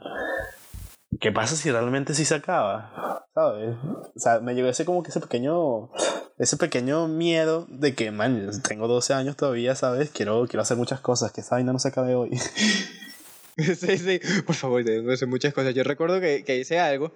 ¿qué 1.20 1.32
pasa 1.32 1.56
si 1.56 1.70
realmente 1.70 2.14
sí 2.14 2.24
se 2.24 2.34
acaba? 2.34 3.26
¿Sabes? 3.34 3.76
O 4.14 4.18
sea, 4.18 4.40
me 4.40 4.54
llegó 4.54 4.68
ese 4.68 4.84
como 4.84 5.02
que 5.02 5.10
ese 5.10 5.20
pequeño, 5.20 5.90
ese 6.38 6.56
pequeño 6.56 7.08
miedo 7.08 7.66
de 7.70 7.94
que, 7.94 8.10
man, 8.10 8.50
tengo 8.66 8.86
12 8.88 9.14
años 9.14 9.36
todavía, 9.36 9.74
¿sabes? 9.74 10.10
Quiero, 10.10 10.46
quiero 10.46 10.62
hacer 10.62 10.76
muchas 10.76 11.00
cosas, 11.00 11.32
que 11.32 11.40
esa 11.40 11.56
vaina 11.56 11.72
no 11.72 11.78
se 11.78 11.88
acabe 11.88 12.14
hoy. 12.14 12.30
Sí, 13.76 13.98
sí, 13.98 14.20
por 14.46 14.54
favor, 14.54 14.84
que 14.84 15.12
hacer 15.12 15.28
muchas 15.28 15.52
cosas. 15.54 15.74
Yo 15.74 15.84
recuerdo 15.84 16.20
que, 16.20 16.44
que 16.44 16.58
hice 16.58 16.78
algo 16.78 17.12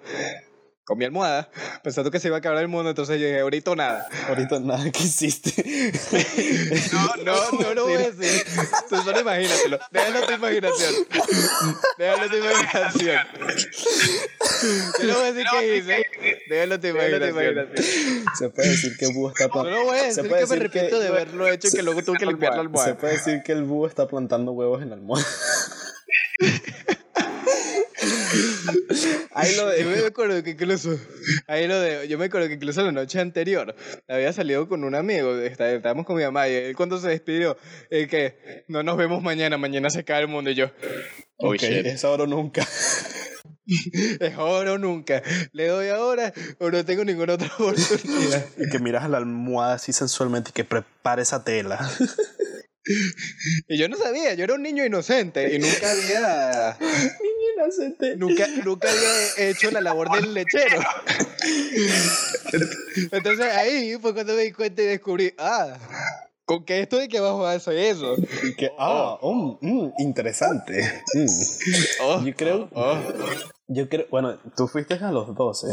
con 0.84 0.98
mi 0.98 1.06
almohada, 1.06 1.48
pensando 1.82 2.10
que 2.10 2.20
se 2.20 2.28
iba 2.28 2.36
a 2.36 2.40
acabar 2.40 2.60
el 2.60 2.68
mundo, 2.68 2.90
entonces 2.90 3.18
yo 3.18 3.26
dije, 3.26 3.40
ahorita 3.40 3.74
nada. 3.74 4.06
Ahorita 4.28 4.60
nada 4.60 4.90
que 4.90 5.02
hiciste. 5.02 5.52
no, 6.92 7.24
no, 7.24 7.52
no 7.58 7.74
lo 7.74 7.84
voy 7.84 7.94
a 7.94 8.10
decir. 8.10 8.44
Tú 8.90 8.96
solo 8.96 9.20
imagínatelo. 9.20 9.78
Déjalo 9.90 10.26
tu 10.26 10.32
imaginación. 10.34 10.94
Déjalo 11.96 12.28
tu 12.28 12.36
imaginación. 12.36 13.26
Yo 14.98 15.06
no 15.06 15.14
voy 15.14 15.22
a 15.22 15.32
decir 15.32 15.46
qué 15.50 15.76
hice. 15.76 16.06
Déjalo 16.50 16.80
tu 16.80 16.86
imaginación. 16.88 17.68
Se 18.36 18.50
puede 18.50 18.68
decir 18.68 18.96
que 18.98 19.06
el 19.06 19.14
búho 19.14 19.30
está 19.30 19.48
plantando. 19.48 19.78
No 19.78 19.84
voy 19.86 19.98
a 19.98 20.02
decir 20.04 20.22
que 20.24 20.46
me 20.46 20.56
repito 20.56 21.00
de 21.00 21.08
haberlo 21.08 21.48
hecho 21.48 21.68
y 21.68 21.70
que 21.70 21.82
luego 21.82 22.02
tuve 22.02 22.18
que 22.18 22.26
limpiar 22.26 22.56
la 22.56 22.60
almohada. 22.60 22.90
Se 22.90 22.94
puede 22.94 23.14
decir 23.14 23.42
que 23.42 23.52
el 23.52 23.64
búho 23.64 23.86
está 23.86 24.06
plantando 24.06 24.52
huevos 24.52 24.82
en 24.82 24.90
la 24.90 24.96
almohada. 24.96 25.26
Ahí 29.32 29.56
lo 29.56 29.68
de, 29.68 29.82
yo 29.82 29.90
me 29.90 30.06
acuerdo 30.06 30.42
que 30.42 30.50
incluso, 30.50 30.98
ahí 31.46 31.66
lo 31.66 31.80
de, 31.80 32.08
yo 32.08 32.18
me 32.18 32.26
acuerdo 32.26 32.48
que 32.48 32.54
incluso 32.54 32.82
la 32.82 32.92
noche 32.92 33.20
anterior 33.20 33.74
había 34.08 34.32
salido 34.32 34.68
con 34.68 34.84
un 34.84 34.94
amigo, 34.94 35.36
estábamos 35.36 36.06
con 36.06 36.16
mi 36.16 36.22
mamá 36.22 36.48
y 36.48 36.54
él 36.54 36.76
cuando 36.76 37.00
se 37.00 37.08
despidió, 37.08 37.56
el 37.90 38.08
que 38.08 38.64
no 38.68 38.82
nos 38.82 38.96
vemos 38.96 39.22
mañana, 39.22 39.58
mañana 39.58 39.90
se 39.90 40.04
cae 40.04 40.22
el 40.22 40.28
mundo 40.28 40.50
y 40.50 40.54
yo. 40.54 40.70
Oh, 41.36 41.54
es 41.54 42.04
ahora 42.04 42.24
o 42.24 42.26
nunca. 42.26 42.66
es 44.20 44.34
ahora 44.34 44.72
o 44.72 44.78
nunca. 44.78 45.22
Le 45.52 45.68
doy 45.68 45.88
ahora 45.88 46.32
o 46.58 46.70
no 46.70 46.84
tengo 46.84 47.04
ninguna 47.04 47.34
otra 47.34 47.48
oportunidad. 47.58 48.46
Y 48.58 48.68
que 48.70 48.78
miras 48.78 49.04
a 49.04 49.08
la 49.08 49.18
almohada 49.18 49.74
así 49.74 49.92
sensualmente 49.92 50.50
y 50.50 50.52
que 50.52 50.64
prepare 50.64 51.22
esa 51.22 51.44
tela. 51.44 51.90
y 53.68 53.78
yo 53.78 53.88
no 53.88 53.96
sabía, 53.96 54.34
yo 54.34 54.44
era 54.44 54.54
un 54.54 54.62
niño 54.62 54.84
inocente 54.84 55.54
y 55.54 55.58
nunca 55.58 55.90
había. 55.90 56.76
Niño 56.80 57.52
inocente. 57.56 58.16
Nunca, 58.16 58.46
nunca 58.64 58.88
había 58.90 59.48
hecho 59.48 59.70
la 59.70 59.80
labor 59.80 60.10
del 60.10 60.34
lechero. 60.34 60.80
Entonces 63.12 63.46
ahí 63.54 63.96
fue 64.00 64.14
cuando 64.14 64.34
me 64.34 64.42
di 64.42 64.52
cuenta 64.52 64.82
y 64.82 64.86
descubrí, 64.86 65.34
ah, 65.38 65.78
con 66.44 66.64
que 66.64 66.80
esto 66.80 66.98
de 66.98 67.08
que 67.08 67.18
hace 67.18 67.90
eso. 67.90 68.16
Y 68.42 68.54
que, 68.54 68.70
ah, 68.78 69.18
oh, 69.20 69.58
mm, 69.60 69.92
interesante. 69.98 70.82
Mm. 71.14 71.26
Oh, 72.02 72.22
yo 72.24 72.34
creo. 72.34 72.68
Oh. 72.74 72.98
Yo 73.68 73.88
creo. 73.88 74.06
Bueno, 74.10 74.38
tú 74.56 74.68
fuiste 74.68 74.94
a 74.94 75.10
los 75.10 75.34
12. 75.34 75.68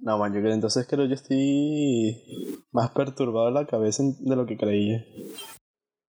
No, 0.00 0.18
man, 0.18 0.34
yo 0.34 0.40
creo 0.40 0.52
entonces 0.52 0.86
creo 0.88 1.06
yo 1.06 1.14
estoy 1.14 2.64
más 2.70 2.90
perturbado 2.90 3.48
en 3.48 3.54
la 3.54 3.66
cabeza 3.66 4.02
de 4.02 4.36
lo 4.36 4.44
que 4.44 4.56
creía. 4.56 5.04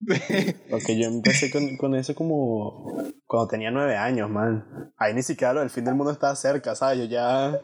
Porque 0.71 0.99
yo 0.99 1.09
empecé 1.09 1.51
con, 1.51 1.77
con, 1.77 1.95
eso 1.95 2.15
como 2.15 2.95
cuando 3.27 3.49
tenía 3.49 3.71
nueve 3.71 3.97
años, 3.97 4.31
man. 4.31 4.93
Ahí 4.97 5.15
ni 5.15 5.23
siquiera 5.23 5.61
el 5.63 5.71
fin 5.71 5.85
del 5.85 5.95
mundo 5.95 6.13
estaba 6.13 6.37
cerca, 6.37 6.75
¿sabes? 6.75 6.99
Yo 6.99 7.05
ya... 7.05 7.61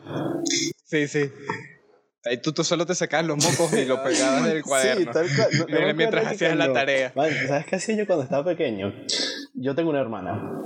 Sí, 0.84 1.06
sí. 1.06 1.30
Ahí 2.24 2.38
tú, 2.38 2.52
tú 2.52 2.64
solo 2.64 2.86
te 2.86 2.94
sacabas 2.94 3.26
los 3.26 3.36
mocos 3.36 3.72
y 3.74 3.84
lo 3.84 4.02
pegabas 4.02 4.44
del 4.44 4.62
cuaderno. 4.64 5.04
Sí, 5.04 5.10
tal 5.12 5.28
cual. 5.68 5.94
mientras 5.94 6.26
hacías 6.26 6.56
la 6.56 6.72
tarea. 6.72 7.12
¿Sabes 7.12 7.66
qué 7.66 7.76
hacía 7.76 7.96
yo 7.96 8.06
cuando 8.06 8.24
estaba 8.24 8.44
pequeño? 8.44 8.92
Yo 9.54 9.74
tengo 9.74 9.90
una 9.90 10.00
hermana. 10.00 10.62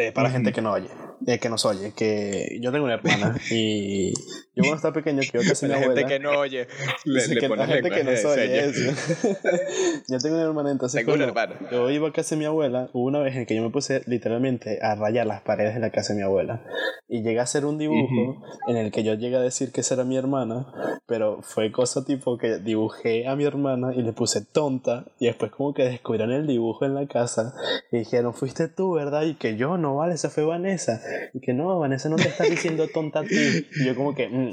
Eh, 0.00 0.12
para 0.12 0.30
gente 0.30 0.52
que 0.52 0.62
no 0.62 0.70
oye, 0.70 0.86
eh, 1.26 1.40
que 1.40 1.48
nos 1.48 1.64
oye, 1.66 1.92
que 1.92 2.56
yo 2.60 2.70
tengo 2.70 2.84
una 2.84 2.94
hermana 2.94 3.36
y 3.50 4.12
yo 4.54 4.62
cuando 4.62 4.76
estaba 4.76 4.94
pequeño 4.94 5.22
que 5.22 5.38
yo 5.38 5.40
casi 5.40 5.66
mi 5.66 5.72
abuela. 5.72 5.94
gente 5.94 6.06
que 6.06 6.20
no 6.20 6.30
oye, 6.38 6.68
le, 7.04 7.26
le 7.26 7.40
que, 7.40 7.48
la 7.48 7.66
gente 7.66 7.90
que 7.90 8.04
no 8.04 8.10
oye 8.12 8.64
eso. 8.64 8.92
yo 10.08 10.18
tengo 10.18 10.36
una 10.36 10.44
hermana, 10.44 10.70
entonces 10.70 11.04
tengo 11.04 11.14
una 11.14 11.24
hermana. 11.24 11.56
yo 11.72 11.90
iba 11.90 12.06
a 12.06 12.12
casa 12.12 12.36
de 12.36 12.38
mi 12.38 12.44
abuela, 12.44 12.88
hubo 12.92 13.06
una 13.06 13.18
vez 13.18 13.34
en 13.34 13.44
que 13.44 13.56
yo 13.56 13.62
me 13.62 13.70
puse 13.70 14.02
literalmente 14.06 14.78
a 14.80 14.94
rayar 14.94 15.26
las 15.26 15.40
paredes 15.40 15.74
de 15.74 15.80
la 15.80 15.90
casa 15.90 16.12
de 16.12 16.20
mi 16.20 16.24
abuela 16.24 16.62
y 17.08 17.22
llegué 17.22 17.40
a 17.40 17.44
hacer 17.44 17.64
un 17.64 17.78
dibujo 17.78 18.44
en 18.68 18.76
el 18.76 18.92
que 18.92 19.02
yo 19.02 19.14
llegué 19.14 19.36
a 19.36 19.40
decir 19.40 19.72
que 19.72 19.80
esa 19.80 19.94
era 19.94 20.04
mi 20.04 20.16
hermana, 20.16 20.66
pero 21.06 21.40
fue 21.42 21.72
cosa 21.72 22.04
tipo 22.04 22.36
que 22.36 22.58
dibujé 22.58 23.26
a 23.26 23.34
mi 23.34 23.44
hermana 23.44 23.94
y 23.94 24.02
le 24.02 24.12
puse 24.12 24.44
tonta 24.44 25.06
y 25.18 25.26
después 25.26 25.50
como 25.50 25.72
que 25.72 25.84
descubrieron 25.84 26.32
el 26.34 26.46
dibujo 26.46 26.84
en 26.84 26.94
la 26.94 27.06
casa 27.06 27.54
y 27.90 27.98
dijeron, 27.98 28.34
fuiste 28.34 28.68
tú, 28.68 28.92
¿verdad? 28.92 29.22
Y 29.22 29.34
que 29.34 29.56
yo 29.56 29.78
no 29.78 29.87
no 29.88 29.96
vale, 29.96 30.14
esa 30.14 30.28
fue 30.28 30.44
Vanessa. 30.44 31.00
Y 31.32 31.40
que 31.40 31.54
no, 31.54 31.78
Vanessa 31.78 32.10
no 32.10 32.16
te 32.16 32.28
está 32.28 32.44
diciendo 32.44 32.88
tonta 32.88 33.20
a 33.20 33.24
ti. 33.24 33.66
Y 33.76 33.86
yo 33.86 33.96
como 33.96 34.14
que, 34.14 34.28
mm, 34.28 34.50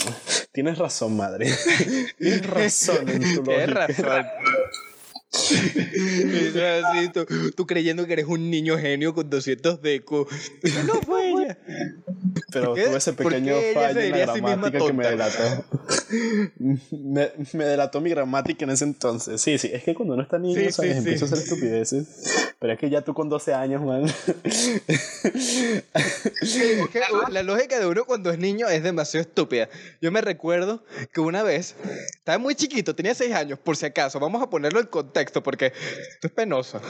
tienes 0.54 0.78
razón, 0.78 1.18
madre. 1.18 1.48
tienes 2.18 2.48
razón 2.48 3.10
en 3.10 3.36
tu 3.36 3.44
Tienes 3.44 3.70
razón. 3.70 4.26
así, 6.86 7.10
tú, 7.10 7.26
tú, 7.56 7.68
creyendo 7.68 8.06
que 8.06 8.14
eres 8.14 8.26
un 8.26 8.50
niño 8.50 8.78
genio 8.78 9.14
con 9.14 9.30
200 9.30 9.82
deco. 9.82 10.28
No 10.86 10.94
fue 11.06 11.30
ella. 11.32 11.58
Pero 12.52 12.74
tuve 12.74 12.98
ese 12.98 13.14
pequeño 13.14 13.54
fallo 13.74 14.00
en 14.00 14.12
la 14.12 14.18
gramática 14.18 14.80
que 14.80 14.94
me 14.94 15.08
delató. 15.08 15.66
me, 16.92 17.32
me, 17.54 17.66
delató 17.66 18.02
mi 18.02 18.10
gramática 18.10 18.66
en 18.66 18.72
ese 18.72 18.86
entonces. 18.86 19.42
Sí, 19.42 19.58
sí, 19.58 19.70
es 19.72 19.84
que 19.84 19.94
cuando 19.96 20.14
uno 20.14 20.24
está 20.24 20.38
niño, 20.38 20.60
sí, 20.60 20.72
¿sabes? 20.72 20.98
Empieza 20.98 21.26
a 21.26 21.28
hacer 21.28 21.40
estupideces. 21.40 22.54
Pero 22.60 22.74
es 22.74 22.80
que 22.80 22.90
ya 22.90 23.02
tú 23.02 23.14
con 23.14 23.30
12 23.30 23.54
años, 23.54 23.84
man. 23.84 24.06
es 24.44 25.82
que 26.92 27.02
la 27.30 27.44
lógica 27.44 27.80
de 27.80 27.86
uno 27.88 28.06
cuando 28.06 28.32
es 28.32 28.40
niño 28.40 28.68
es 28.68 28.84
demasiado 28.84 29.22
estúpida. 29.22 29.70
Yo 30.02 30.12
me 30.12 30.22
recuerdo 30.22 30.84
que 31.14 31.22
una 31.22 31.44
vez, 31.44 31.76
estaba 32.14 32.38
muy 32.38 32.56
chiquito, 32.56 32.96
tenía 32.96 33.14
6 33.16 33.34
años, 33.34 33.60
por 33.60 33.76
si 33.76 33.86
acaso, 33.86 34.20
vamos 34.20 34.42
a 34.42 34.50
ponerlo 34.50 34.80
en 34.80 34.88
contexto 34.88 35.25
porque 35.32 35.68
esto 35.68 36.28
es 36.28 36.34
penoso. 36.34 36.82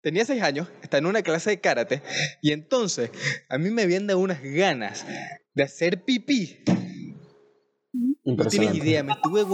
Tenía 0.00 0.24
6 0.24 0.42
años, 0.42 0.68
estaba 0.82 0.98
en 0.98 1.06
una 1.06 1.22
clase 1.22 1.50
de 1.50 1.60
karate 1.60 2.02
y 2.40 2.52
entonces 2.52 3.10
a 3.48 3.58
mí 3.58 3.70
me 3.70 3.82
habían 3.82 4.06
dado 4.06 4.20
unas 4.20 4.42
ganas 4.42 5.04
de 5.54 5.62
hacer 5.62 6.04
pipí 6.04 6.62
no 8.36 8.46
tienes 8.46 8.74
idea, 8.74 9.02
me 9.02 9.12
estuve, 9.12 9.44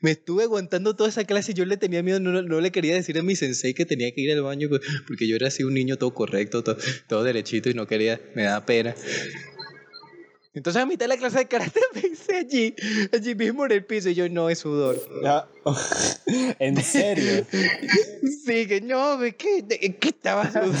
me 0.00 0.10
estuve 0.10 0.44
aguantando 0.44 0.94
toda 0.94 1.08
esa 1.08 1.24
clase 1.24 1.52
y 1.52 1.54
yo 1.54 1.64
le 1.64 1.76
tenía 1.76 2.02
miedo, 2.02 2.20
no, 2.20 2.42
no, 2.42 2.60
le 2.60 2.70
quería 2.70 2.94
decir 2.94 3.18
a 3.18 3.22
mi 3.22 3.34
sensei 3.34 3.72
que 3.72 3.86
tenía 3.86 4.12
que 4.12 4.20
ir 4.20 4.32
al 4.32 4.42
baño 4.42 4.68
porque 5.06 5.26
yo 5.26 5.36
era 5.36 5.48
así 5.48 5.64
un 5.64 5.74
niño 5.74 5.96
todo 5.96 6.12
correcto, 6.12 6.62
todo, 6.62 6.76
todo 7.08 7.24
derechito 7.24 7.70
y 7.70 7.74
no 7.74 7.86
quería, 7.86 8.20
me 8.34 8.42
daba 8.42 8.66
pena. 8.66 8.94
Entonces 10.54 10.80
a 10.80 10.86
mitad 10.86 11.04
de 11.04 11.08
la 11.08 11.16
clase 11.16 11.38
de 11.38 11.48
karate 11.48 11.80
me 11.94 12.00
hice 12.08 12.36
allí, 12.36 12.74
allí 13.12 13.34
mismo 13.34 13.66
en 13.66 13.72
el 13.72 13.84
piso 13.84 14.08
y 14.08 14.14
yo 14.14 14.28
no 14.28 14.48
es 14.48 14.60
sudor. 14.60 14.96
¿En 16.58 16.82
serio? 16.82 17.44
Sí, 18.44 18.66
que 18.66 18.82
no, 18.82 19.18
¿qué, 19.38 19.64
¿qué 19.66 20.08
estaba 20.08 20.50
sudando? 20.50 20.76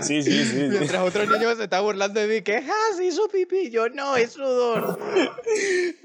Sí, 0.00 0.22
sí, 0.22 0.44
sí. 0.46 0.66
Mientras 0.70 1.02
otro 1.02 1.26
niño 1.26 1.54
se 1.54 1.64
estaba 1.64 1.82
burlando 1.82 2.18
de 2.20 2.26
mí, 2.26 2.40
que 2.40 2.56
ah, 2.56 3.02
hizo 3.02 3.28
pipí. 3.28 3.68
Yo 3.68 3.90
no, 3.90 4.16
es 4.16 4.32
sudor. 4.32 4.98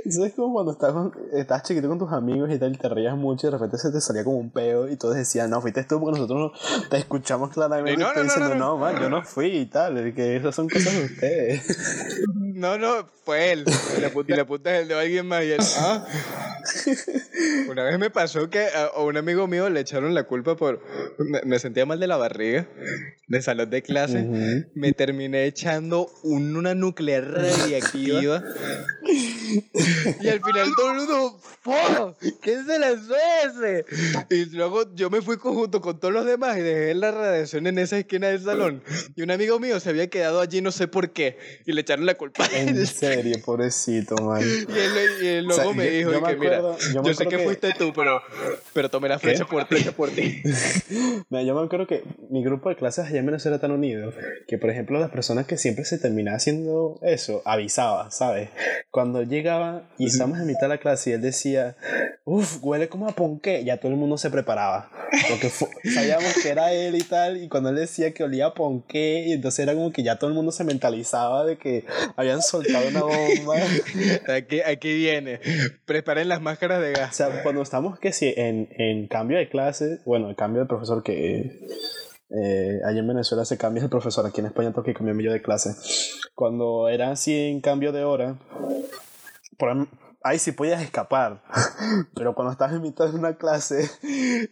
Eso 0.03 0.25
es 0.25 0.33
como 0.33 0.53
cuando 0.53 0.73
estás, 0.73 0.93
estás 1.31 1.63
chiquito 1.63 1.87
con 1.87 1.97
tus 1.97 2.11
amigos 2.11 2.51
y 2.51 2.59
tal, 2.59 2.73
y 2.73 2.77
te 2.77 2.89
reías 2.89 3.15
mucho 3.15 3.47
y 3.47 3.51
de 3.51 3.57
repente 3.57 3.77
se 3.77 3.89
te 3.89 4.01
salía 4.01 4.25
como 4.25 4.37
un 4.37 4.49
peo 4.49 4.89
y 4.89 4.97
todos 4.97 5.15
decían, 5.15 5.49
no, 5.49 5.61
fuiste 5.61 5.83
tú 5.85 6.01
porque 6.01 6.19
nosotros 6.19 6.51
no, 6.51 6.89
te 6.89 6.97
escuchamos 6.97 7.51
claramente. 7.51 8.01
No, 8.01 8.13
no, 8.13 8.23
diciendo, 8.23 8.55
no, 8.55 8.77
no, 8.77 9.01
yo 9.01 9.09
no 9.09 9.23
fui 9.23 9.47
y 9.47 9.65
tal, 9.67 10.13
que 10.13 10.35
esas 10.35 10.53
son 10.53 10.67
cosas 10.67 10.93
de 10.93 11.05
ustedes. 11.05 12.21
No, 12.61 12.77
no, 12.77 13.09
fue 13.25 13.53
él. 13.53 13.65
Y 13.97 14.01
la 14.01 14.45
puta, 14.45 14.75
es 14.75 14.83
el 14.83 14.87
de 14.89 14.93
alguien 14.93 15.27
más. 15.27 15.43
Y 15.43 15.53
él, 15.53 15.61
ah. 15.79 16.05
Una 17.69 17.83
vez 17.83 17.99
me 17.99 18.09
pasó 18.09 18.49
que 18.49 18.65
a, 18.67 18.99
un 19.01 19.17
amigo 19.17 19.47
mío 19.47 19.69
le 19.69 19.79
echaron 19.79 20.13
la 20.13 20.23
culpa 20.23 20.55
por. 20.55 20.81
Me, 21.45 21.59
sentía 21.59 21.85
mal 21.85 21.99
de 21.99 22.07
la 22.07 22.17
barriga, 22.17 22.67
de 23.27 23.41
salud 23.41 23.67
de 23.67 23.81
clase. 23.81 24.67
Me 24.73 24.93
terminé 24.93 25.45
echando 25.45 26.09
una 26.23 26.75
nuclear 26.75 27.31
radiactiva. 27.31 28.43
y 30.21 30.27
al 30.27 30.41
final 30.41 30.69
todo 30.75 30.91
el 30.91 30.97
mundo, 30.97 31.41
¡Oh! 31.63 32.15
¿Qué 32.41 32.63
se 32.63 32.79
lanzó 32.79 33.13
ese? 33.45 33.85
Y 34.31 34.45
luego 34.55 34.95
yo 34.95 35.11
me 35.11 35.21
fui 35.21 35.35
junto 35.37 35.79
con 35.79 35.99
todos 35.99 36.13
los 36.13 36.25
demás 36.25 36.57
y 36.57 36.61
dejé 36.61 36.95
la 36.95 37.11
radiación 37.11 37.67
en 37.67 37.77
esa 37.77 37.99
esquina 37.99 38.29
del 38.29 38.41
salón. 38.41 38.83
Y 39.15 39.21
un 39.21 39.29
amigo 39.29 39.59
mío 39.59 39.79
se 39.79 39.89
había 39.89 40.09
quedado 40.09 40.41
allí, 40.41 40.61
no 40.61 40.71
sé 40.71 40.87
por 40.87 41.11
qué, 41.11 41.37
y 41.65 41.73
le 41.73 41.81
echaron 41.81 42.05
la 42.05 42.15
culpa. 42.15 42.47
En 42.53 42.85
serio, 42.87 43.37
pobrecito, 43.45 44.15
man. 44.15 44.41
Y 44.41 45.27
él, 45.27 45.45
luego 45.45 45.73
me 45.73 45.89
dijo, 45.89 46.11
que, 46.11 46.35
mira, 46.57 47.03
yo, 47.03 47.13
sé 47.13 47.25
que, 47.27 47.39
fuiste 47.39 47.73
tú, 47.77 47.93
pero, 47.93 48.21
pero 48.73 48.89
tomé 48.89 49.09
la 49.09 49.19
flecha 49.19 49.45
por, 49.45 49.65
flecha 49.67 49.91
por 49.91 50.09
ti. 50.09 50.41
mira, 51.29 51.43
yo 51.43 51.55
me 51.55 51.63
acuerdo 51.63 51.87
que 51.87 52.03
mi 52.29 52.43
grupo 52.43 52.69
de 52.69 52.75
clases 52.75 53.05
allá 53.05 53.19
en 53.19 53.25
Venezuela 53.25 53.55
era 53.55 53.61
tan 53.61 53.71
unido 53.71 54.13
que, 54.47 54.57
por 54.57 54.69
ejemplo, 54.69 54.99
las 54.99 55.11
personas 55.11 55.45
que 55.45 55.57
siempre 55.57 55.85
se 55.85 55.97
terminaban 55.97 56.37
haciendo 56.37 56.99
eso, 57.01 57.41
avisaba, 57.45 58.11
¿sabes? 58.11 58.49
Cuando 58.89 59.23
llegaba 59.23 59.83
y 59.97 60.07
estábamos 60.07 60.39
en 60.39 60.47
mitad 60.47 60.63
de 60.63 60.67
la 60.69 60.77
clase 60.77 61.11
y 61.11 61.13
él 61.13 61.21
decía, 61.21 61.75
uff, 62.25 62.59
huele 62.61 62.89
como 62.89 63.07
a 63.07 63.15
ponqué, 63.15 63.63
ya 63.63 63.77
todo 63.77 63.91
el 63.91 63.97
mundo 63.97 64.17
se 64.17 64.29
preparaba. 64.29 64.89
Porque 65.29 65.49
sabíamos 65.93 66.33
que 66.41 66.49
era 66.49 66.71
él 66.71 66.95
y 66.95 67.03
tal, 67.03 67.43
y 67.43 67.49
cuando 67.49 67.69
él 67.69 67.75
decía 67.75 68.13
que 68.13 68.23
olía 68.23 68.47
a 68.47 68.53
ponqué, 68.53 69.25
y 69.27 69.33
entonces 69.33 69.59
era 69.59 69.73
como 69.73 69.91
que 69.91 70.03
ya 70.03 70.17
todo 70.17 70.29
el 70.29 70.35
mundo 70.35 70.51
se 70.51 70.63
mentalizaba 70.63 71.45
de 71.45 71.57
que 71.57 71.85
habían 72.15 72.41
soltado 72.41 72.87
una 72.87 73.03
bomba. 73.03 73.55
aquí, 74.35 74.61
aquí 74.61 74.93
viene, 74.93 75.39
preparen 75.85 76.29
las 76.29 76.40
máscaras 76.41 76.81
de 76.81 76.91
gas. 76.93 77.11
O 77.11 77.13
sea, 77.13 77.43
cuando 77.43 77.61
estamos 77.61 77.99
que 77.99 78.11
si 78.11 78.33
en, 78.35 78.69
en 78.77 79.07
cambio 79.07 79.37
de 79.37 79.49
clase, 79.49 79.99
bueno, 80.05 80.29
en 80.29 80.35
cambio 80.35 80.61
de 80.61 80.67
profesor 80.67 81.03
que 81.03 81.59
Eh, 82.33 82.79
allá 82.85 82.99
en 82.99 83.07
Venezuela 83.07 83.43
se 83.43 83.57
cambia 83.57 83.83
el 83.83 83.89
profesor, 83.89 84.25
aquí 84.25 84.39
en 84.39 84.47
España 84.47 84.69
tengo 84.69 84.83
que 84.83 84.93
cambiarme 84.93 85.23
yo 85.23 85.33
de 85.33 85.41
clase. 85.41 85.75
Cuando 86.33 86.87
era 86.87 87.11
así 87.11 87.35
en 87.35 87.59
cambio 87.59 87.91
de 87.91 88.05
hora, 88.05 88.39
por, 89.57 89.89
ahí 90.23 90.39
sí 90.39 90.51
podías 90.51 90.81
escapar. 90.81 91.43
Pero 92.15 92.33
cuando 92.33 92.51
estás 92.51 92.71
en 92.71 92.81
mitad 92.81 93.07
de 93.07 93.17
una 93.17 93.37
clase 93.37 93.89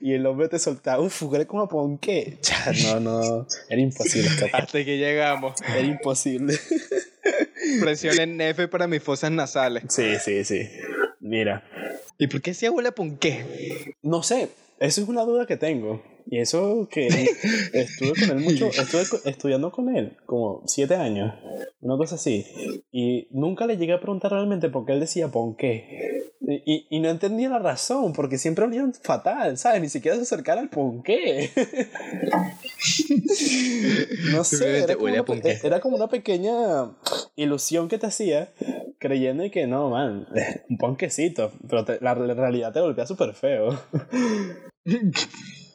y 0.01 0.13
el 0.13 0.25
hombre 0.25 0.49
te 0.49 0.59
soltaba 0.59 1.01
un 1.01 1.09
fugre 1.09 1.47
como 1.47 1.67
ponqué, 1.67 2.39
no, 2.85 2.99
no, 2.99 3.47
era 3.69 3.81
imposible 3.81 4.27
escapar. 4.27 4.63
Hasta 4.63 4.83
que 4.83 4.97
llegamos. 4.97 5.53
Era 5.61 5.81
imposible. 5.81 6.57
Presión 7.79 8.19
en 8.19 8.41
F 8.41 8.67
para 8.67 8.87
mis 8.87 9.03
fosas 9.03 9.31
nasales. 9.31 9.83
Sí, 9.89 10.15
sí, 10.19 10.43
sí. 10.43 10.67
Mira. 11.29 11.63
¿Y 12.17 12.25
por 12.25 12.41
qué 12.41 12.55
si 12.55 12.65
abuela 12.65 12.91
ponqué? 12.91 13.95
No 14.01 14.23
sé, 14.23 14.49
eso 14.79 15.01
es 15.01 15.07
una 15.07 15.21
duda 15.21 15.45
que 15.45 15.57
tengo. 15.57 16.01
Y 16.25 16.39
eso 16.39 16.87
que 16.89 17.07
estuve 17.73 18.13
con 18.19 18.37
él 18.37 18.43
mucho, 18.43 18.67
estuve 18.67 19.03
estudiando 19.25 19.71
con 19.71 19.95
él 19.95 20.17
como 20.25 20.63
siete 20.65 20.95
años, 20.95 21.33
una 21.81 21.97
cosa 21.97 22.15
así. 22.15 22.45
Y 22.91 23.27
nunca 23.29 23.67
le 23.67 23.77
llegué 23.77 23.93
a 23.93 23.99
preguntar 23.99 24.31
realmente 24.31 24.69
por 24.69 24.85
qué 24.85 24.93
él 24.93 24.99
decía 24.99 25.29
pon 25.29 25.55
qué. 25.55 26.23
Y, 26.41 26.87
y 26.89 26.99
no 26.99 27.09
entendía 27.09 27.49
la 27.49 27.59
razón, 27.59 28.13
porque 28.13 28.39
siempre 28.39 28.65
olían 28.65 28.93
fatal, 28.93 29.57
¿sabes? 29.57 29.81
Ni 29.81 29.89
siquiera 29.89 30.17
se 30.17 30.23
acercara 30.23 30.61
al 30.61 30.69
pon 30.69 31.03
qué. 31.03 31.51
no 34.31 34.43
sé, 34.43 34.79
era 34.79 34.95
como, 34.95 35.05
una, 35.05 35.23
era 35.63 35.79
como, 35.79 35.95
una, 35.95 36.07
pequeña 36.07 36.91
ilusión 37.35 37.87
que 37.87 37.99
te 37.99 38.07
hacía 38.07 38.51
creyendo 38.99 39.49
que 39.51 39.65
no, 39.65 39.89
man, 39.89 40.27
un 40.69 40.77
ponquecito, 40.77 41.51
pero 41.67 41.85
la, 42.01 42.15
la 42.15 42.33
realidad 42.33 42.73
te 42.73 42.81
golpea 42.81 43.05
súper 43.05 43.33
feo. 43.33 43.79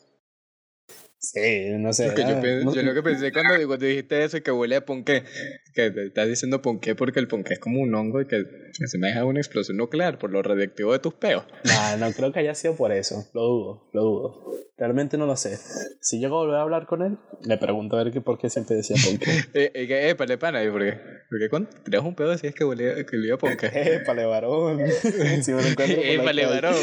Sí, 1.25 1.71
no 1.79 1.93
sé. 1.93 2.13
yo, 2.15 2.83
lo 2.83 2.95
que 2.95 3.03
pensé 3.03 3.33
cuando, 3.33 3.77
dijiste 3.79 4.25
eso, 4.25 4.43
que 4.43 4.53
huele 4.53 4.77
a 4.77 4.85
ponqué, 4.85 5.25
que 5.73 5.91
te 5.91 6.07
estás 6.07 6.29
diciendo 6.29 6.61
ponqué 6.61 6.95
porque 6.95 7.19
el 7.19 7.29
ponqué 7.29 7.55
es 7.55 7.59
como 7.59 7.81
un 7.81 7.95
hongo 7.95 8.21
y 8.21 8.27
que 8.27 8.45
se 8.73 8.99
me 8.99 9.09
deja 9.09 9.25
una 9.25 9.41
explosión 9.41 9.79
nuclear 9.79 10.19
por 10.19 10.31
lo 10.31 10.43
radiactivo 10.43 10.93
de 10.93 10.99
tus 10.99 11.15
peos. 11.15 11.45
No, 11.65 11.97
no 11.97 12.13
creo 12.13 12.33
que 12.33 12.41
haya 12.41 12.55
sido 12.55 12.77
por 12.77 12.93
eso. 12.93 13.27
Lo 13.33 13.43
dudo, 13.43 13.91
lo 13.93 14.03
dudo. 14.03 14.55
Realmente 14.77 15.17
no 15.17 15.27
lo 15.27 15.37
sé. 15.37 15.57
Si 16.01 16.19
llego 16.19 16.37
a 16.37 16.41
volver 16.41 16.57
a 16.57 16.63
hablar 16.63 16.87
con 16.87 17.03
él, 17.03 17.17
le 17.43 17.57
pregunto 17.59 17.97
a 17.97 18.03
ver 18.03 18.13
que 18.13 18.21
por 18.21 18.39
qué 18.39 18.51
siempre 18.51 18.75
decía 18.75 18.97
ponqué. 19.05 19.31
eh, 19.55 19.71
eh, 19.73 20.09
eh, 20.11 20.15
pale 20.17 20.37
pana, 20.37 20.61
¿por 20.71 20.83
qué? 20.83 20.99
Porque 21.31 21.49
cuando 21.49 21.71
tiras 21.85 22.03
un 22.03 22.17
pedo 22.17 22.31
decías 22.31 22.55
que 22.57 22.65
huele 22.65 23.07
que 23.07 23.17
olía 23.17 23.35
a 23.35 23.39
ponqué. 23.39 23.71
Eh, 23.73 24.01
pale 24.05 24.25
varón. 24.25 24.81
si 25.43 25.53
me 25.53 25.63
lo 25.63 25.69
encuentro 25.69 26.01
eh, 26.03 26.21
pale 26.25 26.47
varón. 26.47 26.75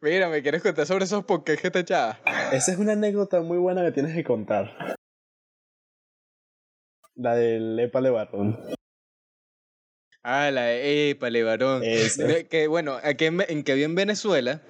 Mira, 0.00 0.28
¿me 0.28 0.42
quieres 0.42 0.60
contar 0.60 0.86
sobre 0.86 1.04
esos 1.04 1.24
ponqués 1.24 1.60
que 1.60 1.70
te 1.70 1.78
echabas? 1.80 2.18
Esa 2.52 2.72
es 2.72 2.78
una 2.78 2.92
anécdota 2.94 3.40
muy 3.42 3.58
buena 3.58 3.84
que 3.84 3.92
tienes 3.92 4.14
que 4.14 4.24
contar. 4.24 4.96
La 7.14 7.36
del 7.36 7.78
Épale 7.78 8.10
Barón. 8.10 8.58
Ah, 10.24 10.50
la 10.50 10.64
de 10.64 11.10
Épale 11.10 11.44
Barón. 11.44 11.82
Que 12.50 12.66
bueno, 12.68 12.98
aquí 13.04 13.26
en, 13.26 13.40
en 13.48 13.62
que 13.62 13.74
vi 13.74 13.84
en 13.84 13.94
Venezuela 13.94 14.62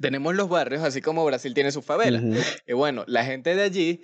tenemos 0.00 0.34
los 0.34 0.48
barrios, 0.48 0.82
así 0.82 1.00
como 1.00 1.24
Brasil 1.24 1.54
tiene 1.54 1.72
sus 1.72 1.84
favelas. 1.84 2.22
Y 2.66 2.72
bueno, 2.72 3.04
la 3.06 3.24
gente 3.24 3.54
de 3.54 3.62
allí 3.62 4.02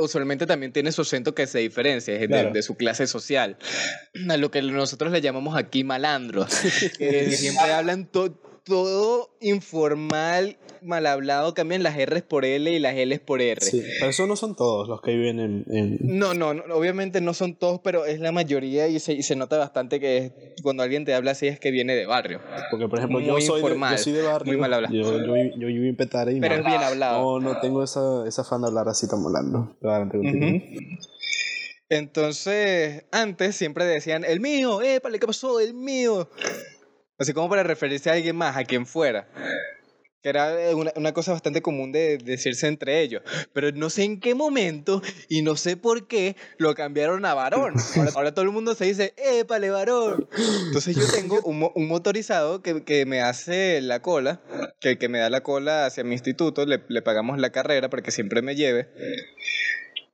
usualmente 0.00 0.46
también 0.46 0.72
tiene 0.72 0.92
su 0.92 1.02
acento 1.02 1.34
que 1.34 1.46
se 1.46 1.58
diferencia 1.58 2.14
es 2.14 2.28
de, 2.28 2.62
su 2.62 2.76
clase 2.76 3.06
social. 3.06 3.56
A 4.28 4.36
lo 4.36 4.50
que 4.50 4.62
nosotros 4.62 5.12
le 5.12 5.20
llamamos 5.20 5.56
aquí 5.56 5.84
malandros. 5.84 6.48
que 6.98 7.30
siempre 7.32 7.72
hablan 7.72 8.06
todo 8.06 8.49
informal 9.40 10.56
mal 10.82 11.06
hablado 11.06 11.54
cambian 11.54 11.82
las 11.82 11.96
R's 11.96 12.22
por 12.22 12.44
L 12.44 12.70
y 12.70 12.78
las 12.78 12.94
L's 12.94 13.20
por 13.20 13.42
R. 13.42 13.60
Sí, 13.60 13.82
pero 13.98 14.10
eso 14.10 14.26
no 14.26 14.36
son 14.36 14.54
todos 14.54 14.88
los 14.88 15.00
que 15.00 15.12
viven 15.16 15.40
en... 15.40 15.98
No, 16.00 16.34
no, 16.34 16.50
obviamente 16.74 17.20
no 17.20 17.34
son 17.34 17.54
todos, 17.54 17.80
pero 17.82 18.06
es 18.06 18.20
la 18.20 18.32
mayoría 18.32 18.88
y 18.88 18.98
se, 19.00 19.12
y 19.12 19.22
se 19.22 19.36
nota 19.36 19.58
bastante 19.58 20.00
que 20.00 20.54
cuando 20.62 20.82
alguien 20.82 21.04
te 21.04 21.14
habla 21.14 21.32
así 21.32 21.46
es 21.46 21.60
que 21.60 21.70
viene 21.70 21.94
de 21.94 22.06
barrio. 22.06 22.40
Porque, 22.70 22.88
por 22.88 22.98
ejemplo, 22.98 23.20
yo, 23.20 23.40
soy 23.40 23.62
de, 23.62 23.78
yo 23.78 23.98
soy 23.98 24.12
de 24.12 24.22
barrio. 24.22 24.52
Muy 24.52 24.60
mal 24.60 24.74
hablado. 24.74 24.94
Yo, 24.94 25.18
yo, 25.18 25.36
yo, 25.56 25.66
vivo 25.66 25.84
en 25.84 25.96
Petare 25.96 26.32
y 26.32 26.40
Pero 26.40 26.56
es 26.56 26.64
bien 26.64 26.82
hablado. 26.82 27.40
No, 27.40 27.52
no 27.52 27.60
tengo 27.60 27.82
esa, 27.82 28.26
esa 28.26 28.44
fan 28.44 28.62
de 28.62 28.68
hablar 28.68 28.88
así 28.88 29.08
tan 29.08 29.20
molando. 29.20 29.76
Entonces, 31.88 33.04
antes 33.10 33.56
siempre 33.56 33.84
decían, 33.84 34.24
el 34.24 34.40
mío, 34.40 34.80
épale, 34.80 35.18
¿qué 35.18 35.26
pasó? 35.26 35.58
El 35.60 35.74
mío. 35.74 36.28
Así 37.20 37.32
como 37.32 37.48
para 37.48 37.62
referirse 37.62 38.10
a 38.10 38.14
alguien 38.14 38.34
más, 38.34 38.56
a 38.56 38.64
quien 38.64 38.86
fuera 38.86 39.28
que 40.22 40.28
era 40.28 40.60
eh, 40.60 40.74
una, 40.74 40.92
una, 40.96 41.12
cosa 41.12 41.32
bastante 41.32 41.62
común 41.62 41.92
de, 41.92 42.18
decirse 42.18 42.66
entre 42.66 43.00
ellos. 43.00 43.22
Pero 43.52 43.72
no 43.72 43.90
sé 43.90 44.04
en 44.04 44.20
qué 44.20 44.34
momento 44.34 45.02
y 45.28 45.42
no 45.42 45.56
sé 45.56 45.76
por 45.76 46.06
qué 46.06 46.36
lo 46.58 46.74
cambiaron 46.74 47.24
a 47.24 47.34
varón. 47.34 47.74
Ahora, 48.14 48.34
todo 48.34 48.44
el 48.44 48.50
mundo 48.50 48.74
se 48.74 48.86
dice, 48.86 49.14
¡épale, 49.16 49.70
varón! 49.70 50.28
Entonces 50.66 50.96
yo 50.96 51.10
tengo 51.10 51.40
un, 51.42 51.88
motorizado 51.88 52.62
que, 52.62 52.84
que, 52.84 53.06
me 53.06 53.20
hace 53.20 53.80
la 53.80 54.00
cola, 54.02 54.40
que, 54.80 54.98
que 54.98 55.08
me 55.08 55.18
da 55.18 55.30
la 55.30 55.42
cola 55.42 55.86
hacia 55.86 56.04
mi 56.04 56.12
instituto, 56.12 56.66
le, 56.66 56.82
le 56.88 57.02
pagamos 57.02 57.38
la 57.38 57.50
carrera 57.50 57.88
para 57.88 58.02
que 58.02 58.10
siempre 58.10 58.42
me 58.42 58.54
lleve. 58.54 58.88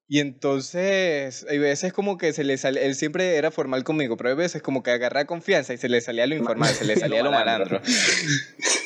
Y 0.09 0.21
entonces, 0.21 1.45
hay 1.51 1.59
veces 1.59 1.93
como 1.93 2.17
que 2.17 2.33
se 2.33 2.45
le 2.45 2.59
sale, 2.59 2.87
él 2.87 2.95
siempre 2.95 3.37
era 3.37 3.51
formal 3.51 3.83
conmigo, 3.83 4.17
pero 4.17 4.31
hay 4.31 4.37
veces 4.37 4.63
como 4.63 4.85
que 4.85 4.93
agarra 4.93 5.25
confianza 5.25 5.75
y 5.75 5.79
se 5.79 5.89
le 5.89 6.01
salía 6.01 6.27
lo 6.27 6.37
informal, 6.37 6.73
se 6.73 6.85
le 6.85 6.97
salía 6.97 7.23
lo 7.23 7.33
malandro. 7.33 7.81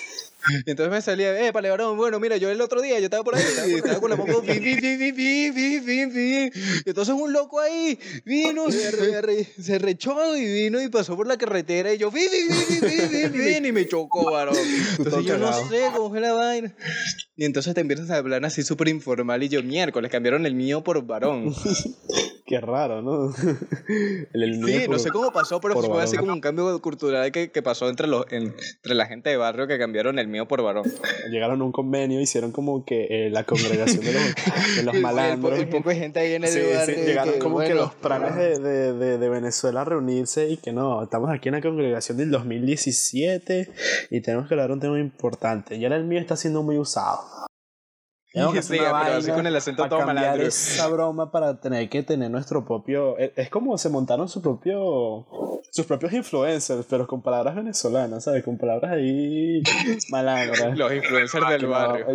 Entonces 0.66 0.91
me 0.91 1.03
salía, 1.03 1.47
eh, 1.47 1.53
vale, 1.53 1.70
varón, 1.70 1.97
bueno, 1.97 2.18
mira, 2.18 2.36
yo 2.36 2.51
el 2.51 2.61
otro 2.61 2.80
día, 2.80 2.99
yo 2.99 3.05
estaba 3.05 3.22
por 3.22 3.34
ahí, 3.34 3.43
estaba, 3.43 3.66
estaba 3.68 4.01
con 4.01 4.11
la 4.11 4.16
moco, 4.16 4.41
vi, 4.43 4.59
vi, 4.59 4.74
vi, 4.76 4.97
vi, 5.12 5.51
vi, 5.51 5.78
vi, 5.80 6.07
vi, 6.07 6.51
entonces 6.86 7.14
un 7.14 7.32
loco 7.32 7.61
ahí 7.61 7.99
vino, 8.24 8.70
se, 8.70 8.91
re, 8.91 9.20
re, 9.20 9.45
se 9.45 9.78
rechó 9.78 10.36
y 10.36 10.45
vino 10.45 10.80
y 10.80 10.88
pasó 10.88 11.16
por 11.16 11.26
la 11.26 11.36
carretera 11.36 11.93
y 11.93 11.99
yo, 11.99 12.11
vi, 12.11 12.22
vi, 12.22 12.49
vi, 12.49 12.88
vi, 12.88 13.28
vi, 13.28 13.61
vi, 13.61 13.68
y 13.68 13.72
me 13.72 13.86
chocó, 13.86 14.30
varón. 14.30 14.57
Entonces 14.99 15.24
yo 15.24 15.38
no 15.38 15.53
sé 15.68 15.91
cómo 15.95 16.11
fue 16.11 16.20
la 16.20 16.32
vaina. 16.32 16.74
Y 17.36 17.45
entonces 17.45 17.74
te 17.74 17.80
empiezas 17.80 18.11
a 18.11 18.16
hablar 18.16 18.45
así 18.45 18.62
súper 18.62 18.88
informal 18.88 19.43
y 19.43 19.49
yo, 19.49 19.62
miércoles, 19.62 20.11
cambiaron 20.11 20.47
el 20.47 20.55
mío 20.55 20.82
por 20.82 21.05
varón. 21.07 21.55
Qué 22.51 22.61
raro, 22.61 23.01
¿no? 23.01 23.32
El, 24.32 24.66
sí, 24.66 24.88
no 24.88 24.98
sé 24.98 25.11
cómo 25.11 25.30
pasó, 25.30 25.61
pero 25.61 25.80
fue 25.80 26.03
así 26.03 26.16
como 26.16 26.32
un 26.32 26.40
cambio 26.40 26.82
cultural 26.82 27.30
que, 27.30 27.53
que 27.53 27.62
pasó 27.62 27.88
entre, 27.88 28.09
los, 28.09 28.26
entre 28.32 28.96
la 28.96 29.07
gente 29.07 29.30
de 29.30 29.36
barrio 29.36 29.68
que 29.68 29.78
cambiaron 29.78 30.18
el 30.18 30.26
mío 30.26 30.48
por 30.48 30.61
varón. 30.61 30.82
Llegaron 31.30 31.61
a 31.61 31.64
un 31.64 31.70
convenio, 31.70 32.20
hicieron 32.20 32.51
como 32.51 32.84
que 32.84 33.07
eh, 33.09 33.30
la 33.30 33.44
congregación 33.44 34.05
de 34.05 34.12
los, 34.14 34.74
de 34.74 34.82
los 34.82 34.94
malandros. 35.01 35.61
El, 35.61 35.68
poco 35.68 35.90
de 35.90 35.94
gente 35.94 36.18
ahí 36.18 36.32
en 36.32 36.42
el. 36.42 36.51
Sí, 36.51 36.59
llegaron 37.07 37.38
como 37.38 37.61
que 37.61 37.72
los 37.72 37.94
planes 37.94 38.34
de, 38.34 38.59
de, 38.94 39.18
de, 39.18 39.28
Venezuela 39.28 39.82
a 39.82 39.84
reunirse 39.84 40.48
y 40.48 40.57
que 40.57 40.72
no, 40.72 41.05
estamos 41.05 41.30
aquí 41.30 41.51
en 41.51 41.55
la 41.55 41.61
congregación 41.61 42.18
del 42.18 42.32
2017 42.32 43.70
y 44.11 44.20
tenemos 44.22 44.48
que 44.48 44.55
hablar 44.55 44.66
de 44.66 44.74
un 44.74 44.80
tema 44.80 44.98
importante. 44.98 45.76
Y 45.76 45.84
ahora 45.84 45.98
el 45.98 46.05
mío 46.05 46.18
está 46.18 46.34
siendo 46.34 46.64
muy 46.64 46.78
usado. 46.78 47.20
Tengo 48.33 48.53
que 48.53 48.62
sí, 48.62 48.76
pero 48.78 48.95
así 48.95 49.31
con 49.31 49.47
el 49.47 49.57
acento 49.57 49.89
todo 49.89 50.07
malandro. 50.07 50.47
esa 50.47 50.87
broma 50.87 51.33
para 51.33 51.61
tener 51.61 51.89
que 51.89 52.03
tener 52.03 52.31
nuestro 52.31 52.64
propio... 52.64 53.18
E, 53.18 53.33
es 53.35 53.51
como 53.51 53.76
se 53.76 53.89
montaron 53.89 54.28
su 54.28 54.41
propio... 54.41 55.26
Sus 55.70 55.87
propios 55.87 56.12
influencers, 56.12 56.87
pero 56.89 57.07
con 57.07 57.22
palabras 57.22 57.55
venezolanas, 57.55 58.24
¿sabes? 58.24 58.45
Con 58.45 58.59
palabras 58.59 58.93
ahí 58.93 59.62
malandras. 60.11 60.76
los 60.76 60.93
influencers 60.93 61.49
del 61.49 61.66
barrio. 61.66 62.07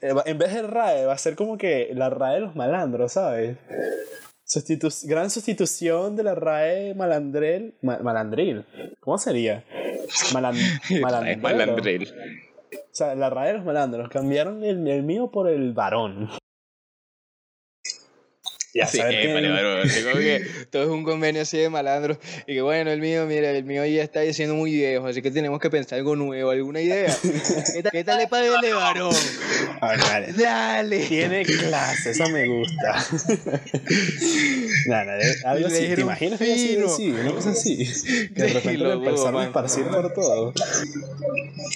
en 0.00 0.38
vez 0.38 0.54
de 0.54 0.62
RAE, 0.62 1.06
va 1.06 1.14
a 1.14 1.18
ser 1.18 1.36
como 1.36 1.56
que 1.56 1.90
la 1.94 2.10
RAE 2.10 2.34
de 2.34 2.40
los 2.40 2.56
malandros, 2.56 3.12
¿sabes? 3.12 3.56
gran 5.04 5.30
sustitución 5.30 6.16
de 6.16 6.22
la 6.22 6.34
RAE 6.34 6.94
malandril. 6.94 7.74
malandril. 7.82 8.64
¿Cómo 9.00 9.18
sería? 9.18 9.64
Malan 10.32 10.56
malandril. 11.42 12.08
O 12.98 13.04
sea, 13.04 13.14
la 13.14 13.30
raya 13.30 13.52
de 13.52 13.58
los 13.58 13.64
malandros 13.64 14.08
cambiaron 14.08 14.64
el, 14.64 14.84
el 14.88 15.04
mío 15.04 15.30
por 15.30 15.48
el 15.48 15.72
varón. 15.72 16.30
Ya 18.74 18.88
sí, 18.88 18.98
saber 18.98 19.20
que... 19.20 19.86
que 20.18 20.46
todo 20.72 20.82
es 20.82 20.88
un 20.88 21.04
convenio 21.04 21.42
así 21.42 21.58
de 21.58 21.70
malandro. 21.70 22.18
Y 22.48 22.54
que 22.54 22.60
bueno, 22.60 22.90
el 22.90 23.00
mío, 23.00 23.24
mira, 23.26 23.52
el 23.52 23.62
mío 23.62 23.86
ya 23.86 24.02
está 24.02 24.20
siendo 24.32 24.56
muy 24.56 24.72
viejo, 24.72 25.06
así 25.06 25.22
que 25.22 25.30
tenemos 25.30 25.60
que 25.60 25.70
pensar 25.70 26.00
algo 26.00 26.16
nuevo, 26.16 26.50
alguna 26.50 26.80
idea. 26.80 27.16
¿Qué 27.22 27.82
tal, 27.84 27.92
¿qué 27.92 28.02
tal 28.02 28.18
le 28.18 28.26
pague 28.30 28.52
el 28.52 28.60
de 28.62 28.72
varón? 28.72 29.14
A 29.80 29.90
ver, 29.90 30.00
dale. 30.00 30.32
Dale. 30.32 31.06
Tiene 31.06 31.44
clase, 31.44 32.10
eso 32.10 32.28
me 32.30 32.48
gusta. 32.48 32.96
nada, 34.88 35.18
algo 35.44 35.66
así. 35.66 35.94
¿Te 35.94 36.00
imaginas 36.00 36.38
que 36.38 36.52
así, 36.52 36.78
así, 36.84 37.10
una 37.10 37.32
cosa 37.32 37.50
así? 37.50 37.86
Que 38.34 38.42
de 38.42 38.48
repente 38.48 38.78
lo 38.78 38.92
empezaron 38.92 39.42
a 39.42 39.44
esparcir 39.44 39.84
por 39.86 40.12
todo. 40.12 40.52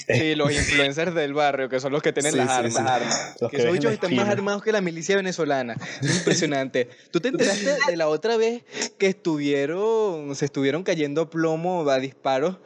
Sí, 0.08 0.34
los 0.34 0.50
influencers 0.52 1.14
del 1.14 1.34
barrio, 1.34 1.68
que 1.68 1.80
son 1.80 1.92
los 1.92 2.02
que 2.02 2.12
tienen 2.12 2.36
las 2.36 2.48
armas. 2.48 2.76
armas. 2.76 3.36
Los 3.40 3.50
que, 3.50 3.56
que 3.56 3.62
esos 3.62 3.72
bichos 3.72 3.92
están 3.92 4.14
más 4.16 4.28
armados 4.28 4.62
que 4.62 4.72
la 4.72 4.80
milicia 4.80 5.16
venezolana. 5.16 5.76
Impresionante. 6.02 6.88
¿Tú 7.10 7.20
te 7.20 7.28
enteraste 7.28 7.76
de 7.86 7.96
la 7.96 8.08
otra 8.08 8.36
vez 8.36 8.62
que 8.98 9.06
estuvieron, 9.06 10.34
se 10.34 10.46
estuvieron 10.46 10.82
cayendo 10.82 11.30
plomo 11.30 11.88
a 11.88 11.98
disparos 11.98 12.58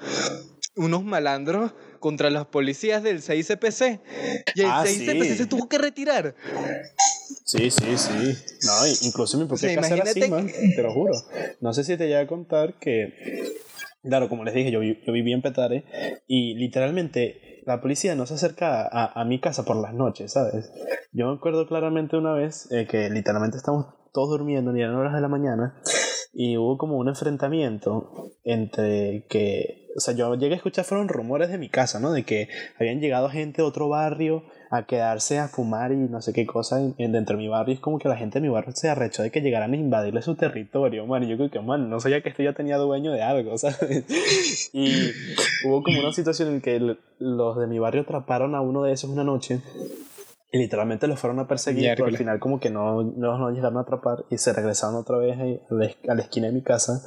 unos 0.77 1.05
malandros 1.05 1.73
contra 2.07 2.31
las 2.31 2.47
policías 2.47 3.03
del 3.03 3.21
6CPC? 3.21 3.99
Y 4.55 4.61
el 4.61 4.69
6CPC 4.69 5.33
ah, 5.33 5.35
se 5.35 5.47
tuvo 5.47 5.69
que 5.69 5.77
retirar. 5.77 6.37
Sí, 7.45 7.69
sí, 7.69 7.99
sí. 7.99 8.57
No, 8.65 8.87
incluso 9.03 9.37
mi 9.39 9.47
propia 9.47 9.81
O 9.81 9.83
sea, 9.83 10.03
así, 10.05 10.31
man, 10.31 10.47
te 10.47 10.83
lo 10.85 10.93
juro. 10.93 11.15
No 11.61 11.73
sé 11.73 11.83
si 11.83 11.97
te 11.97 12.05
llegué 12.05 12.19
a 12.19 12.29
contar 12.29 12.79
que, 12.79 13.13
claro, 14.05 14.29
como 14.29 14.45
les 14.45 14.55
dije, 14.55 14.71
yo, 14.71 14.85
yo 14.85 15.13
vivía 15.13 15.35
en 15.35 15.43
Petare 15.43 15.85
y 16.29 16.55
literalmente 16.55 17.63
la 17.67 17.81
policía 17.81 18.15
no 18.15 18.25
se 18.25 18.35
acerca 18.35 18.83
a, 18.83 19.21
a 19.21 19.25
mi 19.25 19.41
casa 19.41 19.65
por 19.65 19.75
las 19.75 19.93
noches, 19.93 20.33
¿sabes? 20.33 20.71
Yo 21.11 21.27
me 21.27 21.35
acuerdo 21.35 21.67
claramente 21.67 22.17
una 22.17 22.35
vez 22.35 22.71
eh, 22.71 22.87
que 22.89 23.11
literalmente 23.11 23.57
estamos 23.57 23.87
todos 24.13 24.29
durmiendo, 24.29 24.71
ni 24.73 24.81
eran 24.81 24.95
horas 24.95 25.13
de 25.13 25.21
la 25.21 25.29
mañana, 25.29 25.75
y 26.39 26.57
hubo 26.59 26.77
como 26.77 26.99
un 26.99 27.09
enfrentamiento 27.09 28.31
entre 28.45 29.25
que, 29.29 29.89
o 29.97 30.01
sea, 30.01 30.15
yo 30.15 30.35
llegué 30.35 30.53
a 30.55 30.57
escuchar 30.59 30.85
fueron 30.85 31.09
rumores 31.09 31.49
de 31.51 31.57
mi 31.59 31.69
casa, 31.71 31.99
¿no? 31.99 32.13
De 32.13 32.25
que 32.25 32.49
habían 32.79 33.01
llegado 33.01 33.31
gente 33.31 33.63
de 33.63 33.69
otro 33.69 33.89
barrio 33.89 34.45
a 34.71 34.85
quedarse 34.85 35.39
a 35.39 35.49
fumar 35.49 35.93
y 35.93 35.97
no 35.97 36.21
sé 36.21 36.33
qué 36.33 36.45
cosa 36.45 36.81
en, 36.81 36.95
en- 36.99 37.13
dentro 37.13 37.37
de 37.37 37.43
mi 37.43 37.49
barrio. 37.49 37.73
Es 37.75 37.81
como 37.81 37.99
que 37.99 38.09
la 38.09 38.17
gente 38.17 38.39
de 38.41 38.47
mi 38.47 38.53
barrio 38.53 38.73
se 38.75 38.89
arrechó 38.91 39.23
de 39.23 39.31
que 39.31 39.41
llegaran 39.41 39.73
a 39.73 39.77
invadirle 39.77 40.21
su 40.23 40.35
territorio, 40.35 41.07
man. 41.07 41.23
Y 41.23 41.29
yo 41.29 41.37
creo 41.37 41.51
que, 41.51 41.61
man, 41.61 41.89
no 41.89 42.01
sabía 42.01 42.21
que 42.21 42.29
esto 42.29 42.43
ya 42.43 42.53
tenía 42.53 42.77
dueño 42.77 43.13
de 43.13 43.23
algo, 43.23 43.57
¿sabes? 43.59 44.05
Y 44.75 44.93
hubo 45.67 45.83
como 45.83 46.01
una 46.01 46.13
situación 46.13 46.49
en 46.55 46.61
que 46.61 46.97
los 47.19 47.59
de 47.59 47.67
mi 47.67 47.79
barrio 47.79 48.03
atraparon 48.03 48.55
a 48.55 48.61
uno 48.61 48.83
de 48.83 48.93
esos 48.93 49.09
una 49.09 49.25
noche. 49.25 49.61
Y 50.53 50.59
literalmente 50.59 51.09
los 51.09 51.19
fueron 51.19 51.41
a 51.41 51.49
perseguir, 51.49 51.83
pero 51.97 52.07
al 52.07 52.13
final 52.19 52.39
como 52.39 52.61
que 52.61 52.71
no, 52.71 53.03
no, 53.03 53.37
no 53.37 53.51
llegaron 53.51 53.79
a 53.79 53.81
atrapar 53.81 54.25
y 54.31 54.39
se 54.39 54.53
regresaron 54.53 54.95
otra 54.95 55.19
vez 55.19 55.37
a 55.39 55.75
la, 55.75 55.87
es- 55.87 55.97
a 56.09 56.15
la 56.15 56.23
esquina 56.23 56.47
de 56.47 56.53
mi 56.53 56.63
casa. 56.63 57.03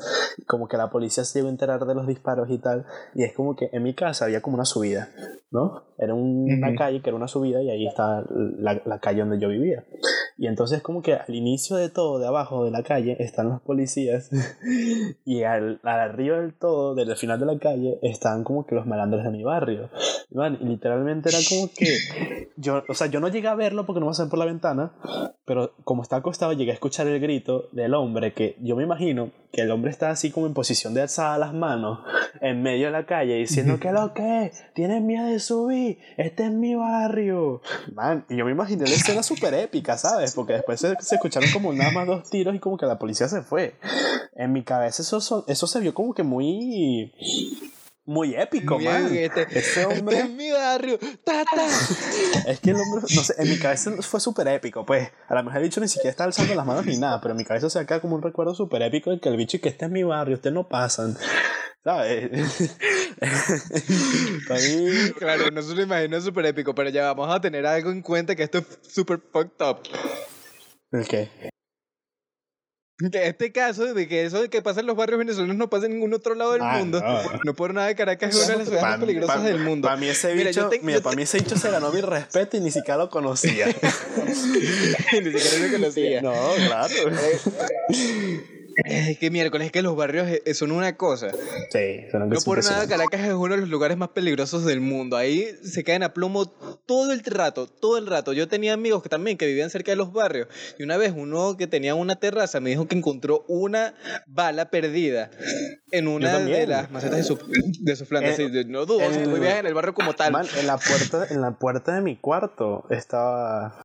Como 0.46 0.68
que 0.68 0.76
la 0.78 0.90
policía 0.90 1.24
se 1.24 1.40
llegó 1.40 1.48
a 1.48 1.52
enterar 1.52 1.86
de 1.86 1.96
los 1.96 2.06
disparos 2.06 2.50
y 2.50 2.58
tal. 2.58 2.86
Y 3.16 3.24
es 3.24 3.34
como 3.34 3.56
que 3.56 3.70
en 3.72 3.82
mi 3.84 3.94
casa 3.94 4.26
había 4.26 4.42
como 4.42 4.56
una 4.56 4.66
subida, 4.66 5.10
¿no? 5.52 5.84
Era 5.98 6.14
un- 6.14 6.48
una 6.58 6.76
calle 6.78 7.02
que 7.02 7.10
era 7.10 7.16
una 7.18 7.30
subida 7.30 7.62
y 7.62 7.70
ahí 7.70 7.88
está 7.88 8.24
la, 8.30 8.82
la 8.86 9.00
calle 9.00 9.22
donde 9.22 9.40
yo 9.40 9.48
vivía. 9.48 9.86
Y 10.40 10.48
entonces 10.48 10.82
como 10.82 11.02
que 11.02 11.16
al 11.16 11.36
inicio 11.36 11.76
de 11.76 11.90
todo, 11.90 12.18
de 12.18 12.26
abajo 12.26 12.64
de 12.64 12.72
la 12.72 12.82
calle, 12.82 13.18
están 13.20 13.50
los 13.50 13.62
policías. 13.62 14.30
Y 15.26 15.44
al, 15.44 15.80
al 15.84 16.00
arriba 16.00 16.40
del 16.40 16.54
todo, 16.54 16.96
del 16.96 17.16
final 17.16 17.40
de 17.40 17.46
la 17.46 17.60
calle, 17.60 18.00
están 18.02 18.44
como 18.44 18.66
que 18.66 18.74
los 18.74 18.88
malandros 18.88 19.24
de 19.24 19.30
mi 19.30 19.44
barrio. 19.44 19.90
Man, 20.32 20.58
y 20.62 20.66
literalmente 20.66 21.30
era 21.30 21.40
como 21.48 21.70
que 21.76 22.50
yo, 22.58 22.84
o 22.88 22.94
sea, 22.94 23.08
yo 23.08 23.20
no 23.20 23.28
llegué 23.28 23.48
a 23.48 23.56
verlo 23.56 23.86
porque 23.86 24.00
no 24.00 24.06
me 24.06 24.30
por 24.30 24.40
la 24.40 24.46
ventana, 24.46 24.94
pero 25.46 25.74
como 25.84 26.04
está 26.04 26.18
acostado 26.18 26.54
llegué 26.54 26.72
a 26.72 26.76
escuchar 26.76 27.08
el 27.08 27.20
grito 27.20 27.68
del 27.72 27.94
hombre 27.94 28.34
que 28.34 28.56
yo 28.62 28.76
me 28.76 28.84
imagino 28.84 29.32
que 29.52 29.62
el 29.62 29.72
hombre 29.72 29.90
está 29.90 30.12
así 30.12 30.30
como 30.30 30.46
en 30.46 30.54
posición 30.54 30.94
de 30.94 31.02
alzada 31.02 31.40
las 31.40 31.54
manos 31.54 32.00
en 32.42 32.62
medio 32.62 32.86
de 32.86 32.92
la 32.92 33.06
calle 33.08 33.36
diciendo 33.36 33.80
que 33.80 33.92
lo 33.92 34.14
que 34.14 34.52
tienes 34.76 35.02
miedo 35.02 35.26
de 35.26 35.40
subir 35.40 35.98
este 36.18 36.46
es 36.46 36.52
mi 36.52 36.76
barrio. 36.76 37.62
Man 37.94 38.26
y 38.30 38.38
yo 38.38 38.46
me 38.46 38.52
imaginé 38.52 38.84
la 38.84 38.94
escena 38.94 39.24
súper 39.24 39.56
épica 39.56 39.98
sabes 39.98 40.29
porque 40.36 40.54
después 40.54 40.80
se, 40.80 40.94
escucharon 41.16 41.50
como 41.52 41.74
nada 41.74 41.92
más 41.92 42.08
dos 42.08 42.30
tiros 42.30 42.56
y 42.56 42.60
como 42.60 42.78
que 42.78 42.86
la 42.86 42.98
policía 43.00 43.28
se 43.28 43.42
fue. 43.42 43.76
En 44.36 44.52
mi 44.54 44.64
cabeza 44.64 45.02
eso, 45.02 45.20
son- 45.22 45.44
eso 45.48 45.68
se 45.68 45.80
vio 45.80 45.94
como 45.94 46.14
que 46.14 46.24
muy 46.24 47.14
muy 48.10 48.36
épico 48.36 48.80
man 48.80 49.16
este, 49.16 49.44
ese 49.44 49.60
este 49.60 49.86
hombre 49.86 50.18
es 50.20 50.30
mi 50.30 50.52
barrio. 50.52 50.98
¡Tata! 51.24 51.68
es 52.48 52.60
que 52.60 52.72
el 52.72 52.78
hombre, 52.78 53.02
no 53.16 53.24
sé, 53.24 53.36
en 53.38 53.50
mi 53.50 53.58
cabeza 53.58 53.92
fue 54.02 54.20
súper 54.20 54.48
épico, 54.48 54.86
pues. 54.86 55.10
A 55.28 55.36
lo 55.36 55.44
mejor 55.44 55.58
el 55.58 55.64
bicho 55.66 55.80
ni 55.80 55.88
siquiera 55.88 56.10
está 56.10 56.24
alzando 56.24 56.56
las 56.56 56.66
manos 56.66 56.86
ni 56.86 56.98
nada, 56.98 57.22
pero 57.22 57.34
en 57.34 57.38
mi 57.38 57.46
cabeza 57.46 57.70
se 57.70 57.86
queda 57.86 58.02
como 58.02 58.16
un 58.16 58.22
recuerdo 58.24 58.56
súper 58.56 58.82
épico 58.82 59.12
de 59.12 59.20
que 59.20 59.30
el 59.30 59.38
bicho 59.38 59.58
y 59.58 59.60
que 59.60 59.70
este 59.70 59.86
es 59.86 59.92
mi 59.92 60.04
barrio, 60.04 60.36
ustedes 60.36 60.54
no 60.54 60.68
pasan. 60.68 61.16
¿Sabes? 61.84 62.30
Ahí- 64.50 65.12
Claro, 65.18 65.52
no 65.52 65.62
se 65.62 65.76
lo 65.76 65.82
imagino 65.84 66.20
súper 66.22 66.46
épico, 66.48 66.74
pero 66.76 66.90
ya 66.90 67.14
vamos 67.14 67.34
a 67.34 67.40
tener 67.40 67.66
algo 67.66 67.92
en 67.92 68.02
cuenta 68.02 68.36
que 68.36 68.44
esto 68.44 68.58
es 68.60 68.66
súper 68.92 69.20
fucked 69.32 69.66
up. 69.66 69.80
¿El 70.92 71.08
qué? 71.08 71.30
Este 73.02 73.52
caso 73.54 73.94
de 73.94 74.08
que 74.10 74.26
eso 74.26 74.42
de 74.42 74.50
que 74.50 74.62
pasa 74.62 74.82
en 74.82 74.86
los 74.86 74.96
barrios 74.98 75.20
venezolanos 75.20 75.56
no 75.56 75.70
pasa 75.70 75.86
en 75.86 75.94
ningún 75.94 76.14
otro 76.14 76.36
lado 76.36 76.52
del 76.54 76.62
Ah, 76.62 76.78
mundo. 76.80 77.00
no. 77.02 77.22
No. 77.46 77.54
por 77.54 77.74
nada 77.74 77.96
Caracas 77.96 78.32
es 78.36 78.36
una 78.44 78.48
de 78.48 78.58
las 78.58 78.68
ciudades 78.68 78.90
más 78.90 79.00
peligrosas 79.00 79.44
del 79.44 79.60
mundo. 79.60 79.88
Para 79.88 79.98
mí 80.00 80.08
ese 80.08 80.34
Mira, 80.36 80.50
bicho, 80.50 80.62
yo 80.64 80.68
te- 80.70 80.80
mira, 80.82 80.98
yo 80.98 81.04
para 81.04 81.12
te- 81.12 81.18
mí 81.18 81.24
ese 81.24 81.38
bicho 81.40 81.56
se 81.58 81.72
ganó 81.72 81.92
mi 81.94 82.02
respeto 82.02 82.58
y 82.58 82.60
ni 82.60 82.72
siquiera 82.72 82.98
lo 82.98 83.10
conocía. 83.10 83.68
Ni 85.14 85.32
siquiera 85.32 85.68
lo 85.68 85.72
conocía. 85.72 86.22
no, 86.22 86.34
claro. 86.68 86.90
Es 88.86 89.18
que 89.18 89.30
miércoles, 89.32 89.68
es 89.68 89.72
que 89.72 89.82
los 89.82 89.96
barrios 89.96 90.28
eh, 90.28 90.54
son 90.54 90.72
una 90.72 90.96
cosa. 90.98 91.32
Sí, 91.72 92.06
son 92.12 92.30
No 92.30 92.40
por 92.46 92.64
nada 92.64 92.88
Caracas 92.88 93.22
es 93.22 93.34
uno 93.34 93.56
de 93.56 93.62
los 93.62 93.70
lugares 93.70 93.98
más 93.98 94.10
peligrosos 94.10 94.66
del 94.66 94.82
mundo. 94.82 95.18
Ahí 95.18 95.48
se 95.64 95.84
caen 95.84 96.04
a 96.04 96.14
plomo 96.14 96.48
todo 96.86 97.12
el 97.12 97.24
rato, 97.24 97.68
todo 97.68 97.98
el 97.98 98.08
rato. 98.08 98.34
Yo 98.34 98.48
tenía 98.48 98.74
amigos 98.74 99.04
que 99.04 99.10
también 99.10 99.38
que 99.38 99.46
vivían 99.46 99.70
cerca 99.70 99.92
de 99.92 99.96
los 99.96 100.12
barrios 100.14 100.48
y 100.78 100.84
una 100.84 100.98
vez 100.98 101.14
uno 101.16 101.58
que 101.58 101.68
tenía 101.68 101.96
una 101.96 102.16
terraza 102.18 102.60
me 102.60 102.70
dijo 102.70 102.88
que 102.88 102.96
encontró 102.96 103.46
una 103.48 103.94
bala 104.28 104.70
perdida 104.70 105.32
en 105.92 106.08
una 106.08 106.40
de 106.40 106.68
las 106.68 106.92
macetas 106.92 107.18
de 107.18 107.24
su, 107.24 107.38
de 107.82 107.96
sus 107.96 108.08
plantas. 108.08 108.36
Sí, 108.36 108.48
no 108.68 108.86
dudo, 108.86 109.02
en- 109.02 109.14
si 109.14 109.24
tú 109.24 109.34
vivías 109.34 109.60
en 109.60 109.66
el 109.68 109.74
barrio 109.74 109.94
como 109.94 110.14
tal. 110.14 110.32
Man, 110.32 110.46
en 110.60 110.68
la 110.68 110.78
puerta, 110.78 111.28
en 111.30 111.42
la 111.42 111.52
puerta 111.52 111.94
de 111.96 112.02
mi 112.02 112.18
cuarto 112.18 112.86
estaba. 112.90 113.82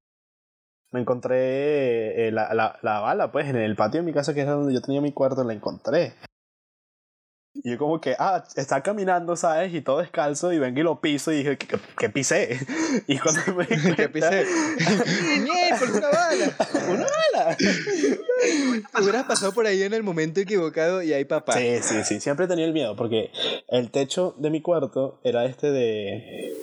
Me 0.95 1.01
encontré 1.01 2.29
eh, 2.29 2.31
la, 2.31 2.55
la, 2.55 2.79
la 2.83 3.01
bala, 3.01 3.33
pues, 3.33 3.49
en 3.49 3.57
el 3.57 3.75
patio 3.75 4.01
de 4.01 4.07
mi 4.07 4.13
casa, 4.13 4.33
que 4.33 4.43
era 4.43 4.53
donde 4.53 4.73
yo 4.73 4.81
tenía 4.81 5.01
mi 5.01 5.11
cuarto, 5.13 5.43
la 5.43 5.53
encontré. 5.53 6.15
Y 7.57 7.73
yo 7.73 7.79
como 7.79 8.01
que, 8.01 8.15
ah, 8.19 8.45
está 8.55 8.81
caminando, 8.83 9.35
¿sabes? 9.35 9.75
Y 9.75 9.81
todo 9.81 9.99
descalzo, 9.99 10.53
y 10.53 10.59
vengo 10.61 10.79
y 10.79 10.83
lo 10.85 11.01
piso, 11.01 11.33
y 11.33 11.39
dije, 11.39 11.59
¿qué, 11.59 11.79
qué 11.99 12.09
pisé? 12.11 12.59
Y 13.09 13.19
cuando 13.19 13.41
me 13.57 13.67
cuenta- 13.67 14.09
pisé. 14.13 14.45
¡Miércoles, 15.41 15.95
una 15.97 16.09
bala! 16.11 16.57
¡Una 16.91 17.07
bala! 17.35 17.57
Hubieras 19.01 19.25
pasado 19.25 19.53
por 19.53 19.67
ahí 19.67 19.83
en 19.83 19.95
el 19.95 20.05
momento 20.05 20.39
equivocado 20.41 21.03
y 21.03 21.13
ahí 21.13 21.25
papá. 21.25 21.55
Sí, 21.55 21.79
sí, 21.83 22.05
sí, 22.05 22.21
siempre 22.21 22.47
tenido 22.47 22.69
el 22.69 22.73
miedo, 22.75 22.95
porque 22.95 23.31
el 23.69 23.91
techo 23.91 24.35
de 24.39 24.51
mi 24.51 24.63
cuarto 24.63 25.19
era 25.25 25.45
este 25.45 25.73
de... 25.73 26.55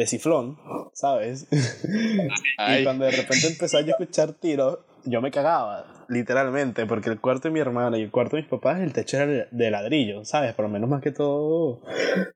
de 0.00 0.06
ciflón, 0.06 0.56
¿sabes? 0.94 1.46
Y 1.52 2.84
cuando 2.84 3.04
de 3.04 3.10
repente 3.10 3.48
empezó 3.48 3.76
a 3.76 3.80
escuchar 3.80 4.32
tiros, 4.32 4.78
yo 5.04 5.20
me 5.20 5.30
cagaba, 5.30 5.86
literalmente, 6.10 6.86
porque 6.86 7.08
el 7.08 7.20
cuarto 7.20 7.48
de 7.48 7.52
mi 7.52 7.60
hermana 7.60 7.96
y 7.96 8.02
el 8.02 8.10
cuarto 8.10 8.36
de 8.36 8.42
mis 8.42 8.50
papás, 8.50 8.80
el 8.80 8.92
techo 8.92 9.16
era 9.16 9.46
de 9.50 9.70
ladrillo, 9.70 10.24
¿sabes? 10.24 10.54
Por 10.54 10.64
lo 10.64 10.68
menos 10.68 10.90
más 10.90 11.00
que 11.00 11.12
todo 11.12 11.82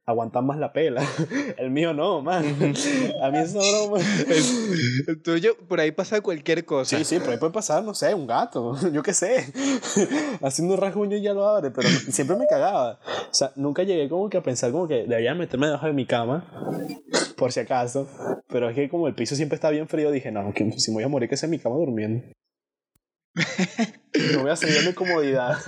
aguantan 0.07 0.47
más 0.47 0.59
la 0.59 0.73
pela. 0.73 1.03
El 1.59 1.71
mío 1.71 1.93
no, 1.93 2.23
man. 2.23 2.45
A 3.23 3.31
mí 3.31 3.39
esa 3.39 3.59
broma. 3.59 3.99
El 5.09 5.23
tuyo, 5.23 5.57
por 5.69 5.81
ahí 5.81 5.91
pasa 5.91 6.21
cualquier 6.21 6.65
cosa. 6.65 6.97
Sí, 6.97 7.05
sí, 7.05 7.19
por 7.19 7.31
ahí 7.31 7.39
puede 7.39 7.53
pasar, 7.53 7.83
no 7.83 7.95
sé, 7.95 8.15
un 8.15 8.27
gato, 8.27 8.77
yo 8.93 9.03
qué 9.03 9.13
sé. 9.13 9.53
Haciendo 10.43 10.75
un 10.75 10.81
rasguño 10.81 11.17
y 11.17 11.23
ya 11.23 11.35
lo 11.35 11.47
abre, 11.49 11.71
pero 11.71 11.89
siempre 11.89 12.37
me 12.37 12.47
cagaba. 12.47 13.01
O 13.31 13.35
sea, 13.35 13.53
nunca 13.57 13.83
llegué 13.83 14.09
como 14.09 14.31
que 14.31 14.39
a 14.39 14.43
pensar 14.43 14.71
como 14.71 14.87
que 14.87 15.05
debería 15.07 15.35
meterme 15.35 15.67
debajo 15.67 15.87
de 15.87 15.93
mi 15.93 16.07
cama, 16.07 16.47
por 17.37 17.51
si 17.51 17.61
acaso. 17.61 18.09
Pero 18.49 18.69
es 18.69 18.77
que 18.77 18.89
como 18.89 19.09
el 19.09 19.15
piso 19.15 19.35
siempre 19.35 19.57
está 19.57 19.71
bien 19.71 19.89
frío, 19.89 20.13
dije, 20.13 20.31
no, 20.31 20.53
que 20.55 20.71
si 20.79 20.93
me 20.93 20.97
voy 20.97 21.05
a 21.05 21.09
morir 21.09 21.29
que 21.29 21.37
sea 21.37 21.49
en 21.49 21.53
mi 21.53 21.59
cama 21.59 21.77
durmiendo. 21.77 22.25
No 23.35 24.43
voy 24.43 24.51
a 24.51 24.57
salir 24.57 24.81
de 24.81 24.87
mi 24.87 24.93
comodidad. 24.93 25.59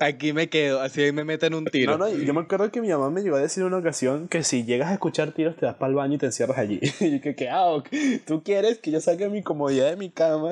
Aquí 0.00 0.32
me 0.32 0.48
quedo, 0.48 0.80
así 0.80 1.12
me 1.12 1.22
meten 1.22 1.54
un 1.54 1.64
tiro. 1.66 1.96
No, 1.96 2.08
no, 2.08 2.16
yo 2.16 2.34
me 2.34 2.40
acuerdo 2.40 2.70
que 2.72 2.80
mi 2.80 2.88
mamá 2.88 3.10
me 3.10 3.22
llegó 3.22 3.36
a 3.36 3.40
decir 3.40 3.62
una 3.62 3.76
ocasión 3.78 4.26
que 4.26 4.42
si 4.42 4.64
llegas 4.64 4.90
a 4.90 4.94
escuchar 4.94 5.32
tiros 5.32 5.56
te 5.56 5.66
vas 5.66 5.76
para 5.76 5.90
el 5.90 5.94
baño 5.94 6.14
y 6.14 6.18
te 6.18 6.26
encierras 6.26 6.58
allí. 6.58 6.80
Y 7.00 7.12
yo 7.12 7.20
que, 7.20 7.36
¿qué 7.36 7.48
hago? 7.48 7.84
¿Tú 8.26 8.42
quieres 8.42 8.78
que 8.78 8.90
yo 8.90 9.00
saque 9.00 9.28
mi 9.28 9.42
comodidad 9.42 9.90
de 9.90 9.96
mi 9.96 10.10
cama 10.10 10.50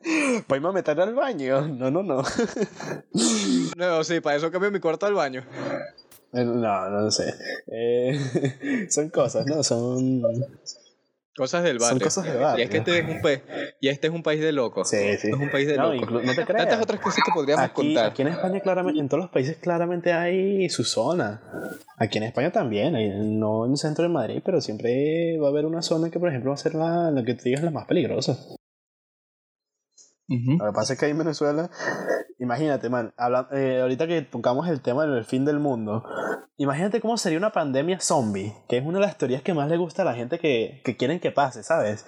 para 0.46 0.56
irme 0.56 0.68
a 0.68 0.72
meter 0.72 1.00
al 1.00 1.14
baño? 1.14 1.66
No, 1.66 1.90
no, 1.90 2.02
no. 2.02 2.22
No, 3.76 4.04
sí, 4.04 4.20
para 4.20 4.36
eso 4.36 4.50
cambio 4.52 4.70
mi 4.70 4.78
cuarto 4.80 5.06
al 5.06 5.14
baño. 5.14 5.44
Eh, 6.32 6.44
No, 6.44 6.88
no 6.90 7.10
sé. 7.10 7.34
Eh, 7.66 8.86
son 8.90 9.10
cosas, 9.10 9.44
¿no? 9.46 9.62
Son... 9.64 10.22
Cosas 11.36 11.64
del 11.64 11.80
Son 11.80 11.88
barrio. 11.90 12.04
cosas 12.04 12.24
del 12.24 12.38
barrio. 12.38 12.60
Y 12.60 12.62
es 12.64 12.70
que 12.70 12.76
este 12.78 12.98
es 12.98 13.08
un 13.08 13.20
país, 13.20 13.40
y 13.80 13.88
este 13.88 14.06
es 14.06 14.12
un 14.12 14.22
país 14.22 14.40
de 14.40 14.52
locos. 14.52 14.88
Sí, 14.88 14.96
sí. 14.98 15.02
Este 15.04 15.28
es 15.30 15.34
un 15.34 15.50
país 15.50 15.66
de 15.66 15.76
No, 15.76 15.92
locos. 15.92 16.10
no 16.24 16.32
te 16.34 16.44
creas. 16.44 16.62
Tantas 16.68 16.82
otras 16.82 17.00
cosas 17.00 17.24
que 17.24 17.32
podríamos 17.34 17.64
Aquí, 17.64 17.74
contar. 17.74 18.06
aquí 18.10 18.22
en 18.22 18.28
España 18.28 18.60
claramente, 18.60 19.00
en 19.00 19.08
todos 19.08 19.24
los 19.24 19.30
países 19.32 19.56
claramente 19.56 20.12
hay 20.12 20.68
su 20.68 20.84
zona. 20.84 21.42
Aquí 21.96 22.18
en 22.18 22.24
España 22.24 22.52
también, 22.52 22.94
hay- 22.94 23.10
no 23.10 23.66
en 23.66 23.72
el 23.72 23.78
centro 23.78 24.02
de 24.04 24.10
Madrid, 24.10 24.42
pero 24.44 24.60
siempre 24.60 25.36
va 25.38 25.48
a 25.48 25.50
haber 25.50 25.66
una 25.66 25.82
zona 25.82 26.08
que 26.10 26.20
por 26.20 26.28
ejemplo 26.28 26.50
va 26.50 26.54
a 26.54 26.58
ser 26.58 26.74
la, 26.76 27.10
la 27.10 27.24
que 27.24 27.34
tú 27.34 27.42
digas 27.44 27.62
la 27.64 27.70
más 27.72 27.86
peligrosa. 27.86 28.38
Lo 30.28 30.66
que 30.66 30.72
pasa 30.74 30.92
es 30.94 30.98
que 30.98 31.04
ahí 31.06 31.10
en 31.12 31.18
Venezuela, 31.18 31.70
imagínate, 32.38 32.88
man, 32.88 33.12
habla- 33.16 33.48
eh, 33.52 33.80
ahorita 33.82 34.06
que 34.06 34.22
tocamos 34.22 34.68
el 34.68 34.80
tema 34.80 35.06
del 35.06 35.24
fin 35.24 35.44
del 35.44 35.58
mundo, 35.60 36.02
imagínate 36.56 37.00
cómo 37.00 37.16
sería 37.18 37.38
una 37.38 37.52
pandemia 37.52 38.00
zombie, 38.00 38.54
que 38.68 38.78
es 38.78 38.84
una 38.84 38.98
de 39.00 39.06
las 39.06 39.18
teorías 39.18 39.42
que 39.42 39.54
más 39.54 39.68
le 39.68 39.76
gusta 39.76 40.02
a 40.02 40.04
la 40.06 40.14
gente 40.14 40.38
que, 40.38 40.80
que 40.84 40.96
quieren 40.96 41.20
que 41.20 41.30
pase, 41.30 41.62
¿sabes? 41.62 42.06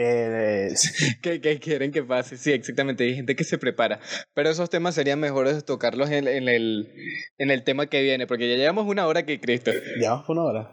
Eh, 0.00 0.68
que, 1.22 1.40
que 1.40 1.58
quieren 1.58 1.90
que 1.92 2.02
pase, 2.04 2.36
sí, 2.36 2.52
exactamente. 2.52 3.04
Hay 3.04 3.16
gente 3.16 3.34
que 3.36 3.44
se 3.44 3.58
prepara. 3.58 3.98
Pero 4.32 4.48
esos 4.48 4.70
temas 4.70 4.94
serían 4.94 5.18
mejores 5.20 5.64
tocarlos 5.64 6.08
en, 6.10 6.28
en 6.28 6.48
el, 6.48 6.92
en 7.36 7.50
el 7.50 7.64
tema 7.64 7.86
que 7.86 8.00
viene, 8.02 8.26
porque 8.26 8.48
ya 8.48 8.56
llevamos 8.56 8.86
una 8.86 9.06
hora 9.06 9.24
que 9.26 9.40
Cristo. 9.40 9.72
ya 10.00 10.10
vamos 10.12 10.26
por 10.26 10.36
una 10.38 10.44
hora. 10.46 10.70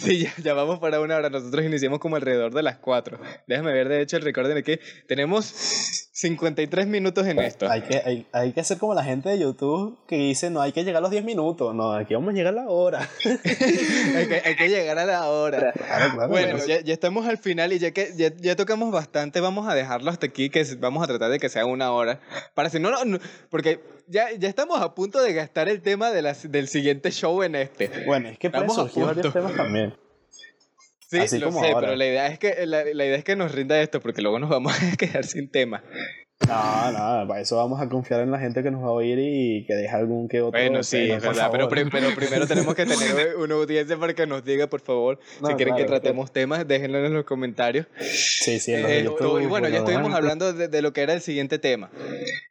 Sí, 0.00 0.20
ya, 0.20 0.32
ya 0.42 0.54
vamos 0.54 0.78
para 0.78 1.00
una 1.00 1.16
hora. 1.16 1.28
Nosotros 1.28 1.64
iniciamos 1.64 1.98
como 1.98 2.16
alrededor 2.16 2.54
de 2.54 2.62
las 2.62 2.76
4. 2.78 3.18
Déjame 3.46 3.72
ver, 3.72 3.88
de 3.88 4.00
hecho, 4.00 4.16
el 4.16 4.22
recuerden 4.22 4.56
aquí. 4.56 4.78
Tenemos 5.06 5.44
53 6.12 6.86
minutos 6.86 7.26
en 7.26 7.38
esto. 7.38 7.70
Hay 7.70 7.82
que, 7.82 8.02
hay, 8.04 8.26
hay 8.32 8.52
que 8.52 8.60
hacer 8.60 8.78
como 8.78 8.94
la 8.94 9.04
gente 9.04 9.28
de 9.28 9.38
YouTube 9.38 9.98
que 10.06 10.16
dice, 10.16 10.50
no, 10.50 10.60
hay 10.60 10.72
que 10.72 10.84
llegar 10.84 10.98
a 10.98 11.02
los 11.02 11.10
10 11.10 11.24
minutos. 11.24 11.74
No, 11.74 11.92
aquí 11.92 12.14
vamos 12.14 12.30
a 12.30 12.32
llegar 12.32 12.54
a 12.54 12.62
la 12.62 12.68
hora. 12.68 13.08
hay, 13.24 14.26
que, 14.26 14.42
hay, 14.44 14.56
que, 14.56 14.68
llegar 14.68 14.98
a 14.98 15.04
la 15.04 15.28
hora. 15.28 15.72
Claro, 15.72 16.14
claro, 16.14 16.28
bueno, 16.28 16.58
ya, 16.66 16.80
ya, 16.80 16.92
estamos 16.92 17.26
al 17.26 17.38
final 17.38 17.72
y 17.72 17.78
ya 17.78 17.90
que 17.90 18.12
ya, 18.16 18.34
ya, 18.36 18.56
tocamos 18.56 18.90
bastante, 18.92 19.40
vamos 19.40 19.68
a 19.68 19.74
dejarlo 19.74 20.10
hasta 20.10 20.26
aquí, 20.26 20.50
que 20.50 20.64
vamos 20.78 21.02
a 21.02 21.06
tratar 21.06 21.30
de 21.30 21.38
que 21.38 21.48
sea 21.48 21.66
una 21.66 21.92
hora. 21.92 22.20
Para 22.54 22.70
si 22.70 22.78
no, 22.80 22.90
no, 22.90 23.04
no 23.04 23.18
porque 23.50 23.80
ya, 24.10 24.32
ya 24.32 24.48
estamos 24.48 24.80
a 24.80 24.94
punto 24.94 25.22
de 25.22 25.32
gastar 25.32 25.68
el 25.68 25.82
tema 25.82 26.10
de 26.10 26.22
las, 26.22 26.50
del 26.50 26.68
siguiente 26.68 27.10
show 27.12 27.42
en 27.42 27.54
este. 27.54 27.90
Bueno, 28.06 28.28
es 28.28 28.38
que 28.38 28.50
pueden 28.50 28.70
surgir 28.70 29.04
varios 29.04 29.32
temas 29.32 29.54
también. 29.54 29.94
Sí, 31.08 31.18
Así 31.18 31.38
lo 31.38 31.46
como 31.46 31.60
sé, 31.60 31.68
ahora. 31.68 31.80
pero 31.80 31.96
la 31.96 32.06
idea, 32.06 32.26
es 32.28 32.38
que, 32.38 32.66
la, 32.66 32.84
la, 32.84 33.04
idea 33.04 33.16
es 33.16 33.24
que 33.24 33.34
nos 33.34 33.52
rinda 33.52 33.80
esto, 33.80 34.00
porque 34.00 34.22
luego 34.22 34.38
nos 34.38 34.50
vamos 34.50 34.72
a 34.92 34.96
quedar 34.96 35.24
sin 35.24 35.50
tema. 35.50 35.82
No, 36.48 36.92
no, 36.92 37.28
para 37.28 37.40
eso 37.40 37.56
vamos 37.56 37.80
a 37.80 37.88
confiar 37.88 38.20
en 38.20 38.30
la 38.30 38.38
gente 38.38 38.62
que 38.62 38.70
nos 38.70 38.82
va 38.82 38.88
a 38.88 38.92
oír 38.92 39.18
y 39.18 39.64
que 39.66 39.74
deje 39.74 39.94
algún 39.94 40.26
que 40.26 40.40
otro. 40.40 40.58
Bueno, 40.58 40.82
sí, 40.82 41.10
es 41.10 41.22
verdad, 41.22 41.50
pero, 41.52 41.68
pero, 41.68 41.90
primero 42.14 42.46
tenemos 42.46 42.74
que 42.74 42.86
tener 42.86 43.36
una 43.38 43.54
audiencia 43.56 43.98
para 43.98 44.14
que 44.14 44.26
nos 44.26 44.42
diga, 44.42 44.66
por 44.66 44.80
favor, 44.80 45.18
no, 45.40 45.48
si 45.48 45.54
quieren 45.54 45.74
claro, 45.74 45.86
que 45.86 45.88
tratemos 45.88 46.30
claro. 46.30 46.32
temas, 46.32 46.66
déjenlo 46.66 47.04
en 47.04 47.12
los 47.12 47.24
comentarios. 47.24 47.86
Sí, 48.00 48.58
sí, 48.58 48.72
en 48.72 48.82
los 48.82 48.90
eh, 48.90 49.02
YouTube, 49.04 49.42
Y 49.42 49.46
bueno, 49.46 49.68
ya 49.68 49.78
estuvimos 49.78 50.14
hablando 50.14 50.52
de, 50.52 50.68
de, 50.68 50.82
lo 50.82 50.92
que 50.92 51.02
era 51.02 51.12
el 51.12 51.20
siguiente 51.20 51.58
tema, 51.58 51.90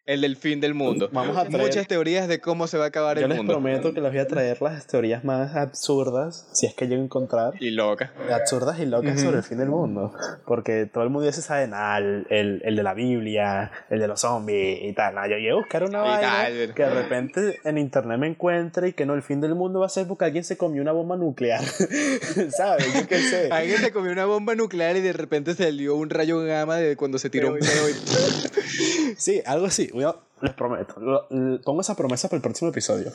el 0.05 0.21
del 0.21 0.35
fin 0.37 0.61
del 0.61 0.75
mundo. 0.75 1.09
Vamos 1.11 1.35
a 1.35 1.45
traer, 1.45 1.65
Muchas 1.65 1.87
teorías 1.87 2.27
de 2.27 2.39
cómo 2.39 2.67
se 2.67 2.77
va 2.77 2.85
a 2.85 2.87
acabar 2.87 3.17
el 3.17 3.27
mundo. 3.27 3.35
Yo 3.35 3.43
les 3.43 3.51
prometo 3.51 3.93
que 3.93 4.01
les 4.01 4.11
voy 4.11 4.19
a 4.19 4.27
traer 4.27 4.61
las 4.61 4.85
teorías 4.85 5.23
más 5.23 5.55
absurdas, 5.55 6.47
si 6.53 6.67
es 6.67 6.75
que 6.75 6.87
llego 6.87 7.01
a 7.01 7.05
encontrar. 7.05 7.53
Y 7.59 7.71
locas. 7.71 8.11
Absurdas 8.31 8.79
y 8.79 8.85
locas 8.85 9.13
uh 9.13 9.15
-huh. 9.15 9.25
sobre 9.25 9.37
el 9.37 9.43
fin 9.43 9.57
del 9.57 9.69
mundo. 9.69 10.13
Porque 10.45 10.85
todo 10.85 11.03
el 11.03 11.09
mundo 11.09 11.25
ya 11.25 11.33
se 11.33 11.41
sabe, 11.41 11.67
nada, 11.67 11.97
el, 11.97 12.27
el, 12.29 12.61
el 12.63 12.75
de 12.75 12.83
la 12.83 12.93
Biblia, 12.93 13.71
el 13.89 13.99
de 13.99 14.07
los 14.07 14.21
zombies 14.21 14.79
y 14.83 14.93
tal. 14.93 15.15
No, 15.15 15.27
yo 15.27 15.37
llegué 15.37 15.51
a 15.51 15.55
buscar 15.55 15.83
una 15.83 16.01
vaina 16.01 16.47
que 16.73 16.83
de 16.83 16.89
repente 16.89 17.59
en 17.63 17.77
internet 17.77 18.19
me 18.19 18.27
encuentre 18.27 18.89
y 18.89 18.93
que 18.93 19.05
no, 19.05 19.13
el 19.13 19.21
fin 19.21 19.41
del 19.41 19.55
mundo 19.55 19.79
va 19.79 19.87
a 19.87 19.89
ser 19.89 20.07
porque 20.07 20.25
alguien 20.25 20.43
se 20.43 20.57
comió 20.57 20.81
una 20.81 20.91
bomba 20.91 21.15
nuclear. 21.17 21.63
¿Sabes? 22.57 22.93
Yo 22.93 23.07
qué 23.07 23.19
sé. 23.19 23.49
Alguien 23.51 23.77
se 23.79 23.91
comió 23.91 24.11
una 24.11 24.25
bomba 24.25 24.55
nuclear 24.55 24.95
y 24.97 25.01
de 25.01 25.13
repente 25.13 25.53
salió 25.55 25.95
un 25.95 26.09
rayo 26.09 26.39
gamma 26.41 26.77
de 26.77 26.95
cuando 26.95 27.17
se 27.17 27.29
tiró 27.29 27.53
un 27.53 27.59
pedo. 27.59 27.87
sí, 29.17 29.41
algo 29.45 29.65
así. 29.65 29.89
Les 30.41 30.53
prometo. 30.53 30.95
Pongo 31.63 31.81
esa 31.81 31.95
promesa 31.95 32.29
para 32.29 32.37
el 32.37 32.41
próximo 32.41 32.71
episodio. 32.71 33.11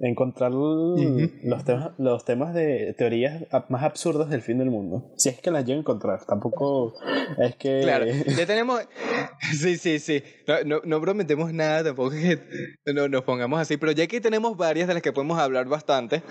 Encontrar 0.00 0.52
uh 0.52 0.96
-huh. 0.96 1.30
los, 1.44 1.64
temas, 1.64 1.90
los 1.98 2.24
temas 2.24 2.52
de 2.54 2.94
teorías 2.98 3.42
más 3.68 3.82
absurdas 3.82 4.28
del 4.28 4.42
fin 4.42 4.58
del 4.58 4.70
mundo. 4.70 5.12
Si 5.16 5.28
es 5.28 5.40
que 5.40 5.50
las 5.50 5.64
llego 5.64 5.78
a 5.78 5.80
encontrar. 5.80 6.24
Tampoco 6.26 6.94
es 7.38 7.56
que. 7.56 7.80
Claro, 7.82 8.06
ya 8.36 8.46
tenemos. 8.46 8.80
Sí, 9.52 9.76
sí, 9.76 9.98
sí. 9.98 10.22
No, 10.46 10.62
no, 10.64 10.80
no 10.84 11.00
prometemos 11.00 11.52
nada, 11.52 11.84
tampoco 11.84 12.12
es 12.12 12.38
que 12.38 12.92
no, 12.92 13.08
nos 13.08 13.22
pongamos 13.22 13.60
así. 13.60 13.76
Pero 13.76 13.92
ya 13.92 14.06
que 14.06 14.20
tenemos 14.20 14.56
varias 14.56 14.88
de 14.88 14.94
las 14.94 15.02
que 15.02 15.12
podemos 15.12 15.38
hablar 15.38 15.66
bastante. 15.66 16.22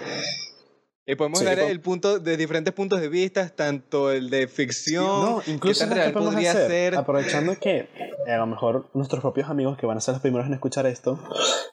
Y 1.06 1.16
podemos 1.16 1.39
sí, 1.39 1.45
dar 1.45 1.60
el 1.60 1.82
punto 1.82 2.20
de 2.20 2.38
diferentes 2.38 2.74
puntos 2.74 3.01
de 3.01 3.10
vista, 3.10 3.49
tanto 3.49 4.10
el 4.10 4.30
de 4.30 4.47
ficción, 4.47 5.04
no, 5.04 5.41
incluso 5.47 5.88
qué 5.89 5.95
real 5.95 6.14
podría 6.14 6.51
hacer, 6.51 6.68
ser. 6.70 6.95
Aprovechando 6.95 7.60
que 7.60 7.89
a 8.26 8.38
lo 8.38 8.47
mejor 8.47 8.89
nuestros 8.93 9.22
propios 9.22 9.49
amigos 9.49 9.78
que 9.78 9.86
van 9.86 9.97
a 9.97 10.01
ser 10.01 10.14
los 10.14 10.22
primeros 10.22 10.47
en 10.47 10.54
escuchar 10.54 10.86
esto, 10.86 11.20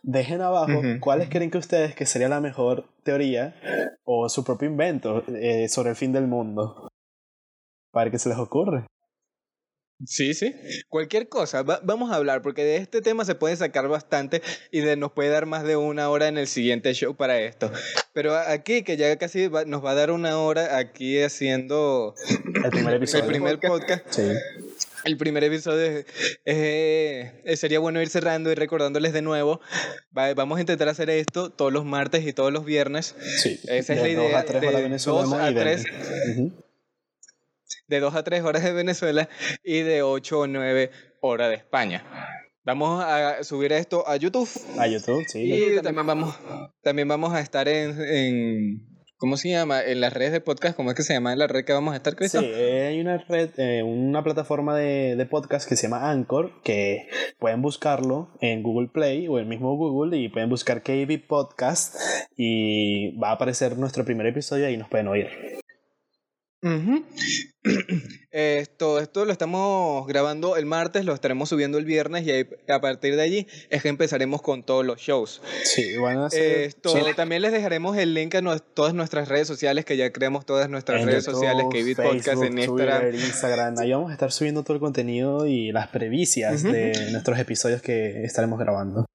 dejen 0.03 0.41
abajo 0.41 0.81
uh 0.81 0.83
-huh. 0.83 1.01
cuáles 1.01 1.28
creen 1.28 1.53
que 1.53 1.59
ustedes 1.59 1.95
que 1.95 2.07
sería 2.07 2.28
la 2.28 2.41
mejor 2.41 2.87
teoría 3.05 3.55
o 4.05 4.28
su 4.28 4.43
propio 4.43 4.68
invento 4.68 5.22
eh, 5.28 5.68
sobre 5.68 5.91
el 5.91 5.97
fin 5.97 6.12
del 6.12 6.26
mundo. 6.26 6.89
Para 7.93 8.11
qué 8.11 8.18
se 8.18 8.28
les 8.31 8.39
ocurre. 8.39 8.87
Sí, 10.07 10.34
sí. 10.34 10.55
Cualquier 10.88 11.28
cosa. 11.28 11.62
Va 11.62 11.80
vamos 11.82 12.11
a 12.11 12.16
hablar, 12.16 12.42
porque 12.42 12.64
de 12.64 12.76
este 12.76 13.03
tema 13.03 13.24
se 13.24 13.34
puede 13.34 13.57
sacar 13.57 13.88
bastante 13.88 14.42
y 14.70 14.80
de, 14.80 14.96
nos 14.96 15.12
puede 15.12 15.28
dar 15.30 15.46
más 15.46 15.64
de 15.64 15.76
una 15.76 16.09
hora 16.09 16.28
en 16.28 16.38
el 16.38 16.46
siguiente 16.46 16.94
show 16.94 17.14
para 17.14 17.38
esto. 17.40 17.70
Pero 18.12 18.36
aquí, 18.36 18.82
que 18.82 18.96
ya 18.96 19.16
casi 19.16 19.48
va, 19.48 19.64
nos 19.64 19.84
va 19.84 19.92
a 19.92 19.94
dar 19.94 20.11
una 20.11 20.38
hora 20.38 20.78
aquí 20.78 21.20
haciendo 21.22 22.14
el 22.64 22.70
primer 22.70 22.94
episodio. 22.94 23.24
El 23.24 23.30
primer 23.30 23.61
podcast. 23.61 24.05
Sí. 24.11 24.22
El 25.05 25.16
primer 25.16 25.44
episodio 25.44 26.05
eh, 26.44 27.32
sería 27.57 27.78
bueno 27.78 28.03
ir 28.03 28.09
cerrando 28.11 28.53
y 28.53 28.55
recordándoles 28.55 29.12
de 29.12 29.22
nuevo. 29.22 29.61
Va, 30.16 30.34
vamos 30.34 30.59
a 30.59 30.61
intentar 30.61 30.88
hacer 30.88 31.09
esto 31.11 31.51
todos 31.51 31.72
los 31.72 31.84
martes 31.84 32.26
y 32.26 32.32
todos 32.32 32.53
los 32.53 32.64
viernes. 32.64 33.14
Sí. 33.38 33.59
Esa 33.64 33.94
es 33.94 34.03
la 34.03 34.09
idea. 34.09 34.30
Dos 34.30 34.34
a 34.34 34.44
tres 34.44 34.61
de, 34.61 34.88
dos 35.11 35.32
a 35.32 35.55
tres. 35.55 35.84
Uh 35.84 36.40
-huh 36.40 36.70
de 37.91 38.01
2 38.01 38.14
a 38.14 38.22
3 38.22 38.43
horas 38.45 38.62
de 38.62 38.72
Venezuela 38.72 39.28
y 39.64 39.80
de 39.80 40.03
8 40.03 40.38
o 40.38 40.47
9 40.47 40.91
horas 41.20 41.51
de 41.51 41.57
España. 41.57 42.05
Vamos 42.64 43.03
a 43.05 43.43
subir 43.43 43.72
esto 43.72 44.07
a 44.07 44.16
YouTube. 44.16 44.49
A 44.78 44.86
YouTube, 44.86 45.24
sí. 45.26 45.53
Y 45.53 45.82
también 45.82 46.07
vamos, 46.07 46.38
también 46.82 47.09
vamos 47.09 47.34
a 47.34 47.41
estar 47.41 47.68
en, 47.68 48.01
en, 48.01 48.86
¿Cómo 49.16 49.36
se 49.36 49.51
llama? 49.51 49.82
En 49.82 50.01
las 50.01 50.12
redes 50.12 50.30
de 50.32 50.41
podcast, 50.41 50.76
¿cómo 50.76 50.91
es 50.91 50.97
que 50.97 51.03
se 51.03 51.14
llama 51.14 51.34
la 51.34 51.49
red 51.49 51.64
que 51.64 51.72
vamos 51.72 51.95
a 51.95 51.97
estar, 51.97 52.14
Cristo? 52.14 52.41
Sí, 52.41 52.47
hay 52.47 53.01
una 53.01 53.18
red, 53.18 53.51
eh, 53.57 53.82
una 53.82 54.22
plataforma 54.22 54.76
de, 54.76 55.16
de, 55.16 55.26
podcast 55.26 55.68
que 55.68 55.74
se 55.74 55.88
llama 55.88 56.11
Anchor, 56.11 56.62
que 56.62 57.09
pueden 57.41 57.61
buscarlo 57.61 58.28
en 58.41 58.62
Google 58.62 58.88
Play 58.88 59.26
o 59.26 59.38
el 59.38 59.47
mismo 59.47 59.76
Google 59.76 60.16
y 60.16 60.28
pueden 60.28 60.49
buscar 60.49 60.82
KB 60.82 61.26
Podcast 61.26 61.97
y 62.36 63.18
va 63.18 63.30
a 63.30 63.32
aparecer 63.32 63.76
nuestro 63.76 64.05
primer 64.05 64.26
episodio 64.26 64.70
y 64.70 64.76
nos 64.76 64.88
pueden 64.88 65.09
oír. 65.09 65.28
Uh 66.62 66.68
-huh. 66.68 67.04
esto, 68.30 69.00
esto 69.00 69.24
lo 69.24 69.32
estamos 69.32 70.06
grabando 70.06 70.56
el 70.56 70.66
martes, 70.66 71.06
lo 71.06 71.14
estaremos 71.14 71.48
subiendo 71.48 71.78
el 71.78 71.86
viernes 71.86 72.26
y 72.26 72.30
ahí, 72.32 72.48
a 72.68 72.80
partir 72.80 73.16
de 73.16 73.22
allí 73.22 73.46
es 73.70 73.82
que 73.82 73.88
empezaremos 73.88 74.42
con 74.42 74.62
todos 74.62 74.84
los 74.84 75.00
shows. 75.00 75.40
Sí, 75.64 75.96
van 75.96 76.18
a 76.18 76.30
ser... 76.30 76.61
Esto, 76.61 76.90
sí. 76.90 77.00
También 77.16 77.40
les 77.42 77.52
dejaremos 77.52 77.96
el 77.96 78.12
link 78.12 78.34
a 78.34 78.58
todas 78.58 78.92
nuestras 78.92 79.28
redes 79.28 79.48
sociales, 79.48 79.84
que 79.86 79.96
ya 79.96 80.12
creamos 80.12 80.44
todas 80.44 80.68
nuestras 80.68 81.00
en 81.00 81.06
redes 81.08 81.24
YouTube, 81.24 81.40
sociales, 81.40 81.66
que 81.72 81.96
Podcast 81.96 82.42
en 82.42 82.58
Instagram. 82.58 83.00
Twitter, 83.00 83.14
Instagram. 83.14 83.78
Ahí 83.78 83.92
vamos 83.92 84.11
a 84.11 84.12
estar 84.12 84.30
subiendo 84.30 84.62
todo 84.62 84.74
el 84.74 84.80
contenido 84.80 85.46
y 85.46 85.72
las 85.72 85.88
previcias 85.88 86.64
uh 86.64 86.68
-huh. 86.68 86.72
de 86.72 87.12
nuestros 87.12 87.38
episodios 87.38 87.80
que 87.80 88.22
estaremos 88.24 88.58
grabando. 88.58 89.06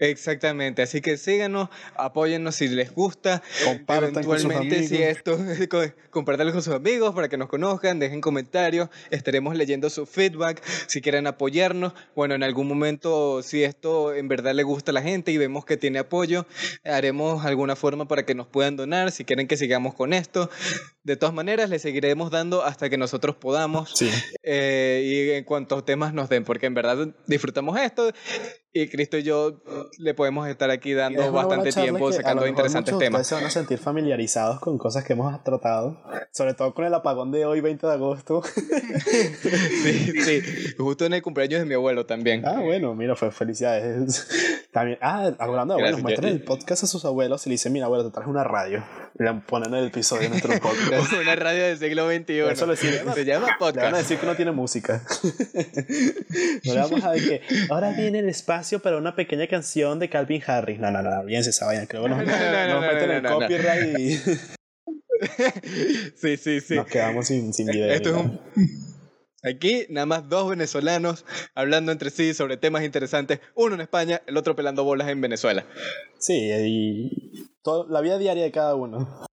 Exactamente, 0.00 0.80
así 0.80 1.02
que 1.02 1.18
síganos, 1.18 1.68
apóyennos 1.94 2.54
si 2.54 2.68
les 2.68 2.90
gusta, 2.94 3.42
compartan 3.64 4.24
eventualmente 4.24 4.78
con 4.78 4.88
si 4.88 4.96
esto, 4.96 5.38
compartanlo 6.08 6.54
con 6.54 6.62
sus 6.62 6.74
amigos 6.74 7.14
para 7.14 7.28
que 7.28 7.36
nos 7.36 7.48
conozcan, 7.48 7.98
dejen 7.98 8.22
comentarios, 8.22 8.88
estaremos 9.10 9.54
leyendo 9.54 9.90
su 9.90 10.06
feedback, 10.06 10.62
si 10.86 11.02
quieren 11.02 11.26
apoyarnos, 11.26 11.92
bueno, 12.16 12.34
en 12.34 12.42
algún 12.42 12.66
momento 12.66 13.42
si 13.42 13.62
esto 13.62 14.14
en 14.14 14.26
verdad 14.28 14.54
le 14.54 14.62
gusta 14.62 14.90
a 14.90 14.94
la 14.94 15.02
gente 15.02 15.32
y 15.32 15.36
vemos 15.36 15.66
que 15.66 15.76
tiene 15.76 15.98
apoyo, 15.98 16.46
haremos 16.82 17.44
alguna 17.44 17.76
forma 17.76 18.08
para 18.08 18.24
que 18.24 18.34
nos 18.34 18.46
puedan 18.46 18.76
donar, 18.76 19.12
si 19.12 19.26
quieren 19.26 19.46
que 19.48 19.58
sigamos 19.58 19.92
con 19.92 20.14
esto, 20.14 20.48
de 21.10 21.16
todas 21.16 21.34
maneras 21.34 21.68
les 21.70 21.82
seguiremos 21.82 22.30
dando 22.30 22.62
hasta 22.62 22.88
que 22.88 22.96
nosotros 22.96 23.34
podamos 23.34 23.90
sí. 23.96 24.08
eh, 24.44 25.02
y 25.04 25.30
en 25.32 25.42
cuantos 25.42 25.84
temas 25.84 26.14
nos 26.14 26.28
den, 26.28 26.44
porque 26.44 26.66
en 26.66 26.74
verdad 26.74 27.08
disfrutamos 27.26 27.76
esto 27.80 28.12
y 28.72 28.88
Cristo 28.88 29.18
y 29.18 29.24
yo 29.24 29.60
le 29.98 30.14
podemos 30.14 30.46
estar 30.46 30.70
aquí 30.70 30.92
dando 30.92 31.32
bastante 31.32 31.72
tiempo 31.72 32.12
sacando 32.12 32.46
interesantes 32.46 32.96
temas. 32.96 33.26
se 33.26 33.34
van 33.34 33.44
a 33.44 33.50
sentir 33.50 33.78
familiarizados 33.78 34.60
con 34.60 34.78
cosas 34.78 35.02
que 35.02 35.14
hemos 35.14 35.42
tratado, 35.42 36.00
sobre 36.30 36.54
todo 36.54 36.72
con 36.72 36.84
el 36.84 36.94
apagón 36.94 37.32
de 37.32 37.44
hoy, 37.44 37.60
20 37.60 37.84
de 37.84 37.92
agosto. 37.92 38.42
sí, 39.82 40.22
sí, 40.22 40.42
justo 40.78 41.04
en 41.04 41.14
el 41.14 41.22
cumpleaños 41.22 41.58
de 41.58 41.66
mi 41.66 41.74
abuelo 41.74 42.06
también. 42.06 42.46
Ah, 42.46 42.60
bueno, 42.60 42.94
mira, 42.94 43.16
fue 43.16 43.32
felicidades. 43.32 44.28
También, 44.72 44.98
ah, 45.02 45.32
hablando 45.40 45.74
de 45.74 45.80
abuelos, 45.80 46.00
muestran 46.00 46.30
el 46.30 46.44
podcast 46.44 46.84
a 46.84 46.86
sus 46.86 47.04
abuelos 47.04 47.44
y 47.44 47.50
le 47.50 47.54
dicen, 47.54 47.72
mira, 47.72 47.86
abuelo, 47.86 48.04
te 48.04 48.12
traje 48.12 48.30
una 48.30 48.44
radio. 48.44 48.84
Le 49.14 49.32
ponen 49.34 49.74
el 49.74 49.88
episodio 49.88 50.22
de 50.22 50.28
nuestro 50.28 50.52
podcast. 50.60 50.99
una 51.20 51.36
radio 51.36 51.64
del 51.64 51.78
siglo 51.78 52.08
XXI. 52.10 52.40
Eso 52.50 52.66
le 52.66 52.76
se 52.76 53.24
llama 53.24 53.48
podcast. 53.58 53.76
Le 53.76 53.82
van 53.82 53.94
a 53.94 53.98
decir 53.98 54.18
que 54.18 54.26
no 54.26 54.36
tiene 54.36 54.52
música. 54.52 55.02
no 56.64 56.74
le 56.74 56.80
vamos 56.80 57.04
a 57.04 57.10
ver 57.10 57.20
que 57.22 57.42
ahora 57.70 57.92
viene 57.92 58.20
el 58.20 58.28
espacio 58.28 58.80
para 58.80 58.96
una 58.96 59.14
pequeña 59.14 59.46
canción 59.46 59.98
de 59.98 60.08
Calvin 60.08 60.42
Harris. 60.46 60.78
No, 60.78 60.90
no, 60.90 61.02
no, 61.02 61.24
bien 61.24 61.44
se 61.44 61.64
vaina. 61.64 61.86
Creo 61.86 62.02
que 62.04 62.08
nos, 62.08 62.18
no, 62.24 62.24
no, 62.24 62.68
nos 62.68 62.82
no, 62.82 62.92
meten 62.92 63.10
el 63.10 63.22
copyright 63.22 63.98
y 63.98 64.16
sí, 66.16 66.36
sí, 66.36 66.60
sí. 66.60 66.74
nos 66.76 66.86
quedamos 66.86 67.26
sin, 67.26 67.52
sin 67.52 67.66
video. 67.66 67.90
Esto 67.90 68.10
es 68.10 68.16
un... 68.16 68.40
Aquí 69.42 69.86
nada 69.88 70.04
más 70.04 70.28
dos 70.28 70.50
venezolanos 70.50 71.24
hablando 71.54 71.92
entre 71.92 72.10
sí 72.10 72.34
sobre 72.34 72.58
temas 72.58 72.84
interesantes, 72.84 73.40
uno 73.54 73.74
en 73.74 73.80
España, 73.80 74.20
el 74.26 74.36
otro 74.36 74.54
pelando 74.54 74.84
bolas 74.84 75.08
en 75.08 75.20
Venezuela. 75.20 75.64
Sí, 76.18 76.50
y 76.52 77.48
todo, 77.62 77.88
la 77.88 78.02
vida 78.02 78.18
diaria 78.18 78.42
de 78.42 78.52
cada 78.52 78.74
uno. 78.74 79.26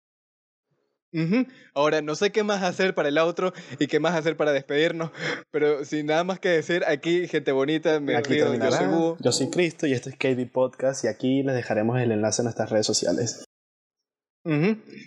Uh 1.13 1.19
-huh. 1.19 1.47
Ahora, 1.73 2.01
no 2.01 2.15
sé 2.15 2.31
qué 2.31 2.43
más 2.43 2.63
hacer 2.63 2.93
para 2.93 3.09
el 3.09 3.17
otro 3.17 3.53
y 3.79 3.87
qué 3.87 3.99
más 3.99 4.13
hacer 4.13 4.35
para 4.35 4.51
despedirnos, 4.51 5.11
pero 5.51 5.85
sin 5.85 6.05
nada 6.05 6.23
más 6.23 6.39
que 6.39 6.49
decir, 6.49 6.83
aquí, 6.85 7.27
gente 7.27 7.51
bonita, 7.51 7.99
me 7.99 8.15
aquí 8.15 8.33
río, 8.33 8.53
yo 8.53 8.71
soy. 8.71 9.15
Yo 9.19 9.31
soy 9.31 9.49
Cristo 9.49 9.87
y 9.87 9.93
esto 9.93 10.09
es 10.09 10.17
KB 10.17 10.51
Podcast 10.51 11.05
y 11.05 11.07
aquí 11.07 11.43
les 11.43 11.55
dejaremos 11.55 11.99
el 11.99 12.11
enlace 12.11 12.41
a 12.41 12.43
nuestras 12.43 12.69
redes 12.69 12.85
sociales. 12.85 13.45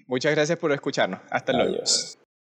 Muchas 0.07 0.34
gracias 0.34 0.59
por 0.59 0.72
escucharnos. 0.72 1.20
Hasta 1.30 1.53
luego. 1.53 1.74
Adiós. 1.74 2.18